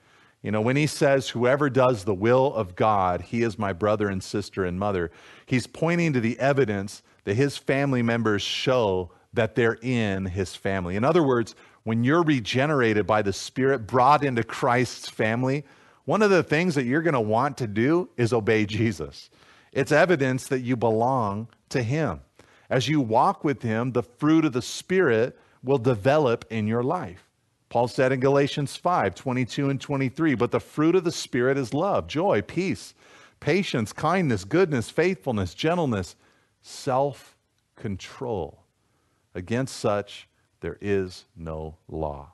You 0.43 0.51
know, 0.51 0.61
when 0.61 0.77
he 0.77 0.87
says, 0.87 1.29
Whoever 1.29 1.69
does 1.69 2.05
the 2.05 2.15
will 2.15 2.55
of 2.55 2.77
God, 2.77 3.21
he 3.21 3.43
is 3.43 3.59
my 3.59 3.73
brother 3.73 4.09
and 4.09 4.23
sister 4.23 4.65
and 4.65 4.79
mother, 4.79 5.11
he's 5.47 5.67
pointing 5.67 6.13
to 6.15 6.21
the 6.21 6.39
evidence 6.39 7.03
that 7.25 7.35
his 7.35 7.57
family 7.57 8.03
members 8.03 8.43
show 8.43 9.11
that 9.33 9.55
they're 9.55 9.79
in 9.83 10.27
his 10.27 10.55
family. 10.55 10.97
In 10.97 11.05
other 11.05 11.23
words, 11.23 11.55
when 11.85 12.05
you're 12.05 12.23
regenerated 12.23 13.07
by 13.07 13.23
the 13.23 13.33
Spirit, 13.33 13.87
brought 13.87 14.25
into 14.25 14.43
Christ's 14.43 15.09
family, 15.09 15.65
one 16.05 16.23
of 16.23 16.31
the 16.31 16.43
things 16.43 16.75
that 16.75 16.85
you're 16.85 17.03
going 17.03 17.15
to 17.15 17.21
want 17.21 17.59
to 17.59 17.67
do 17.67 18.09
is 18.17 18.33
obey 18.33 18.67
Jesus. 18.67 19.31
It's 19.73 19.93
evidence 19.93 20.49
that 20.49 20.61
you 20.61 20.77
belong 20.77 21.49
to 21.69 21.83
him. 21.83 22.21
As 22.69 22.89
you 22.89 23.01
walk 23.01 23.45
with 23.45 23.63
him, 23.63 23.93
the 23.93 24.03
fruit 24.03 24.45
of 24.45 24.53
the 24.53 24.63
Spirit 24.63 25.39
will 25.63 25.79
develop 25.79 26.45
in 26.51 26.67
your 26.67 26.83
life. 26.83 27.30
Paul 27.71 27.87
said 27.87 28.13
in 28.13 28.21
Galatians 28.21 28.77
5 28.77 29.15
22 29.15 29.71
and 29.71 29.81
23, 29.81 30.35
but 30.35 30.51
the 30.51 30.61
fruit 30.61 30.97
of 30.97 31.05
the 31.05 31.13
Spirit 31.13 31.57
is 31.57 31.73
love, 31.73 32.09
joy, 32.09 32.43
peace, 32.43 32.95
patience, 33.39 33.93
kindness, 33.93 34.45
goodness, 34.45 34.91
faithfulness, 34.91 35.55
gentleness, 35.55 36.17
self 36.61 37.37
control. 37.77 38.65
Against 39.35 39.77
such, 39.77 40.29
there 40.61 40.77
is 40.81 41.25
no 41.37 41.77
law. 41.89 42.33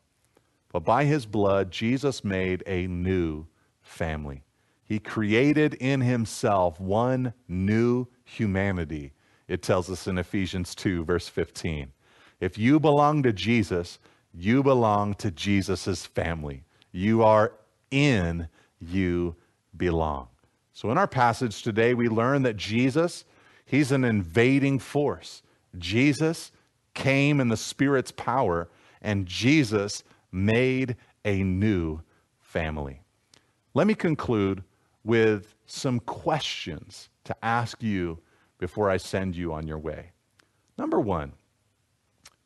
But 0.72 0.84
by 0.84 1.04
his 1.04 1.26
blood, 1.26 1.70
Jesus 1.70 2.24
made 2.24 2.64
a 2.66 2.86
new 2.86 3.46
family. 3.82 4.42
He 4.84 4.98
created 4.98 5.74
in 5.74 6.00
himself 6.00 6.80
one 6.80 7.34
new 7.46 8.06
humanity. 8.24 9.12
It 9.48 9.62
tells 9.62 9.90
us 9.90 10.06
in 10.06 10.16
Ephesians 10.16 10.74
2, 10.74 11.04
verse 11.04 11.28
15. 11.28 11.92
If 12.40 12.56
you 12.56 12.80
belong 12.80 13.22
to 13.22 13.32
Jesus, 13.32 13.98
you 14.36 14.62
belong 14.62 15.14
to 15.14 15.30
Jesus' 15.30 16.04
family. 16.04 16.64
You 16.92 17.22
are 17.22 17.52
in, 17.90 18.48
you 18.80 19.34
belong. 19.76 20.28
So, 20.72 20.90
in 20.90 20.98
our 20.98 21.06
passage 21.06 21.62
today, 21.62 21.94
we 21.94 22.08
learn 22.08 22.42
that 22.42 22.56
Jesus, 22.58 23.24
he's 23.64 23.92
an 23.92 24.04
invading 24.04 24.78
force. 24.78 25.42
Jesus 25.78 26.52
came 26.92 27.40
in 27.40 27.48
the 27.48 27.56
Spirit's 27.56 28.12
power, 28.12 28.68
and 29.00 29.26
Jesus 29.26 30.04
made 30.30 30.96
a 31.24 31.42
new 31.42 32.00
family. 32.40 33.00
Let 33.72 33.86
me 33.86 33.94
conclude 33.94 34.62
with 35.02 35.54
some 35.66 35.98
questions 36.00 37.08
to 37.24 37.34
ask 37.42 37.82
you 37.82 38.18
before 38.58 38.90
I 38.90 38.98
send 38.98 39.34
you 39.34 39.52
on 39.52 39.66
your 39.66 39.78
way. 39.78 40.10
Number 40.76 41.00
one, 41.00 41.32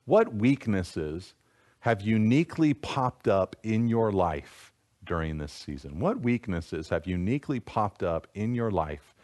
what 0.04 0.34
weaknesses 0.34 1.34
have 1.80 2.02
uniquely 2.02 2.74
popped 2.74 3.28
up 3.28 3.56
in 3.62 3.88
your 3.88 4.12
life 4.12 4.72
during 5.04 5.38
this 5.38 5.52
season? 5.52 5.98
What 5.98 6.20
weaknesses 6.20 6.88
have 6.90 7.06
uniquely 7.06 7.60
popped 7.60 8.02
up 8.02 8.26
in 8.34 8.54
your 8.54 8.70
life 8.70 9.14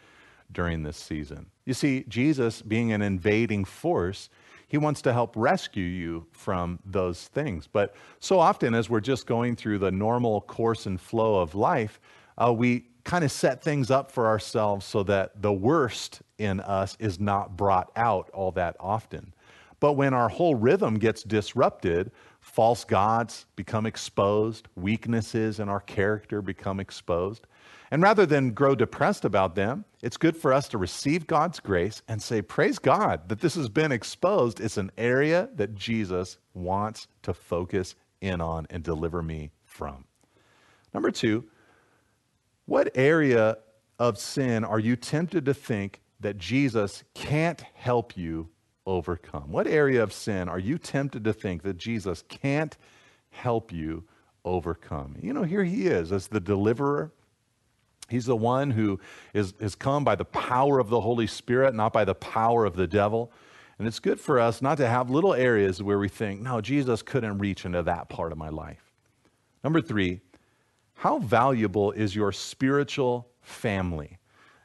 during 0.51 0.83
this 0.83 0.97
season? 0.97 1.47
You 1.65 1.73
see, 1.73 2.05
Jesus, 2.07 2.61
being 2.61 2.91
an 2.91 3.01
invading 3.01 3.65
force, 3.65 4.29
he 4.67 4.77
wants 4.77 5.01
to 5.03 5.13
help 5.13 5.33
rescue 5.35 5.83
you 5.83 6.25
from 6.31 6.79
those 6.85 7.27
things. 7.27 7.67
But 7.67 7.95
so 8.19 8.39
often, 8.39 8.73
as 8.73 8.89
we're 8.89 8.99
just 8.99 9.25
going 9.25 9.55
through 9.55 9.79
the 9.79 9.91
normal 9.91 10.41
course 10.41 10.85
and 10.85 10.99
flow 10.99 11.39
of 11.39 11.55
life, 11.55 11.99
uh, 12.37 12.53
we 12.53 12.85
kind 13.03 13.23
of 13.23 13.31
set 13.31 13.63
things 13.63 13.89
up 13.89 14.11
for 14.11 14.27
ourselves 14.27 14.85
so 14.85 15.03
that 15.03 15.41
the 15.41 15.53
worst 15.53 16.21
in 16.37 16.59
us 16.59 16.97
is 16.99 17.19
not 17.19 17.55
brought 17.55 17.89
out 17.95 18.29
all 18.33 18.51
that 18.51 18.75
often. 18.79 19.33
But 19.79 19.93
when 19.93 20.13
our 20.13 20.27
whole 20.27 20.55
rhythm 20.55 20.95
gets 20.99 21.23
disrupted, 21.23 22.11
false 22.47 22.85
gods 22.85 23.45
become 23.55 23.85
exposed, 23.85 24.67
weaknesses 24.75 25.59
in 25.59 25.67
our 25.69 25.81
character 25.81 26.41
become 26.41 26.79
exposed. 26.79 27.45
And 27.91 28.01
rather 28.01 28.25
than 28.25 28.51
grow 28.51 28.73
depressed 28.73 29.25
about 29.25 29.53
them, 29.53 29.85
it's 30.01 30.17
good 30.17 30.35
for 30.35 30.53
us 30.53 30.67
to 30.69 30.77
receive 30.77 31.27
God's 31.27 31.59
grace 31.59 32.01
and 32.07 32.21
say, 32.21 32.41
Praise 32.41 32.79
God 32.79 33.29
that 33.29 33.41
this 33.41 33.55
has 33.55 33.69
been 33.69 33.91
exposed. 33.91 34.59
It's 34.59 34.77
an 34.77 34.91
area 34.97 35.49
that 35.55 35.75
Jesus 35.75 36.37
wants 36.53 37.07
to 37.23 37.33
focus 37.33 37.95
in 38.21 38.41
on 38.41 38.65
and 38.69 38.81
deliver 38.81 39.21
me 39.21 39.51
from. 39.65 40.05
Number 40.93 41.11
two, 41.11 41.45
what 42.65 42.89
area 42.95 43.57
of 43.99 44.17
sin 44.17 44.63
are 44.63 44.79
you 44.79 44.95
tempted 44.95 45.45
to 45.45 45.53
think 45.53 46.01
that 46.21 46.37
Jesus 46.37 47.03
can't 47.13 47.61
help 47.73 48.17
you 48.17 48.49
overcome? 48.87 49.51
What 49.51 49.67
area 49.67 50.01
of 50.01 50.13
sin 50.13 50.49
are 50.49 50.57
you 50.57 50.79
tempted 50.79 51.23
to 51.25 51.33
think 51.33 51.61
that 51.63 51.77
Jesus 51.77 52.23
can't 52.27 52.75
help 53.29 53.71
you 53.71 54.05
overcome? 54.43 55.17
You 55.21 55.33
know, 55.33 55.43
here 55.43 55.63
he 55.63 55.85
is 55.85 56.11
as 56.11 56.27
the 56.27 56.39
deliverer. 56.39 57.11
He's 58.09 58.25
the 58.25 58.37
one 58.37 58.71
who 58.71 58.99
is, 59.33 59.53
is 59.59 59.75
come 59.75 60.03
by 60.05 60.15
the 60.15 60.25
power 60.25 60.79
of 60.79 60.89
the 60.89 61.01
Holy 61.01 61.27
Spirit, 61.27 61.75
not 61.75 61.91
by 61.91 62.05
the 62.05 62.15
power 62.15 62.65
of 62.65 62.77
the 62.77 62.87
devil. 62.87 63.31
And 63.77 63.87
it's 63.87 63.99
good 63.99 64.19
for 64.19 64.39
us 64.39 64.61
not 64.61 64.77
to 64.77 64.87
have 64.87 65.09
little 65.09 65.33
areas 65.33 65.83
where 65.83 65.99
we 65.99 66.07
think, 66.07 66.41
no, 66.41 66.61
Jesus 66.61 67.01
couldn't 67.01 67.37
reach 67.37 67.65
into 67.65 67.83
that 67.83 68.09
part 68.09 68.31
of 68.31 68.37
my 68.37 68.49
life. 68.49 68.93
Number 69.63 69.81
three, 69.81 70.21
how 70.93 71.19
valuable 71.19 71.91
is 71.91 72.15
your 72.15 72.31
spiritual 72.31 73.27
family, 73.41 74.17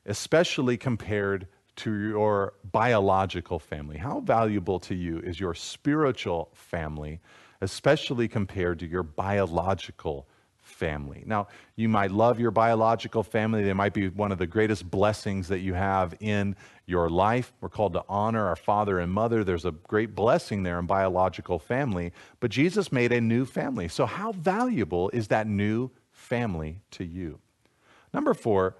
especially 0.06 0.76
compared 0.76 1.48
to 1.76 1.92
your 1.92 2.54
biological 2.70 3.58
family? 3.58 3.98
How 3.98 4.20
valuable 4.20 4.78
to 4.80 4.94
you 4.94 5.18
is 5.18 5.40
your 5.40 5.54
spiritual 5.54 6.50
family, 6.54 7.20
especially 7.60 8.28
compared 8.28 8.78
to 8.80 8.86
your 8.86 9.02
biological 9.02 10.26
family? 10.60 11.22
Now, 11.26 11.48
you 11.76 11.88
might 11.88 12.10
love 12.10 12.38
your 12.38 12.50
biological 12.50 13.22
family. 13.22 13.62
They 13.64 13.72
might 13.72 13.94
be 13.94 14.08
one 14.08 14.32
of 14.32 14.38
the 14.38 14.46
greatest 14.46 14.90
blessings 14.90 15.48
that 15.48 15.60
you 15.60 15.74
have 15.74 16.14
in 16.20 16.56
your 16.86 17.08
life. 17.08 17.52
We're 17.60 17.68
called 17.68 17.94
to 17.94 18.04
honor 18.08 18.46
our 18.46 18.56
father 18.56 18.98
and 18.98 19.12
mother. 19.12 19.44
There's 19.44 19.64
a 19.64 19.72
great 19.72 20.14
blessing 20.14 20.62
there 20.62 20.78
in 20.78 20.86
biological 20.86 21.58
family. 21.58 22.12
But 22.40 22.50
Jesus 22.50 22.92
made 22.92 23.12
a 23.12 23.20
new 23.20 23.44
family. 23.44 23.88
So, 23.88 24.06
how 24.06 24.32
valuable 24.32 25.10
is 25.10 25.28
that 25.28 25.46
new 25.46 25.90
family 26.10 26.80
to 26.92 27.04
you? 27.04 27.38
Number 28.12 28.34
four, 28.34 28.76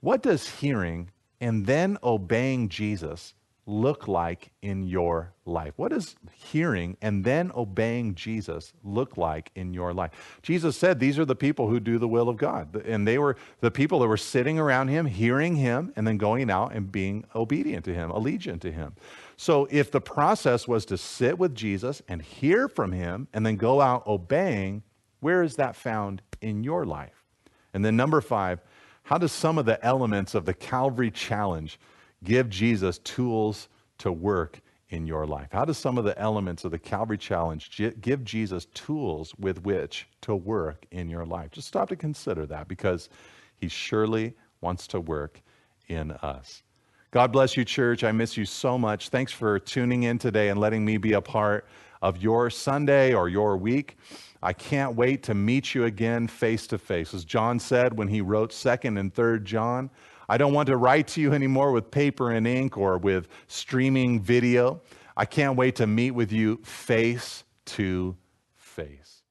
what 0.00 0.22
does 0.22 0.46
hearing 0.46 1.10
and 1.40 1.66
then 1.66 1.98
obeying 2.02 2.68
Jesus 2.68 3.34
look 3.66 4.06
like 4.08 4.50
in 4.62 4.86
your 4.86 5.32
life? 5.46 5.72
What 5.76 5.90
does 5.90 6.16
hearing 6.32 6.96
and 7.00 7.24
then 7.24 7.50
obeying 7.54 8.14
Jesus 8.14 8.72
look 8.82 9.16
like 9.16 9.50
in 9.54 9.72
your 9.72 9.94
life? 9.94 10.38
Jesus 10.42 10.76
said 10.76 11.00
these 11.00 11.18
are 11.18 11.24
the 11.24 11.34
people 11.34 11.68
who 11.68 11.80
do 11.80 11.98
the 11.98 12.08
will 12.08 12.28
of 12.28 12.36
God. 12.36 12.76
And 12.84 13.06
they 13.06 13.18
were 13.18 13.36
the 13.60 13.70
people 13.70 14.00
that 14.00 14.08
were 14.08 14.16
sitting 14.16 14.58
around 14.58 14.88
him, 14.88 15.06
hearing 15.06 15.56
him, 15.56 15.92
and 15.96 16.06
then 16.06 16.18
going 16.18 16.50
out 16.50 16.74
and 16.74 16.90
being 16.92 17.24
obedient 17.34 17.84
to 17.86 17.94
him, 17.94 18.10
allegiant 18.10 18.60
to 18.62 18.72
him. 18.72 18.94
So 19.36 19.66
if 19.70 19.90
the 19.90 20.00
process 20.00 20.68
was 20.68 20.84
to 20.86 20.98
sit 20.98 21.38
with 21.38 21.54
Jesus 21.54 22.02
and 22.06 22.20
hear 22.22 22.68
from 22.68 22.92
him 22.92 23.28
and 23.32 23.44
then 23.44 23.56
go 23.56 23.80
out 23.80 24.06
obeying, 24.06 24.82
where 25.20 25.42
is 25.42 25.56
that 25.56 25.74
found 25.74 26.22
in 26.40 26.64
your 26.64 26.84
life? 26.84 27.24
And 27.72 27.84
then 27.84 27.96
number 27.96 28.20
five, 28.20 28.60
how 29.04 29.18
does 29.18 29.32
some 29.32 29.58
of 29.58 29.66
the 29.66 29.82
elements 29.84 30.34
of 30.34 30.44
the 30.44 30.54
Calvary 30.54 31.10
challenge 31.10 31.78
give 32.24 32.48
Jesus 32.50 32.98
tools 32.98 33.68
to 33.98 34.10
work 34.10 34.60
in 34.90 35.06
your 35.06 35.26
life? 35.26 35.48
How 35.52 35.64
does 35.64 35.78
some 35.78 35.98
of 35.98 36.04
the 36.04 36.18
elements 36.18 36.64
of 36.64 36.70
the 36.70 36.78
Calvary 36.78 37.18
Challenge 37.18 37.70
give 38.00 38.24
Jesus 38.24 38.66
tools 38.74 39.34
with 39.38 39.62
which 39.64 40.06
to 40.22 40.34
work 40.34 40.86
in 40.90 41.08
your 41.08 41.26
life? 41.26 41.50
Just 41.50 41.68
stop 41.68 41.88
to 41.90 41.96
consider 41.96 42.46
that 42.46 42.68
because 42.68 43.08
he 43.56 43.68
surely 43.68 44.34
wants 44.60 44.86
to 44.88 45.00
work 45.00 45.40
in 45.88 46.12
us. 46.12 46.62
God 47.10 47.30
bless 47.30 47.56
you, 47.56 47.64
church. 47.64 48.02
I 48.02 48.12
miss 48.12 48.36
you 48.36 48.44
so 48.44 48.76
much. 48.78 49.08
Thanks 49.08 49.32
for 49.32 49.58
tuning 49.58 50.04
in 50.04 50.18
today 50.18 50.48
and 50.48 50.58
letting 50.58 50.84
me 50.84 50.96
be 50.96 51.12
a 51.12 51.20
part 51.20 51.66
of 52.02 52.22
your 52.22 52.50
Sunday 52.50 53.14
or 53.14 53.28
your 53.28 53.56
week. 53.56 53.96
I 54.44 54.52
can't 54.52 54.94
wait 54.94 55.22
to 55.22 55.34
meet 55.34 55.74
you 55.74 55.84
again 55.84 56.28
face 56.28 56.66
to 56.66 56.76
face. 56.76 57.14
As 57.14 57.24
John 57.24 57.58
said 57.58 57.96
when 57.96 58.08
he 58.08 58.20
wrote 58.20 58.50
2nd 58.50 59.00
and 59.00 59.12
3rd 59.12 59.44
John, 59.44 59.88
I 60.28 60.36
don't 60.36 60.52
want 60.52 60.66
to 60.66 60.76
write 60.76 61.08
to 61.08 61.22
you 61.22 61.32
anymore 61.32 61.72
with 61.72 61.90
paper 61.90 62.30
and 62.30 62.46
ink 62.46 62.76
or 62.76 62.98
with 62.98 63.28
streaming 63.46 64.20
video. 64.20 64.82
I 65.16 65.24
can't 65.24 65.56
wait 65.56 65.76
to 65.76 65.86
meet 65.86 66.10
with 66.10 66.30
you 66.30 66.60
face 66.62 67.44
to 67.66 68.16
face. 68.54 69.22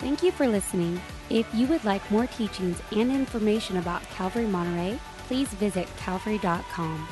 Thank 0.00 0.24
you 0.24 0.32
for 0.32 0.48
listening. 0.48 1.00
If 1.28 1.46
you 1.54 1.68
would 1.68 1.84
like 1.84 2.10
more 2.10 2.26
teachings 2.26 2.82
and 2.90 3.12
information 3.12 3.76
about 3.76 4.02
Calvary 4.10 4.46
Monterey, 4.46 4.98
please 5.28 5.48
visit 5.50 5.86
calvary.com. 5.96 7.06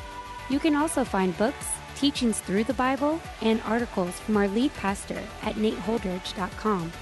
You 0.50 0.58
can 0.58 0.74
also 0.74 1.04
find 1.04 1.36
books, 1.38 1.66
teachings 1.98 2.40
through 2.40 2.64
the 2.64 2.74
Bible, 2.74 3.20
and 3.42 3.60
articles 3.62 4.18
from 4.20 4.36
our 4.36 4.48
lead 4.48 4.72
pastor 4.74 5.22
at 5.42 5.54
nateholdridge.com. 5.54 6.92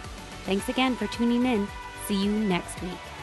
Thanks 0.45 0.69
again 0.69 0.97
for 0.97 1.07
tuning 1.09 1.45
in 1.45 1.69
See 2.07 2.15
you 2.15 2.31
next 2.31 2.81
week. 2.83 3.16